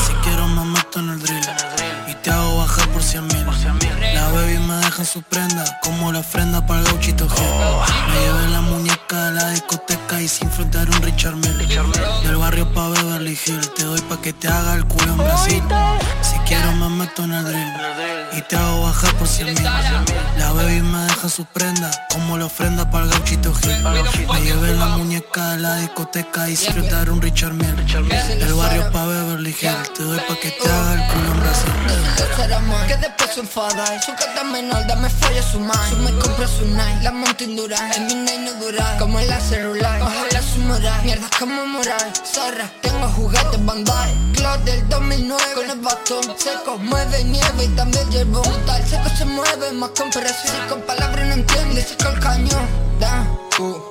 Si 0.07 0.13
quiero 0.27 0.47
me 0.47 0.65
meto 0.65 0.99
en 0.99 1.09
el 1.09 1.19
drill. 1.19 1.45
Y 2.07 2.15
te 2.15 2.31
hago 2.31 2.57
bajar 2.57 2.87
por 2.89 3.03
cien 3.03 3.27
mil. 3.27 3.43
La 4.13 4.29
baby 4.29 4.57
me 4.59 4.75
deja 4.75 5.01
en 5.01 5.05
su 5.05 5.21
prenda 5.21 5.63
Como 5.81 6.11
la 6.11 6.19
ofrenda 6.19 6.65
para 6.65 6.81
el 6.81 6.85
gauchito 6.85 7.27
Me 7.27 8.19
llevé 8.19 8.47
la 8.49 8.61
muñeca 8.61 8.92
de 9.13 9.31
la 9.31 9.49
discoteca 9.49 10.21
Y 10.21 10.27
sin 10.27 10.47
enfrentar 10.47 10.89
un 10.89 11.01
Richard 11.01 11.35
Mille. 11.35 11.65
Del 12.23 12.35
barrio 12.37 12.71
pa' 12.73 12.89
Beverly 12.89 13.37
Hill 13.45 13.61
Te 13.75 13.83
doy 13.83 14.01
pa' 14.01 14.19
que 14.21 14.33
te 14.33 14.47
haga 14.47 14.75
el 14.75 14.85
culo 14.85 15.11
en 15.11 15.17
Brasil. 15.17 15.63
Si 16.21 16.37
quiero 16.53 16.71
me 16.73 16.89
meto 16.89 17.23
en 17.23 17.33
el 17.33 17.43
drill. 17.45 17.73
Y 18.37 18.41
te 18.41 18.55
hago 18.55 18.83
bajar 18.83 19.13
por 19.15 19.27
cien 19.27 19.53
mil. 19.53 19.63
La 20.37 20.51
baby 20.51 20.81
me 20.81 20.99
deja 21.03 21.29
su 21.29 21.45
prenda 21.45 21.91
Como 22.11 22.37
la 22.37 22.45
ofrenda 22.45 22.89
para 22.89 23.05
el 23.05 23.11
gauchito 23.11 23.53
Gil. 23.53 23.83
Me 23.83 24.41
llevé 24.41 24.73
la 24.73 24.87
muñeca 24.97 25.51
de 25.51 25.57
la 25.59 25.75
discoteca 25.77 26.49
Y 26.49 26.55
sin 26.55 26.69
enfrentar 26.69 27.09
un 27.09 27.21
Richard 27.21 27.53
Mille 27.53 27.73
Del 28.39 28.53
barrio 28.53 28.91
pa' 28.91 29.05
Beverly 29.05 29.51
Hill 29.51 29.93
Te 29.95 30.03
doy 30.03 30.19
pa' 30.27 30.35
que 30.35 30.51
te 30.51 30.69
haga 30.69 30.93
el 30.93 31.11
culo 31.11 31.31
en 31.31 31.39
Brasil. 31.41 32.87
Que 32.87 32.97
después 32.97 33.29
se 33.33 33.39
enfada 33.39 34.01
su 34.01 34.13
carta 34.15 34.43
menor, 34.43 34.85
dame 34.87 35.09
falla 35.09 35.41
su 35.43 35.59
mind 35.59 35.89
Su 35.89 35.97
me 35.97 36.11
compra 36.19 36.47
su 36.47 36.65
night, 36.65 37.03
la 37.03 37.11
monta 37.11 37.43
en 37.43 37.55
Durán 37.55 37.93
En 37.93 38.07
mi 38.07 38.15
night 38.15 38.41
no 38.41 38.53
dura, 38.53 38.97
como 38.99 39.19
el 39.19 39.31
celular. 39.41 40.01
Ojalá 40.01 40.41
su 40.41 40.59
moral, 40.59 41.01
mierda 41.03 41.29
como 41.39 41.65
moral. 41.65 42.13
Zorra, 42.25 42.69
tengo 42.81 43.07
juguetes 43.09 43.65
Bandai 43.65 44.13
Club 44.33 44.63
del 44.65 44.89
2009 44.89 45.43
con 45.55 45.69
el 45.69 45.79
bastón 45.79 46.23
Seco, 46.43 46.77
mueve 46.77 47.23
nieve 47.23 47.63
y 47.63 47.67
también 47.69 48.11
hierbo 48.11 48.41
Tal. 48.65 48.85
Seco 48.85 49.07
se 49.17 49.23
mueve, 49.23 49.71
más 49.71 49.91
con 49.91 50.09
presión 50.09 50.53
Si 50.53 50.67
con 50.67 50.81
palabras 50.81 51.25
no 51.25 51.35
entiendes, 51.35 51.87
seco 51.87 52.09
el 52.09 52.19
cañón. 52.19 52.67
Da, 52.99 53.25
uh, 53.59 53.81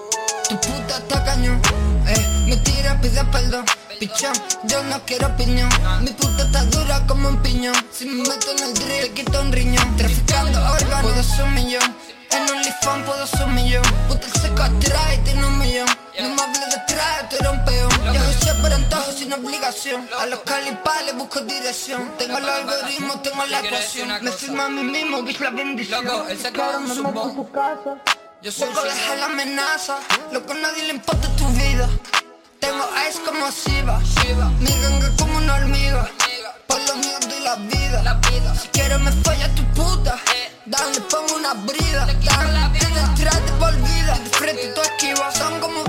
tu 0.51 0.61
puta 0.61 0.99
está 0.99 1.25
cañón. 1.25 1.59
Eh, 2.07 2.47
me 2.47 2.57
tira, 2.59 3.01
pide 3.01 3.25
perdón. 3.25 3.65
Pichón, 3.99 4.35
yo 4.65 4.83
no 4.85 5.01
quiero 5.07 5.29
opinión 5.29 5.71
Mi 6.03 6.11
puta 6.11 6.43
está 6.43 6.63
dura 6.67 7.07
como 7.07 7.31
un 7.31 7.41
piñón. 7.41 7.75
Si 7.91 8.05
me 8.05 8.23
meto 8.23 8.51
en 8.51 8.65
el 8.65 8.75
drill, 8.75 9.01
te 9.01 9.13
quito 9.13 9.41
un 9.41 9.51
riñón. 9.51 9.97
Traficando 9.97 10.61
órganos, 10.61 11.01
puedo 11.01 11.23
ser 11.23 11.45
un 11.47 11.55
millón. 11.55 11.97
En 12.33 12.51
OnlyFans 12.51 13.07
puedo 13.07 13.27
ser 13.29 13.45
un 13.45 13.55
millón. 13.55 13.83
Puta 14.09 14.27
el 14.27 14.43
seco 14.43 14.63
atrás 14.63 15.15
y 15.15 15.19
tiene 15.25 15.47
un 15.47 15.59
millón. 15.59 15.89
No 16.21 16.29
me 16.29 16.43
hables 16.43 16.69
detrás, 16.69 17.31
tú 17.31 17.37
eres 17.37 17.51
un 17.51 17.65
peón 17.65 18.52
sin 19.33 19.45
obligación. 19.45 20.09
A 20.19 20.27
los 20.27 20.41
calipales 20.41 21.15
busco 21.17 21.41
dirección. 21.41 22.13
Tengo 22.19 22.39
el 22.39 22.49
algoritmo, 22.49 23.21
tengo 23.21 23.45
la 23.47 23.61
ecuación. 23.61 24.09
Me 24.23 24.31
firmo 24.31 24.63
a 24.63 24.69
mí 24.69 24.83
mismo, 24.83 25.23
bitch 25.23 25.41
la 25.41 25.51
bendición. 25.51 26.05
Loco, 26.05 26.29
él 26.29 26.39
se 26.39 26.53
quedó 26.53 26.79
en 26.81 26.95
su 26.95 27.03
voz. 27.03 27.33
Yo 28.43 28.51
soy 28.51 28.69
Loco, 28.69 28.83
deja 28.83 29.17
la 29.17 29.27
amenaza. 29.27 29.99
Loco, 30.33 30.53
a 30.53 30.57
nadie 30.57 30.85
le 30.85 30.91
importa 30.91 31.29
tu 31.37 31.47
vida. 31.49 31.89
Tengo 32.61 32.89
ice 33.09 33.21
como 33.23 33.49
Shiva. 33.51 34.01
Mi 34.61 34.71
ganga 34.83 35.11
como 35.19 35.39
una 35.39 35.55
hormiga. 35.57 36.09
Por 36.67 36.81
lo 36.89 36.97
mío 36.97 37.19
doy 37.29 37.41
la 37.41 37.57
vida. 37.57 38.55
Si 38.61 38.69
quieres 38.69 39.01
me 39.01 39.13
falla 39.13 39.49
tu 39.55 39.65
puta. 39.75 40.19
Dale, 40.67 41.01
pongo 41.03 41.37
una 41.37 41.55
brida. 41.55 42.07
Dale, 42.07 42.79
detrás 43.17 43.45
de 43.45 43.53
por 43.53 43.75
vida 43.77 44.19
De 44.19 44.31
frente 44.31 44.69
tú 44.75 44.81
esquivas. 44.81 45.37
Son 45.37 45.61
como 45.61 45.85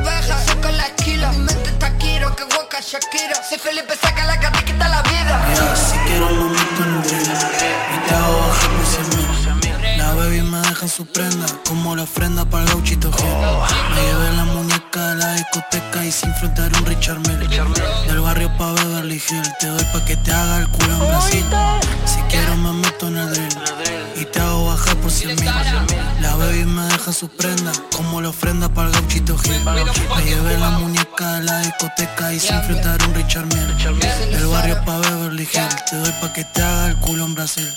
que 2.35 2.43
guaca 2.43 2.79
Shakira. 2.79 3.35
Si 3.43 3.57
Felipe 3.57 3.95
saca 3.95 4.25
la 4.25 4.39
cara, 4.39 4.57
te 4.57 4.65
quita 4.65 4.87
la 4.89 5.01
vida. 5.03 5.41
Ya, 5.55 5.75
si 5.75 5.97
quiero 6.07 6.29
me 6.29 7.22
La 10.33 10.39
baby 10.39 10.49
me 10.49 10.57
deja 10.61 10.85
en 10.85 10.89
su 10.89 11.05
prenda 11.05 11.45
Como 11.67 11.95
la 11.95 12.03
ofrenda 12.03 12.43
para 12.43 12.63
el 12.63 12.69
gauchito 12.69 13.11
G. 13.11 13.23
Me 13.93 14.01
llevé 14.01 14.35
la 14.35 14.45
muñeca 14.45 15.09
de 15.09 15.15
la 15.17 15.33
discoteca 15.33 16.05
Y 16.05 16.11
sin 16.11 16.29
enfrentar 16.29 16.71
un 16.75 16.85
Richard 16.87 17.19
Mille. 17.19 17.47
Del 18.07 18.19
barrio 18.19 18.51
pa' 18.57 18.71
Beverly 18.71 19.21
Hill 19.29 19.43
Te 19.59 19.67
doy 19.67 19.85
pa' 19.93 20.03
que 20.05 20.17
te 20.17 20.31
haga 20.31 20.57
el 20.57 20.69
culo 20.69 20.93
en 20.93 21.07
Brasil. 21.07 21.45
Si 22.05 22.19
quiero 22.31 22.55
me 22.57 22.71
meto 22.73 23.09
en 23.09 23.17
el 23.17 23.29
drill 23.29 23.57
Y 24.15 24.25
te 24.25 24.39
hago 24.39 24.65
bajar 24.65 24.95
por 24.97 25.11
cien 25.11 25.35
mil. 25.35 25.51
La 26.19 26.35
baby 26.35 26.65
me 26.65 26.81
deja 26.87 27.13
su 27.13 27.29
prenda 27.29 27.71
Como 27.95 28.19
la 28.19 28.29
ofrenda 28.29 28.69
para 28.69 28.87
el 28.87 28.93
gauchito 28.95 29.37
Gil 29.37 29.63
Me 29.63 30.23
llevé 30.23 30.57
la 30.57 30.71
muñeca 30.71 31.33
de 31.33 31.43
la 31.43 31.59
discoteca 31.59 32.33
Y 32.33 32.39
sin 32.39 32.55
enfrentar 32.55 32.99
un 33.07 33.13
Richard 33.13 33.45
Mille. 33.45 34.35
Del 34.35 34.47
barrio 34.47 34.83
pa' 34.83 34.97
Beverly 34.97 35.43
Hill 35.43 35.75
Te 35.91 35.95
doy 35.97 36.11
pa' 36.21 36.33
que 36.33 36.43
te 36.43 36.63
haga 36.63 36.87
el 36.87 36.95
culo 36.97 37.25
en 37.25 37.35
Brasil 37.35 37.69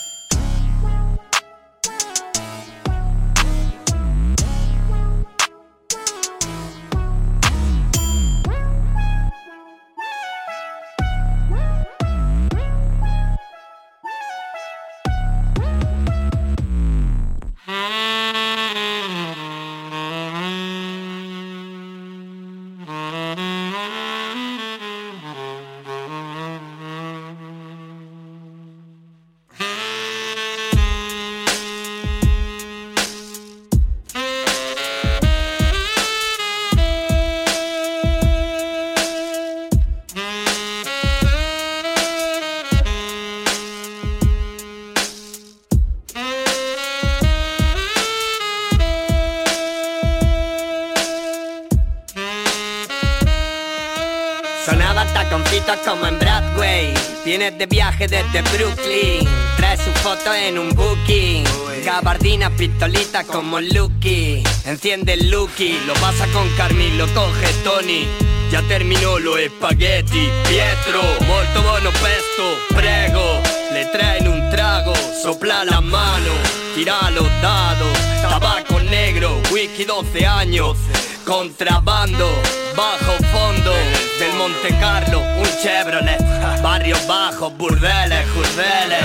De 57.46 57.66
viaje 57.66 58.08
desde 58.08 58.42
Brooklyn. 58.42 59.28
Traes 59.56 59.78
su 59.80 59.90
foto 60.00 60.34
en 60.34 60.58
un 60.58 60.68
booking. 60.74 61.44
Gabardina, 61.84 62.50
pistolita 62.50 63.22
como 63.22 63.60
Lucky. 63.60 64.42
Enciende 64.64 65.12
el 65.12 65.30
Lucky 65.30 65.78
Lo 65.86 65.94
pasa 65.94 66.26
con 66.32 66.48
Carmín, 66.56 66.98
lo 66.98 67.06
coge 67.14 67.46
Tony. 67.62 68.08
Ya 68.50 68.62
terminó 68.62 69.20
los 69.20 69.38
espagueti 69.38 70.28
Pietro, 70.48 71.02
molto 71.26 71.62
buono 71.62 71.90
pesto 71.90 72.58
Prego, 72.74 73.40
le 73.72 73.86
traen 73.86 74.28
un 74.28 74.50
trago 74.50 74.92
Sopla 75.22 75.64
la 75.64 75.80
mano, 75.80 76.32
tira 76.74 77.10
los 77.10 77.28
dados 77.40 77.98
Tabaco 78.22 78.80
negro, 78.80 79.40
wiki 79.52 79.84
12 79.84 80.26
años. 80.26 80.76
Contrabando, 81.24 82.28
bajo 82.76 83.12
fondo 83.32 83.72
del 84.18 84.32
Monte 84.34 84.68
Carlo, 84.80 85.20
un 85.20 85.46
Chevrolet, 85.62 86.18
barrios 86.62 87.06
bajos, 87.06 87.54
burdeles, 87.56 88.24
jurdeles, 88.34 89.04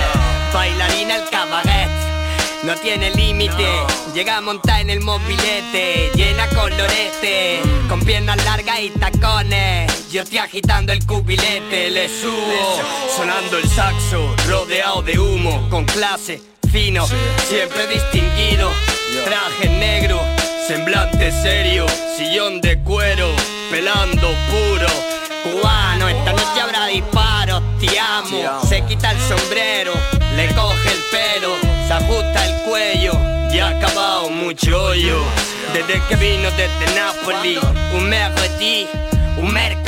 bailarina 0.53 1.17
el 1.17 1.29
cabaret, 1.29 1.89
no 2.63 2.75
tiene 2.75 3.09
límite, 3.11 3.67
llega 4.13 4.37
a 4.37 4.41
montar 4.41 4.79
en 4.79 4.89
el 4.89 5.01
mobilete, 5.01 6.11
llena 6.15 6.47
colorete, 6.49 7.61
con 7.89 7.99
piernas 8.01 8.43
largas 8.45 8.79
y 8.79 8.89
tacones, 8.91 10.11
yo 10.11 10.21
estoy 10.21 10.37
agitando 10.37 10.93
el 10.93 11.05
cubilete, 11.05 11.89
le 11.89 12.07
subo, 12.07 12.81
sonando 13.15 13.57
el 13.57 13.67
saxo, 13.67 14.33
rodeado 14.47 15.01
de 15.01 15.19
humo, 15.19 15.67
con 15.69 15.83
clase, 15.85 16.41
fino, 16.71 17.05
siempre 17.49 17.87
distinguido, 17.87 18.71
traje 19.25 19.67
negro, 19.67 20.21
semblante 20.67 21.31
serio, 21.31 21.85
sillón 22.17 22.61
de 22.61 22.81
cuero, 22.81 23.27
pelando 23.71 24.27
puro. 24.49 24.87
Cubano, 25.43 26.09
esta 26.09 26.33
noche 26.33 26.61
habrá 26.61 26.85
disparos, 26.87 27.63
te 27.79 27.97
amo. 27.97 28.61
Se 28.67 28.83
quita 28.85 29.11
el 29.11 29.19
sombrero, 29.21 29.93
le 30.35 30.53
coge 30.53 30.89
el 30.91 31.01
pelo, 31.09 31.55
se 31.87 31.93
ajusta 31.93 32.45
el 32.45 32.61
cuello, 32.63 33.13
ya 33.51 33.67
ha 33.67 33.69
acabado 33.69 34.29
mucho 34.29 34.83
hoyo. 34.83 35.17
Desde 35.73 36.01
que 36.07 36.15
vino 36.17 36.49
desde 36.51 36.93
Napoli, 36.93 37.57
un 37.95 38.09
mercredì, 38.09 38.85
un 39.37 39.51
mercoledì, 39.51 39.80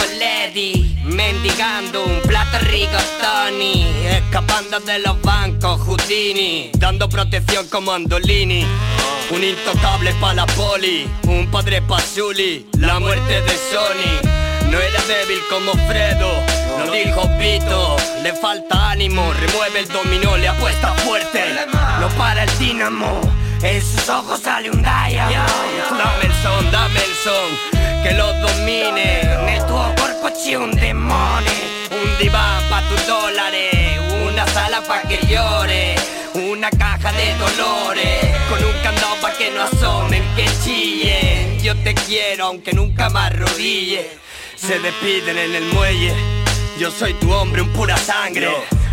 un 1.46 2.22
plato 2.22 2.58
rico 2.70 2.98
Tony, 3.22 3.86
escapando 4.06 4.80
de 4.80 5.00
los 5.00 5.22
bancos 5.22 5.82
Houdini, 5.82 6.72
dando 6.78 7.10
protección 7.10 7.68
como 7.68 7.92
Andolini. 7.92 8.66
Un 9.30 9.44
intocable 9.44 10.14
pa' 10.22 10.34
la 10.34 10.46
poli, 10.46 11.06
un 11.24 11.52
padre 11.52 11.82
pa' 11.82 12.00
Zully, 12.00 12.66
la 12.80 12.98
muerte 13.00 13.42
de 13.42 13.58
Sony. 13.72 14.70
No 14.72 14.80
era 14.80 15.02
débil 15.02 15.40
como 15.50 15.74
Fredo, 15.86 16.32
Lo 16.78 16.92
dijo 16.92 17.30
Pito, 17.38 17.98
le 18.24 18.34
falta 18.34 18.92
ánimo, 18.92 19.34
remueve 19.34 19.80
el 19.80 19.88
dominó, 19.90 20.38
le 20.38 20.48
apuesta 20.48 20.94
fuerte. 21.04 21.44
No 22.00 22.08
para 22.18 22.44
el 22.44 22.58
dinamo, 22.58 23.20
en 23.62 23.82
sus 23.82 24.08
ojos 24.08 24.40
sale 24.40 24.72
un 24.72 24.82
diamond. 24.82 25.36
Dame 25.92 26.24
el 26.24 26.34
son, 26.42 26.72
dame 26.72 27.00
el 27.00 27.14
son, 27.22 28.02
que 28.04 28.14
lo 28.14 28.32
domine. 28.40 29.24
C'è 30.32 30.56
un 30.56 30.72
demonio, 30.72 31.52
un 31.90 32.18
diván 32.18 32.68
pa' 32.70 32.82
tus 32.88 33.06
dólares, 33.06 34.00
una 34.26 34.46
sala 34.48 34.82
pa' 34.82 35.02
que 35.08 35.20
llore. 35.28 35.96
Una 36.34 36.70
caja 36.72 37.12
de 37.12 37.36
dolores. 37.36 38.38
Con 38.50 38.64
un 38.64 38.74
candado 38.82 39.16
pa' 39.22 39.34
que 39.34 39.52
no 39.52 39.64
asomen, 39.64 40.24
que 40.36 40.46
chillen 40.64 41.60
Yo 41.62 41.76
te 41.84 41.94
quiero 41.94 42.46
aunque 42.46 42.74
nunca 42.74 43.10
me 43.10 43.20
arrodille. 43.20 44.10
Se 44.56 44.80
despiden 44.80 45.38
en 45.38 45.56
el 45.56 45.66
muelle. 45.74 46.14
Yo 46.80 46.90
soy 46.90 47.14
tu 47.16 47.32
hombre, 47.32 47.62
un 47.62 47.70
pura 47.74 47.98
sangre. 47.98 48.50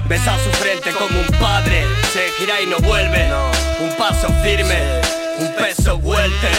Besa 0.06 0.36
su 0.44 0.50
frente 0.58 0.90
como 0.90 1.18
un 1.18 1.38
padre. 1.38 1.86
Se 2.12 2.28
gira 2.38 2.60
y 2.60 2.66
no 2.66 2.78
vuelve. 2.80 3.30
Un 3.80 3.96
paso 3.96 4.28
firme 4.42 4.78
Un 5.38 5.54
peso 5.54 5.96
welter 5.96 6.58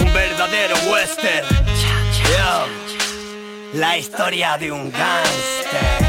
Un 0.00 0.12
verdadero 0.12 0.76
western 0.90 1.71
La 3.74 3.96
historia 3.96 4.58
de 4.58 4.70
un 4.70 4.90
gangster 4.92 6.01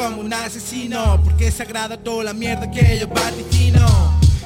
como 0.00 0.22
un 0.22 0.32
asesino 0.32 1.20
Porque 1.22 1.48
es 1.48 1.54
sagrada 1.54 1.96
toda 1.96 2.24
la 2.24 2.32
mierda 2.32 2.70
que 2.70 2.98
yo 2.98 3.06
vaticino 3.08 3.86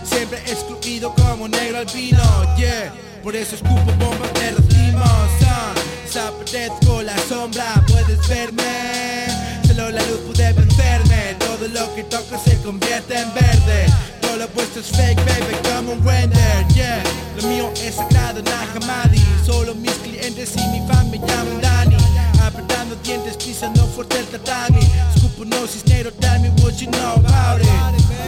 Siempre 0.02 0.38
excluido 0.46 1.14
como 1.14 1.48
negro 1.48 1.78
albino 1.78 2.22
Yeah, 2.56 2.92
por 3.22 3.36
eso 3.36 3.54
escupo 3.54 3.92
bombas 3.98 4.32
de 4.34 4.52
los 4.52 4.64
limos 4.74 5.30
ah, 5.46 5.72
Desaparezco 6.04 7.02
la 7.02 7.16
sombra, 7.28 7.82
puedes 7.88 8.28
verme. 8.28 9.26
Solo 9.66 9.90
la 9.90 10.00
luz 10.02 10.20
puede 10.26 10.52
vencerme. 10.52 11.34
Todo 11.38 11.66
lo 11.68 11.94
que 11.94 12.04
toco 12.04 12.40
se 12.44 12.56
convierte 12.58 13.18
en 13.18 13.34
verde. 13.34 13.86
Todo 14.20 14.36
lo 14.36 14.48
puesto 14.48 14.80
es 14.80 14.86
fake, 14.86 15.18
baby, 15.24 15.56
como 15.68 15.92
un 15.92 16.04
render 16.04 16.68
Yeah, 16.74 17.02
lo 17.40 17.48
mío 17.48 17.72
es 17.82 17.96
sagrado, 17.96 18.42
Nahamadi 18.42 19.22
Solo 19.44 19.74
mis 19.74 19.92
clientes 19.94 20.52
y 20.56 20.68
mi 20.68 20.86
fan 20.86 21.10
me 21.10 21.18
llaman 21.18 21.60
Dani 21.60 22.03
Apretando 22.94 23.02
dientes, 23.02 23.36
pisando 23.36 23.86
fuerte 23.86 24.18
el 24.18 24.26
tatami. 24.26 24.80
Escupo 25.14 25.44
no 25.44 25.66
cisnero, 25.66 26.12
tell 26.12 26.40
me 26.40 26.48
what 26.62 26.74
you 26.74 26.88
know 26.90 27.14
about 27.14 27.60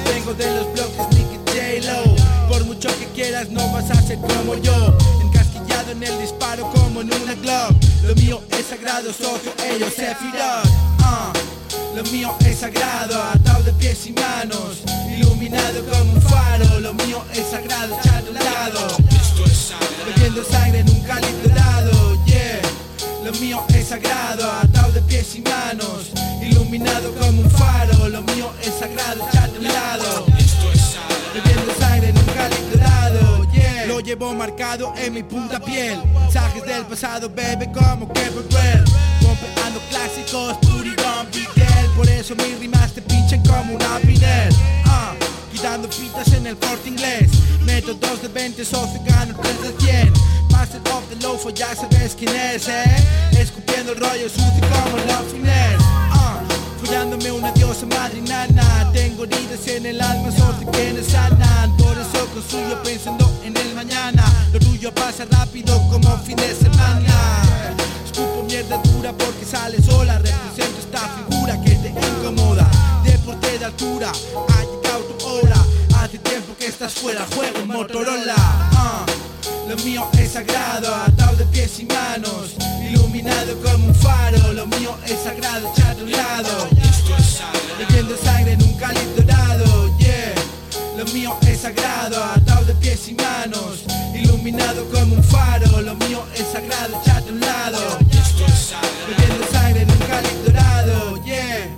Vengo 0.05 0.35
de 0.35 0.47
los 0.57 0.73
bloques, 0.73 1.07
Nicky 1.12 1.39
J-Lo. 1.47 2.49
Por 2.49 2.64
mucho 2.64 2.89
que 2.99 3.07
quieras 3.14 3.49
no 3.51 3.71
vas 3.73 3.91
a 3.91 4.03
ser 4.03 4.19
como 4.19 4.57
yo. 4.57 4.97
Encasquillado 5.23 5.93
en 5.93 6.03
el 6.03 6.21
disparo 6.21 6.71
como 6.73 7.01
en 7.01 7.12
una 7.12 7.35
Glock. 7.35 7.77
Lo 8.03 8.14
mío 8.17 8.43
es 8.59 8.67
sagrado, 8.67 9.12
socio, 9.12 9.53
ellos 9.73 9.93
se 9.95 10.11
uh. 10.11 11.97
Lo 11.97 12.03
mío 12.11 12.35
es 12.41 12.59
sagrado, 12.59 13.23
atado 13.23 13.62
de 13.62 13.73
pies 13.73 14.07
y 14.07 14.12
manos. 14.12 14.83
Iluminado 15.17 15.83
como 15.91 16.12
un 16.12 16.23
faro 16.23 16.81
Lo 16.81 16.93
mío 16.93 17.23
es 17.33 17.47
sagrado, 17.51 17.97
echado 18.01 18.27
a 18.27 18.31
un 18.31 18.35
lado. 18.35 18.97
Bebiendo 20.07 20.45
sangre 20.45 20.81
en 20.81 20.91
un 20.91 21.01
cáliz 21.01 21.35
dorado, 21.43 21.96
lo 23.27 23.33
mío 23.41 23.61
es 23.74 23.89
sagrado, 23.89 24.49
atado 24.53 24.93
de 24.93 25.03
pies 25.03 25.35
y 25.35 25.41
manos 25.41 26.12
Iluminado 26.41 27.12
como 27.14 27.43
un 27.43 27.51
faro. 27.51 28.09
Lo 28.09 28.22
mío 28.22 28.53
es 28.62 28.72
sagrado, 28.79 29.27
echate 29.29 29.59
un 29.59 29.64
lado. 29.64 30.27
Bebiendo 31.35 31.74
sangre 31.79 32.11
en 32.11 32.16
un 32.16 32.24
cáliz 32.24 32.70
dorado, 32.72 33.51
yeah. 33.53 33.87
Lo 33.87 33.99
llevo 33.99 34.33
marcado 34.33 34.95
en 34.97 35.14
mi 35.14 35.24
punta 35.24 35.59
piel. 35.59 35.99
Mensajes 36.14 36.64
del 36.64 36.85
pasado, 36.87 37.29
baby, 37.29 37.66
como 37.72 38.12
que 38.12 38.22
cruel 38.22 38.85
Rompeando 39.20 39.81
clásicos, 39.91 40.57
puri 40.59 40.95
Bigel 41.33 41.91
Por 41.97 42.09
eso 42.09 42.37
mis 42.37 42.59
rimas 42.61 42.93
te 42.93 43.03
pinchan 43.03 43.43
como 43.43 43.74
una 43.74 43.99
pinel. 44.07 44.55
Ah, 44.85 45.14
Quitando 45.51 45.89
fitas 45.89 46.33
en 46.33 46.47
el 46.47 46.57
corte 46.57 46.89
inglés. 46.91 47.31
Meto 47.64 47.93
dos 47.95 48.22
de 48.22 48.29
20, 48.29 48.64
socio, 48.64 49.01
gano 49.05 49.35
3 49.43 49.62
de 49.62 49.85
100 49.85 50.46
Master 50.57 50.81
of 50.93 51.09
the 51.11 51.17
Lofo, 51.17 51.51
ya 51.51 51.75
sabes 51.75 52.15
quién 52.17 52.35
es, 52.35 52.69
eh. 52.69 52.85
Escupiendo 53.39 53.93
el 53.93 53.99
rollo 53.99 54.29
sucio 54.29 54.63
como 54.73 54.97
la 55.07 55.19
finesse 55.31 55.77
ah, 56.13 56.41
Follándome 56.83 57.31
una 57.31 57.53
diosa 57.53 57.87
madrinana 57.87 58.91
Tengo 58.93 59.25
heridas 59.25 59.67
en 59.69 59.87
el 59.87 60.01
alma, 60.01 60.31
socio, 60.31 60.71
que 60.73 60.93
no 60.95 61.03
sanan 61.03 61.77
Por 61.77 61.97
eso 61.99 62.27
construyo 62.33 62.83
pensando 62.83 63.31
en 63.45 63.57
el 63.57 63.75
mañana. 63.75 64.25
Lo 64.53 64.59
tuyo 64.59 64.93
pasa 64.93 65.25
rápido 65.31 65.77
como 65.91 66.17
fin 66.19 66.37
de 66.37 66.55
semana. 66.55 67.43
Escupo 68.05 68.43
mierda 68.45 68.79
dura 68.79 69.13
porque 69.13 69.45
sale 69.45 69.81
sola. 69.83 70.19
Represento 70.19 70.79
esta 70.81 71.01
figura 71.17 71.61
que 71.63 71.71
te 71.77 71.89
incomoda. 71.91 72.67
Deporte 73.05 73.59
de 73.59 73.65
altura, 73.65 74.11
ha 74.11 74.61
llegado 74.65 75.05
tu 75.05 75.27
hora. 75.27 75.57
Hace 75.99 76.19
tiempo 76.19 76.55
que 76.59 76.67
estás 76.67 76.95
fuera, 76.95 77.27
juego 77.35 77.67
Motorola. 77.67 78.35
Ah. 78.37 79.07
Lo 79.69 79.77
mío 79.79 80.07
es 80.17 80.33
sagrado, 80.33 80.95
atado 80.95 81.37
de 81.37 81.45
pies 81.47 81.81
y 81.81 81.87
manos 81.87 82.55
Iluminado 82.89 83.61
como 83.62 83.89
un 83.89 83.95
faro. 83.95 84.53
Lo 84.53 84.67
mío 84.67 84.97
es 85.07 85.19
sagrado, 85.25 85.73
echado 85.73 86.05
un 86.05 86.12
lado. 86.12 86.69
Bebiendo 87.79 88.17
sangre 88.17 88.53
en 88.53 88.62
un 88.62 88.75
cáliz 88.75 89.17
dorado, 89.17 89.99
yeah. 89.99 90.35
Lo 90.97 91.05
mío 91.07 91.37
es 91.49 91.61
sagrado, 91.61 92.23
atado 92.23 92.64
de 92.64 92.75
pies 92.75 93.09
y 93.09 93.14
manos 93.14 93.85
Iluminado 94.14 94.85
como 94.91 95.17
un 95.17 95.25
faro. 95.25 95.83
Lo 95.83 95.97
mío 95.97 96.25
es 96.37 96.47
sagrado, 96.47 97.01
echado 97.03 97.33
un 97.33 97.41
lado. 97.41 97.99
Bebiendo 99.09 99.47
sangre 99.51 99.83
en 99.83 99.91
un 99.91 99.99
cáliz 99.99 100.45
dorado, 100.45 101.25
yeah. 101.25 101.69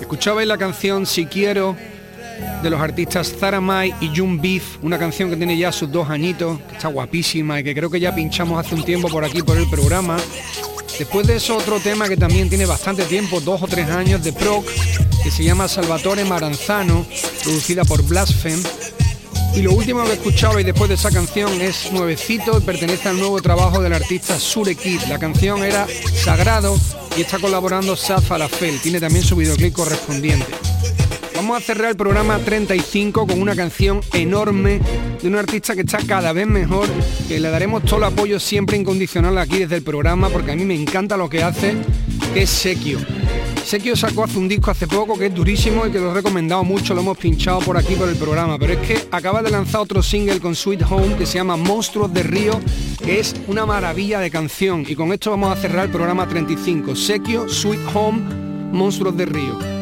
Escuchabais 0.00 0.48
la 0.48 0.58
canción 0.58 1.06
Si 1.06 1.26
Quiero 1.26 1.76
de 2.62 2.70
los 2.70 2.80
artistas 2.80 3.34
Zara 3.38 3.60
Mai 3.60 3.94
y 4.00 4.10
Jun 4.14 4.40
Beef, 4.40 4.82
una 4.82 4.98
canción 4.98 5.30
que 5.30 5.36
tiene 5.36 5.56
ya 5.56 5.72
sus 5.72 5.90
dos 5.90 6.08
añitos, 6.10 6.58
que 6.68 6.76
está 6.76 6.88
guapísima 6.88 7.60
y 7.60 7.64
que 7.64 7.74
creo 7.74 7.90
que 7.90 8.00
ya 8.00 8.14
pinchamos 8.14 8.64
hace 8.64 8.74
un 8.74 8.84
tiempo 8.84 9.08
por 9.08 9.24
aquí 9.24 9.42
por 9.42 9.56
el 9.56 9.68
programa. 9.68 10.16
Después 10.98 11.26
de 11.26 11.36
eso 11.36 11.56
otro 11.56 11.80
tema 11.80 12.08
que 12.08 12.16
también 12.16 12.48
tiene 12.48 12.66
bastante 12.66 13.04
tiempo, 13.04 13.40
dos 13.40 13.62
o 13.62 13.66
tres 13.66 13.88
años 13.88 14.22
de 14.22 14.32
Proc, 14.32 14.66
que 15.22 15.30
se 15.30 15.44
llama 15.44 15.66
Salvatore 15.66 16.24
Maranzano, 16.24 17.06
producida 17.42 17.84
por 17.84 18.02
Blaspheme. 18.02 18.62
Y 19.54 19.62
lo 19.62 19.72
último 19.72 20.04
que 20.04 20.12
escuchaba 20.12 20.60
y 20.60 20.64
después 20.64 20.88
de 20.88 20.94
esa 20.94 21.10
canción 21.10 21.60
es 21.60 21.90
nuevecito 21.90 22.58
y 22.58 22.60
pertenece 22.60 23.08
al 23.08 23.18
nuevo 23.18 23.40
trabajo 23.40 23.80
del 23.82 23.94
artista 23.94 24.38
Sure 24.38 24.74
Kid. 24.74 25.00
La 25.08 25.18
canción 25.18 25.64
era 25.64 25.86
Sagrado 26.14 26.78
y 27.16 27.22
está 27.22 27.38
colaborando 27.38 27.96
Saf 27.96 28.26
Falafel. 28.26 28.78
Tiene 28.80 29.00
también 29.00 29.24
su 29.24 29.34
videoclip 29.36 29.72
correspondiente. 29.72 30.46
Vamos 31.50 31.64
a 31.64 31.66
cerrar 31.66 31.90
el 31.90 31.96
programa 31.96 32.38
35 32.38 33.26
con 33.26 33.42
una 33.42 33.56
canción 33.56 34.02
enorme 34.12 34.80
de 35.20 35.26
un 35.26 35.34
artista 35.34 35.74
que 35.74 35.80
está 35.80 35.98
cada 35.98 36.32
vez 36.32 36.46
mejor, 36.46 36.86
que 37.26 37.40
le 37.40 37.50
daremos 37.50 37.82
todo 37.82 37.96
el 37.96 38.04
apoyo 38.04 38.38
siempre 38.38 38.76
incondicional 38.76 39.36
aquí 39.36 39.58
desde 39.58 39.74
el 39.74 39.82
programa, 39.82 40.28
porque 40.28 40.52
a 40.52 40.54
mí 40.54 40.64
me 40.64 40.80
encanta 40.80 41.16
lo 41.16 41.28
que 41.28 41.42
hace, 41.42 41.74
que 42.32 42.42
es 42.42 42.50
Sekio. 42.50 43.00
Sekio 43.64 43.96
sacó 43.96 44.22
hace 44.22 44.38
un 44.38 44.46
disco 44.46 44.70
hace 44.70 44.86
poco 44.86 45.18
que 45.18 45.26
es 45.26 45.34
durísimo 45.34 45.84
y 45.84 45.90
que 45.90 45.98
lo 45.98 46.12
he 46.12 46.14
recomendado 46.14 46.62
mucho, 46.62 46.94
lo 46.94 47.00
hemos 47.00 47.18
pinchado 47.18 47.58
por 47.58 47.76
aquí 47.76 47.96
por 47.96 48.08
el 48.08 48.14
programa, 48.14 48.56
pero 48.56 48.74
es 48.74 48.86
que 48.86 49.08
acaba 49.10 49.42
de 49.42 49.50
lanzar 49.50 49.80
otro 49.80 50.04
single 50.04 50.38
con 50.38 50.54
Sweet 50.54 50.82
Home 50.88 51.16
que 51.16 51.26
se 51.26 51.38
llama 51.38 51.56
Monstruos 51.56 52.14
de 52.14 52.22
Río, 52.22 52.60
que 53.04 53.18
es 53.18 53.34
una 53.48 53.66
maravilla 53.66 54.20
de 54.20 54.30
canción. 54.30 54.84
Y 54.86 54.94
con 54.94 55.12
esto 55.12 55.30
vamos 55.30 55.50
a 55.50 55.60
cerrar 55.60 55.86
el 55.86 55.90
programa 55.90 56.28
35. 56.28 56.94
Sekio, 56.94 57.48
Sweet 57.48 57.80
Home, 57.92 58.20
Monstruos 58.70 59.16
de 59.16 59.26
Río. 59.26 59.79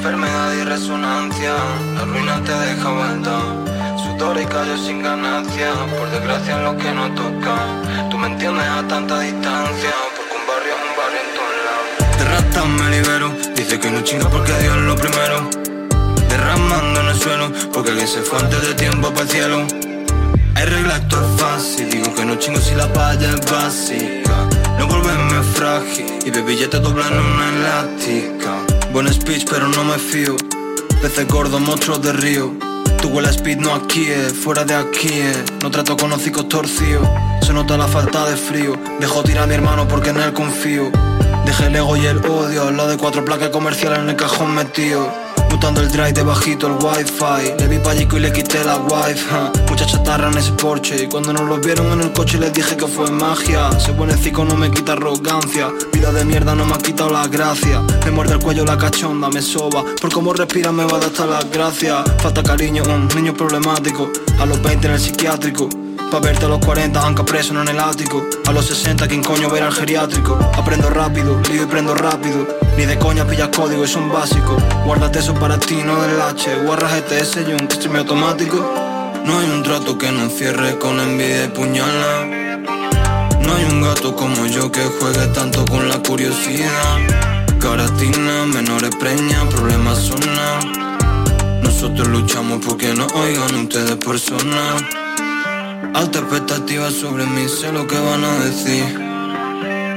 Enfermedad 0.00 0.54
y 0.54 0.64
resonancia. 0.64 1.54
La 1.94 2.04
ruina 2.06 2.40
te 2.42 2.52
deja 2.52 2.88
vuelta. 2.90 3.36
Sudor 4.02 4.40
y 4.40 4.46
callo 4.46 4.78
sin 4.78 5.02
ganancia. 5.02 5.74
Por 5.98 6.10
desgracia 6.10 6.56
en 6.56 6.64
lo 6.64 6.76
que 6.78 6.90
no 6.90 7.14
toca. 7.14 7.54
Tú 8.08 8.16
me 8.16 8.28
entiendes 8.28 8.66
a 8.66 8.82
tanta 8.88 9.20
distancia. 9.20 9.92
Porque 10.16 10.34
un 10.40 10.46
barrio 10.50 10.72
es 10.72 10.82
un 10.88 10.94
barrio 11.00 11.20
en 11.26 11.30
todos 11.36 11.56
lados. 11.66 12.18
De 12.18 12.24
ratas 12.32 12.66
me 12.66 12.90
libero. 12.96 13.28
Dice 13.54 13.78
que 13.78 13.90
no 13.90 14.00
chinga 14.00 14.28
porque 14.30 14.52
Dios 14.54 14.74
es 14.74 14.82
lo 14.84 14.96
primero. 14.96 15.50
Derramando 16.30 17.00
en 17.00 17.08
el 17.08 17.20
suelo. 17.20 17.52
Porque 17.70 17.90
alguien 17.90 18.08
se 18.08 18.22
fue 18.22 18.38
antes 18.38 18.68
de 18.68 18.74
tiempo 18.74 19.10
para 19.10 19.22
el 19.24 19.28
cielo. 19.28 19.66
Hay 20.54 20.64
reglas, 20.64 21.00
esto 21.00 21.16
es 21.20 21.40
fácil. 21.42 21.90
Digo 21.90 22.14
que 22.14 22.24
no 22.24 22.36
chingo 22.36 22.58
si 22.58 22.74
la 22.74 22.90
palla 22.90 23.28
es 23.28 23.52
básica. 23.52 24.48
No 24.78 24.86
volverme 24.86 25.42
frágil. 25.42 26.06
Y 26.24 26.30
de 26.30 26.40
billetes 26.40 26.80
doblan 26.80 27.12
una 27.12 27.48
elástica. 27.50 28.59
Buen 28.92 29.12
speech, 29.12 29.46
pero 29.48 29.68
no 29.68 29.84
me 29.84 29.98
fío. 29.98 30.36
Peces 31.00 31.26
gordos, 31.28 31.60
monstruos 31.60 32.02
de 32.02 32.12
río. 32.12 32.52
Tu 33.00 33.08
huele 33.08 33.28
speed, 33.30 33.58
no 33.58 33.74
aquí, 33.74 34.06
eh. 34.08 34.30
fuera 34.30 34.64
de 34.64 34.74
aquí. 34.74 35.08
eh. 35.10 35.44
No 35.62 35.70
trato 35.70 35.96
con 35.96 36.12
hocicos 36.12 36.48
torcidos. 36.48 37.08
Se 37.46 37.52
nota 37.52 37.76
la 37.76 37.86
falta 37.86 38.28
de 38.28 38.36
frío. 38.36 38.76
Dejo 38.98 39.22
tirar 39.22 39.44
a 39.44 39.46
mi 39.46 39.54
hermano 39.54 39.86
porque 39.88 40.10
en 40.10 40.18
él 40.18 40.32
confío. 40.32 40.90
Dejé 41.46 41.66
el 41.66 41.76
ego 41.76 41.96
y 41.96 42.06
el 42.06 42.18
odio 42.18 42.68
al 42.68 42.76
lado 42.76 42.90
de 42.90 42.96
cuatro 42.98 43.24
placas 43.24 43.50
comerciales 43.50 44.00
en 44.00 44.10
el 44.10 44.16
cajón 44.16 44.54
metido. 44.54 45.10
El 45.62 45.88
drive 45.88 46.12
de 46.12 46.22
bajito 46.22 46.66
el 46.66 46.72
wifi. 46.72 47.54
Le 47.58 47.68
vi 47.68 47.78
pallico 47.78 48.16
y 48.16 48.20
le 48.20 48.32
quité 48.32 48.64
la 48.64 48.76
wifi 48.76 49.24
ja. 49.30 49.52
Mucha 49.68 49.86
chatarra 49.86 50.28
en 50.30 50.36
ese 50.36 50.52
Porsche. 50.52 51.04
Y 51.04 51.06
cuando 51.06 51.32
nos 51.32 51.48
los 51.48 51.60
vieron 51.60 51.92
en 51.92 52.00
el 52.00 52.12
coche 52.12 52.38
les 52.38 52.52
dije 52.52 52.76
que 52.76 52.86
fue 52.86 53.10
magia. 53.10 53.70
Ese 53.76 53.92
buenecico 53.92 54.44
no 54.44 54.56
me 54.56 54.70
quita 54.70 54.92
arrogancia. 54.92 55.72
Vida 55.92 56.12
de 56.12 56.24
mierda 56.24 56.54
no 56.54 56.66
me 56.66 56.74
ha 56.74 56.78
quitado 56.78 57.10
la 57.10 57.26
gracia. 57.28 57.80
Me 58.04 58.10
muerde 58.10 58.34
el 58.34 58.40
cuello 58.40 58.64
la 58.64 58.76
cachonda, 58.76 59.30
me 59.30 59.40
soba. 59.40 59.84
Por 60.00 60.12
cómo 60.12 60.32
respira 60.32 60.72
me 60.72 60.84
va 60.84 60.96
a 60.96 61.00
dar 61.00 61.10
hasta 61.10 61.26
las 61.26 61.50
gracias 61.50 62.04
Falta 62.18 62.42
cariño, 62.42 62.82
un 62.84 63.08
niño 63.14 63.32
problemático. 63.32 64.10
A 64.38 64.46
los 64.46 64.60
20 64.62 64.86
en 64.86 64.92
el 64.94 65.00
psiquiátrico 65.00 65.79
Pa' 66.10 66.18
verte 66.18 66.44
a 66.44 66.48
los 66.48 66.58
40, 66.58 67.06
anca 67.06 67.24
preso 67.24 67.54
no 67.54 67.62
en 67.62 67.68
el 67.68 67.78
ático 67.78 68.26
A 68.48 68.52
los 68.52 68.66
60, 68.66 69.06
¿quién 69.06 69.22
coño 69.22 69.48
ver 69.48 69.62
al 69.62 69.72
geriátrico? 69.72 70.36
Aprendo 70.56 70.90
rápido, 70.90 71.40
lío 71.48 71.62
y 71.62 71.66
prendo 71.66 71.94
rápido. 71.94 72.48
Ni 72.76 72.84
de 72.84 72.98
coña 72.98 73.24
pillas 73.24 73.50
código 73.54 73.84
y 73.84 73.86
son 73.86 74.10
básicos 74.10 74.60
Guárdate 74.84 75.20
eso 75.20 75.34
para 75.34 75.56
ti, 75.60 75.76
no 75.84 76.02
del 76.02 76.20
H. 76.20 76.64
Guarra 76.64 76.88
GTS 76.88 77.48
y 77.48 77.52
un 77.52 77.70
stream 77.70 77.94
automático. 77.94 78.56
No 79.24 79.38
hay 79.38 79.50
un 79.50 79.62
trato 79.62 79.96
que 79.98 80.10
no 80.10 80.28
cierre 80.28 80.78
con 80.78 80.98
envidia 80.98 81.44
y 81.44 81.48
puñala. 81.48 82.26
No 82.26 83.54
hay 83.54 83.64
un 83.70 83.80
gato 83.80 84.16
como 84.16 84.46
yo 84.46 84.72
que 84.72 84.82
juegue 84.82 85.28
tanto 85.28 85.64
con 85.64 85.88
la 85.88 86.02
curiosidad. 86.02 86.98
Caratina, 87.60 88.46
menores 88.46 88.96
preñas, 88.96 89.44
problemas 89.44 89.98
son 89.98 90.20
nada. 90.20 91.60
Nosotros 91.62 92.08
luchamos 92.08 92.64
porque 92.66 92.94
no 92.94 93.06
oigan 93.14 93.54
ustedes 93.54 93.94
personas 93.94 94.99
Alta 95.94 96.20
expectativa 96.20 96.90
sobre 96.90 97.26
mí, 97.26 97.48
sé 97.48 97.72
lo 97.72 97.86
que 97.86 97.98
van 97.98 98.24
a 98.24 98.38
decir. 98.44 98.84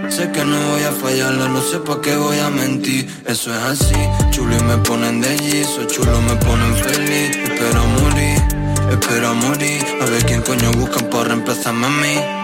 Sé 0.10 0.32
que 0.32 0.44
no 0.44 0.58
voy 0.72 0.84
a 0.84 0.92
fallarla, 0.92 1.48
no 1.48 1.62
sé 1.62 1.80
pa' 1.80 2.02
qué 2.02 2.16
voy 2.16 2.40
a 2.40 2.50
mentir. 2.50 3.08
Eso 3.26 3.54
es 3.54 3.62
así, 3.62 3.96
chulo 4.32 4.56
y 4.58 4.64
me 4.64 4.78
ponen 4.78 5.22
de 5.22 5.30
allí, 5.30 5.64
soy 5.64 5.88
chulo 5.88 6.22
me 6.22 6.36
ponen 6.36 6.76
feliz. 6.76 7.38
Espero 7.38 7.86
morir, 8.00 8.42
espero 8.92 9.36
morir. 9.36 9.86
A 10.02 10.06
ver 10.06 10.26
quién 10.26 10.42
coño 10.42 10.72
buscan 10.72 11.10
para 11.10 11.26
reemplazarme 11.26 11.86
a 11.86 11.90
mí. 11.90 12.43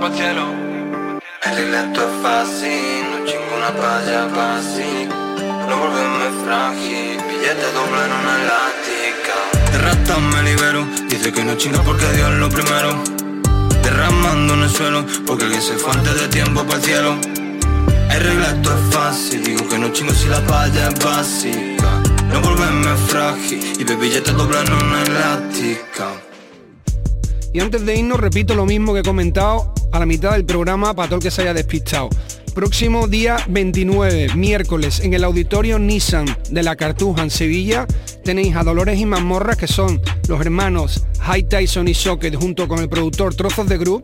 Para 0.00 0.08
el 0.08 0.14
cielo. 0.14 0.44
El 1.44 1.74
es 1.74 2.22
fácil, 2.22 3.04
no 3.10 3.26
chingo 3.26 3.56
una 3.56 3.72
palla 3.80 4.28
fácil. 4.34 5.08
No 5.68 5.78
volverme 5.78 6.44
frágil, 6.44 7.16
billete 7.28 7.66
doble 7.72 8.00
en 8.06 8.12
una 8.20 8.34
elástica. 8.42 9.36
De 9.72 9.78
rata 9.78 10.18
me 10.18 10.42
libero, 10.42 10.86
dice 11.08 11.32
que 11.32 11.44
no 11.44 11.54
chinga 11.56 11.82
porque 11.82 12.06
Dios 12.12 12.30
es 12.30 12.38
lo 12.38 12.48
primero. 12.48 13.02
Derramando 13.82 14.54
en 14.54 14.62
el 14.62 14.70
suelo, 14.70 15.04
porque 15.26 15.44
alguien 15.44 15.62
se 15.62 15.74
fue 15.74 15.92
antes 15.92 16.20
de 16.20 16.28
tiempo 16.28 16.64
para 16.64 16.78
el 16.78 16.82
cielo. 16.82 17.16
Reglas, 18.08 18.54
esto 18.54 18.70
es 18.72 18.94
fácil. 18.94 19.44
Digo 19.44 19.68
que 19.68 19.78
no 19.78 19.88
chingo 19.90 20.12
si 20.12 20.28
la 20.28 20.40
palla 20.46 20.88
es 20.88 21.04
básica. 21.04 22.02
No 22.32 22.40
volverme 22.40 22.96
frágil 23.08 23.60
y 23.78 23.84
de 23.84 23.96
billetes 23.96 24.34
doblan 24.34 24.72
una 24.72 25.02
elástica. 25.02 26.08
Y 27.52 27.60
antes 27.60 27.84
de 27.84 27.96
irnos, 27.96 28.18
repito 28.18 28.54
lo 28.54 28.64
mismo 28.64 28.94
que 28.94 29.00
he 29.00 29.02
comentado 29.02 29.73
a 29.94 30.00
la 30.00 30.06
mitad 30.06 30.32
del 30.32 30.44
programa 30.44 30.92
para 30.92 31.08
todo 31.08 31.18
el 31.18 31.22
que 31.22 31.30
se 31.30 31.42
haya 31.42 31.54
despistado. 31.54 32.10
Próximo 32.52 33.06
día 33.06 33.36
29, 33.48 34.34
miércoles, 34.34 34.98
en 34.98 35.14
el 35.14 35.22
auditorio 35.22 35.78
Nissan 35.78 36.26
de 36.50 36.62
la 36.64 36.74
Cartuja 36.74 37.22
en 37.22 37.30
Sevilla, 37.30 37.86
tenéis 38.24 38.56
a 38.56 38.64
Dolores 38.64 38.98
y 38.98 39.06
Mazmorras, 39.06 39.56
que 39.56 39.68
son 39.68 40.00
los 40.28 40.40
hermanos 40.40 41.06
High 41.20 41.44
Tyson 41.44 41.86
y 41.86 41.94
Socket, 41.94 42.34
junto 42.34 42.66
con 42.66 42.80
el 42.80 42.88
productor 42.88 43.36
Trozos 43.36 43.68
de 43.68 43.78
Group. 43.78 44.02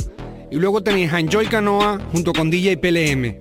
Y 0.52 0.56
luego 0.56 0.80
tenéis 0.80 1.12
a 1.12 1.18
Enjoy 1.18 1.46
Canoa, 1.46 1.98
junto 2.12 2.32
con 2.32 2.50
DJ 2.50 2.76
PLM. 2.76 3.38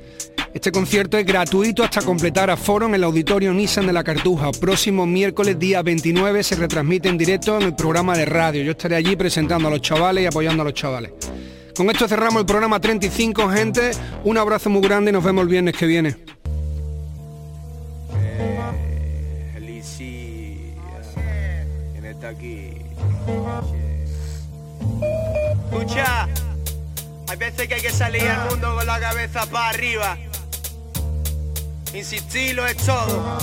Este 0.52 0.72
concierto 0.72 1.20
es 1.20 1.26
gratuito 1.28 1.84
hasta 1.84 2.02
completar 2.02 2.50
aforo 2.50 2.88
en 2.88 2.96
el 2.96 3.04
auditorio 3.04 3.54
Nissan 3.54 3.86
de 3.86 3.94
la 3.94 4.04
Cartuja. 4.04 4.50
Próximo 4.60 5.06
miércoles 5.06 5.60
día 5.60 5.84
29 5.84 6.42
se 6.42 6.56
retransmite 6.56 7.10
en 7.10 7.18
directo 7.20 7.58
en 7.58 7.64
el 7.64 7.76
programa 7.76 8.18
de 8.18 8.26
radio. 8.26 8.64
Yo 8.64 8.72
estaré 8.72 8.96
allí 8.96 9.16
presentando 9.16 9.68
a 9.68 9.72
los 9.72 9.82
chavales 9.82 10.24
y 10.24 10.28
apoyando 10.28 10.64
a 10.64 10.66
los 10.66 10.74
chavales. 10.74 11.12
Con 11.80 11.90
esto 11.90 12.10
cerramos 12.10 12.42
el 12.42 12.46
programa 12.46 12.82
35, 12.82 13.50
gente. 13.52 13.92
Un 14.26 14.38
abrazo 14.38 14.70
muy 14.70 14.82
grande 14.82 15.12
y 15.12 15.14
nos 15.14 15.24
vemos 15.24 15.44
el 15.44 15.48
viernes 15.48 15.78
que 15.78 15.86
viene. 15.86 16.14
¿Quién 21.94 22.06
está 22.06 22.28
aquí? 22.28 22.74
Escucha, 25.72 26.28
hay 27.30 27.38
veces 27.38 27.70
que 27.70 27.76
hay 27.76 27.82
que 27.82 27.92
salir 27.92 28.28
al 28.28 28.50
mundo 28.50 28.76
con 28.76 28.86
la 28.86 29.00
cabeza 29.00 29.46
para 29.46 29.70
arriba. 29.70 30.18
Insistir 31.94 32.56
lo 32.56 32.68
es 32.68 32.76
todo. 32.76 33.38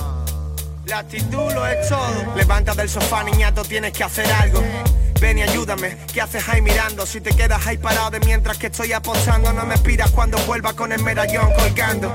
La 0.84 0.98
actitud 0.98 1.54
lo 1.54 1.66
es 1.66 1.88
todo. 1.88 2.34
Levanta 2.36 2.74
del 2.74 2.90
sofá, 2.90 3.24
niñato, 3.24 3.62
tienes 3.64 3.94
que 3.94 4.04
hacer 4.04 4.30
algo. 4.30 4.62
Ven 5.20 5.38
y 5.38 5.42
ayúdame, 5.42 5.96
¿qué 6.12 6.20
haces 6.20 6.48
ahí 6.48 6.60
mirando? 6.60 7.06
Si 7.06 7.20
te 7.20 7.30
quedas 7.30 7.66
ahí 7.66 7.78
parado 7.78 8.10
de 8.10 8.20
mientras 8.20 8.58
que 8.58 8.66
estoy 8.66 8.92
apostando, 8.92 9.52
no 9.52 9.64
me 9.64 9.78
pidas 9.78 10.10
cuando 10.10 10.38
vuelva 10.46 10.74
con 10.74 10.92
el 10.92 11.02
medallón 11.02 11.52
colgando. 11.54 12.14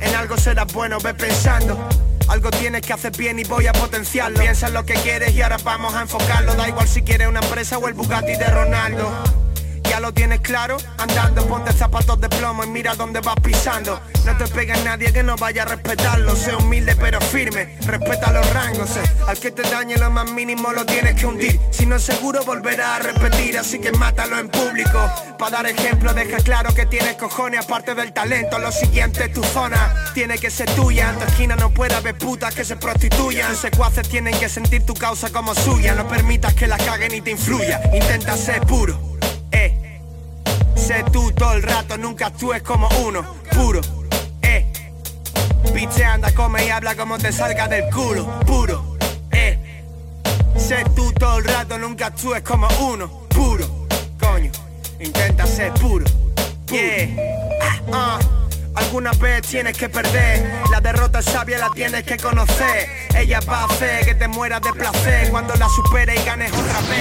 En 0.00 0.14
algo 0.14 0.36
serás 0.36 0.72
bueno, 0.72 0.98
ve 0.98 1.14
pensando. 1.14 1.88
Algo 2.28 2.50
tienes 2.50 2.82
que 2.82 2.92
hacer 2.92 3.16
bien 3.16 3.38
y 3.38 3.44
voy 3.44 3.66
a 3.66 3.72
potenciarlo. 3.72 4.40
Piensa 4.40 4.68
en 4.68 4.74
lo 4.74 4.84
que 4.84 4.94
quieres 4.94 5.34
y 5.34 5.42
ahora 5.42 5.58
vamos 5.62 5.94
a 5.94 6.02
enfocarlo. 6.02 6.54
Da 6.54 6.68
igual 6.68 6.88
si 6.88 7.02
quieres 7.02 7.28
una 7.28 7.40
empresa 7.40 7.78
o 7.78 7.88
el 7.88 7.94
Bugatti 7.94 8.36
de 8.36 8.46
Ronaldo. 8.46 9.41
Ya 9.92 10.00
lo 10.00 10.14
tienes 10.14 10.40
claro, 10.40 10.78
andando 10.96 11.46
ponte 11.46 11.70
zapatos 11.70 12.18
de 12.18 12.26
plomo 12.30 12.64
y 12.64 12.66
mira 12.66 12.94
dónde 12.94 13.20
vas 13.20 13.34
pisando. 13.42 14.00
No 14.24 14.34
te 14.38 14.46
pega 14.46 14.74
nadie 14.84 15.12
que 15.12 15.22
no 15.22 15.36
vaya 15.36 15.64
a 15.64 15.66
respetarlo. 15.66 16.34
Sé 16.34 16.56
humilde 16.56 16.96
pero 16.96 17.20
firme, 17.20 17.76
respeta 17.84 18.32
los 18.32 18.50
rangos. 18.54 18.96
eh. 18.96 19.02
Al 19.28 19.38
que 19.38 19.50
te 19.50 19.60
dañe 19.64 19.98
lo 19.98 20.10
más 20.10 20.30
mínimo 20.30 20.72
lo 20.72 20.86
tienes 20.86 21.14
que 21.16 21.26
hundir. 21.26 21.60
Si 21.70 21.84
no 21.84 21.96
es 21.96 22.04
seguro 22.04 22.42
volverá 22.42 22.96
a 22.96 22.98
repetir, 23.00 23.58
así 23.58 23.80
que 23.80 23.92
mátalo 23.92 24.38
en 24.38 24.48
público. 24.48 24.98
Para 25.38 25.58
dar 25.58 25.66
ejemplo, 25.66 26.14
deja 26.14 26.38
claro 26.38 26.74
que 26.74 26.86
tienes 26.86 27.16
cojones 27.16 27.62
aparte 27.62 27.94
del 27.94 28.14
talento. 28.14 28.58
Lo 28.58 28.72
siguiente 28.72 29.28
tu 29.28 29.44
zona, 29.44 29.94
tiene 30.14 30.38
que 30.38 30.50
ser 30.50 30.70
tuya. 30.74 31.10
En 31.10 31.18
tu 31.18 31.26
esquina 31.26 31.54
no 31.54 31.68
puede 31.68 31.94
haber 31.94 32.16
putas 32.16 32.54
que 32.54 32.64
se 32.64 32.76
prostituyan. 32.76 33.54
Secuaces 33.54 34.08
tienen 34.08 34.40
que 34.40 34.48
sentir 34.48 34.86
tu 34.86 34.94
causa 34.94 35.28
como 35.28 35.54
suya. 35.54 35.94
No 35.94 36.08
permitas 36.08 36.54
que 36.54 36.66
la 36.66 36.78
caguen 36.78 37.14
y 37.14 37.20
te 37.20 37.32
influya. 37.32 37.78
Intenta 37.92 38.38
ser 38.38 38.62
puro. 38.62 39.12
Sé 40.82 41.04
tú 41.12 41.30
todo 41.32 41.52
el 41.52 41.62
rato, 41.62 41.96
nunca 41.96 42.26
actúes 42.26 42.60
como 42.62 42.88
uno, 43.06 43.24
puro, 43.54 43.80
eh. 44.42 44.66
Piche 45.72 46.04
anda, 46.04 46.32
come 46.34 46.66
y 46.66 46.70
habla 46.70 46.96
como 46.96 47.18
te 47.18 47.30
salga 47.32 47.68
del 47.68 47.88
culo, 47.88 48.26
puro, 48.40 48.96
eh. 49.30 49.58
Sé 50.56 50.84
tú 50.96 51.12
todo 51.12 51.38
el 51.38 51.44
rato, 51.44 51.78
nunca 51.78 52.06
actúes 52.06 52.42
como 52.42 52.66
uno, 52.80 53.28
puro, 53.28 53.86
coño. 54.18 54.50
Intenta 54.98 55.46
ser 55.46 55.72
puro, 55.74 56.04
yeah. 56.66 57.08
Ah, 57.92 58.18
Alguna 58.74 59.12
vez 59.12 59.42
tienes 59.42 59.76
que 59.76 59.88
perder, 59.88 60.50
la 60.70 60.80
derrota 60.80 61.20
sabia 61.20 61.58
la 61.58 61.70
tienes 61.70 62.04
que 62.04 62.16
conocer. 62.16 62.88
Ella 63.14 63.40
va 63.40 63.60
a 63.60 63.64
hacer 63.66 64.04
que 64.04 64.14
te 64.14 64.28
mueras 64.28 64.62
de 64.62 64.72
placer 64.72 65.30
cuando 65.30 65.54
la 65.56 65.68
superes 65.68 66.20
y 66.20 66.24
ganes 66.24 66.50
otra 66.52 66.80
vez. 66.80 66.90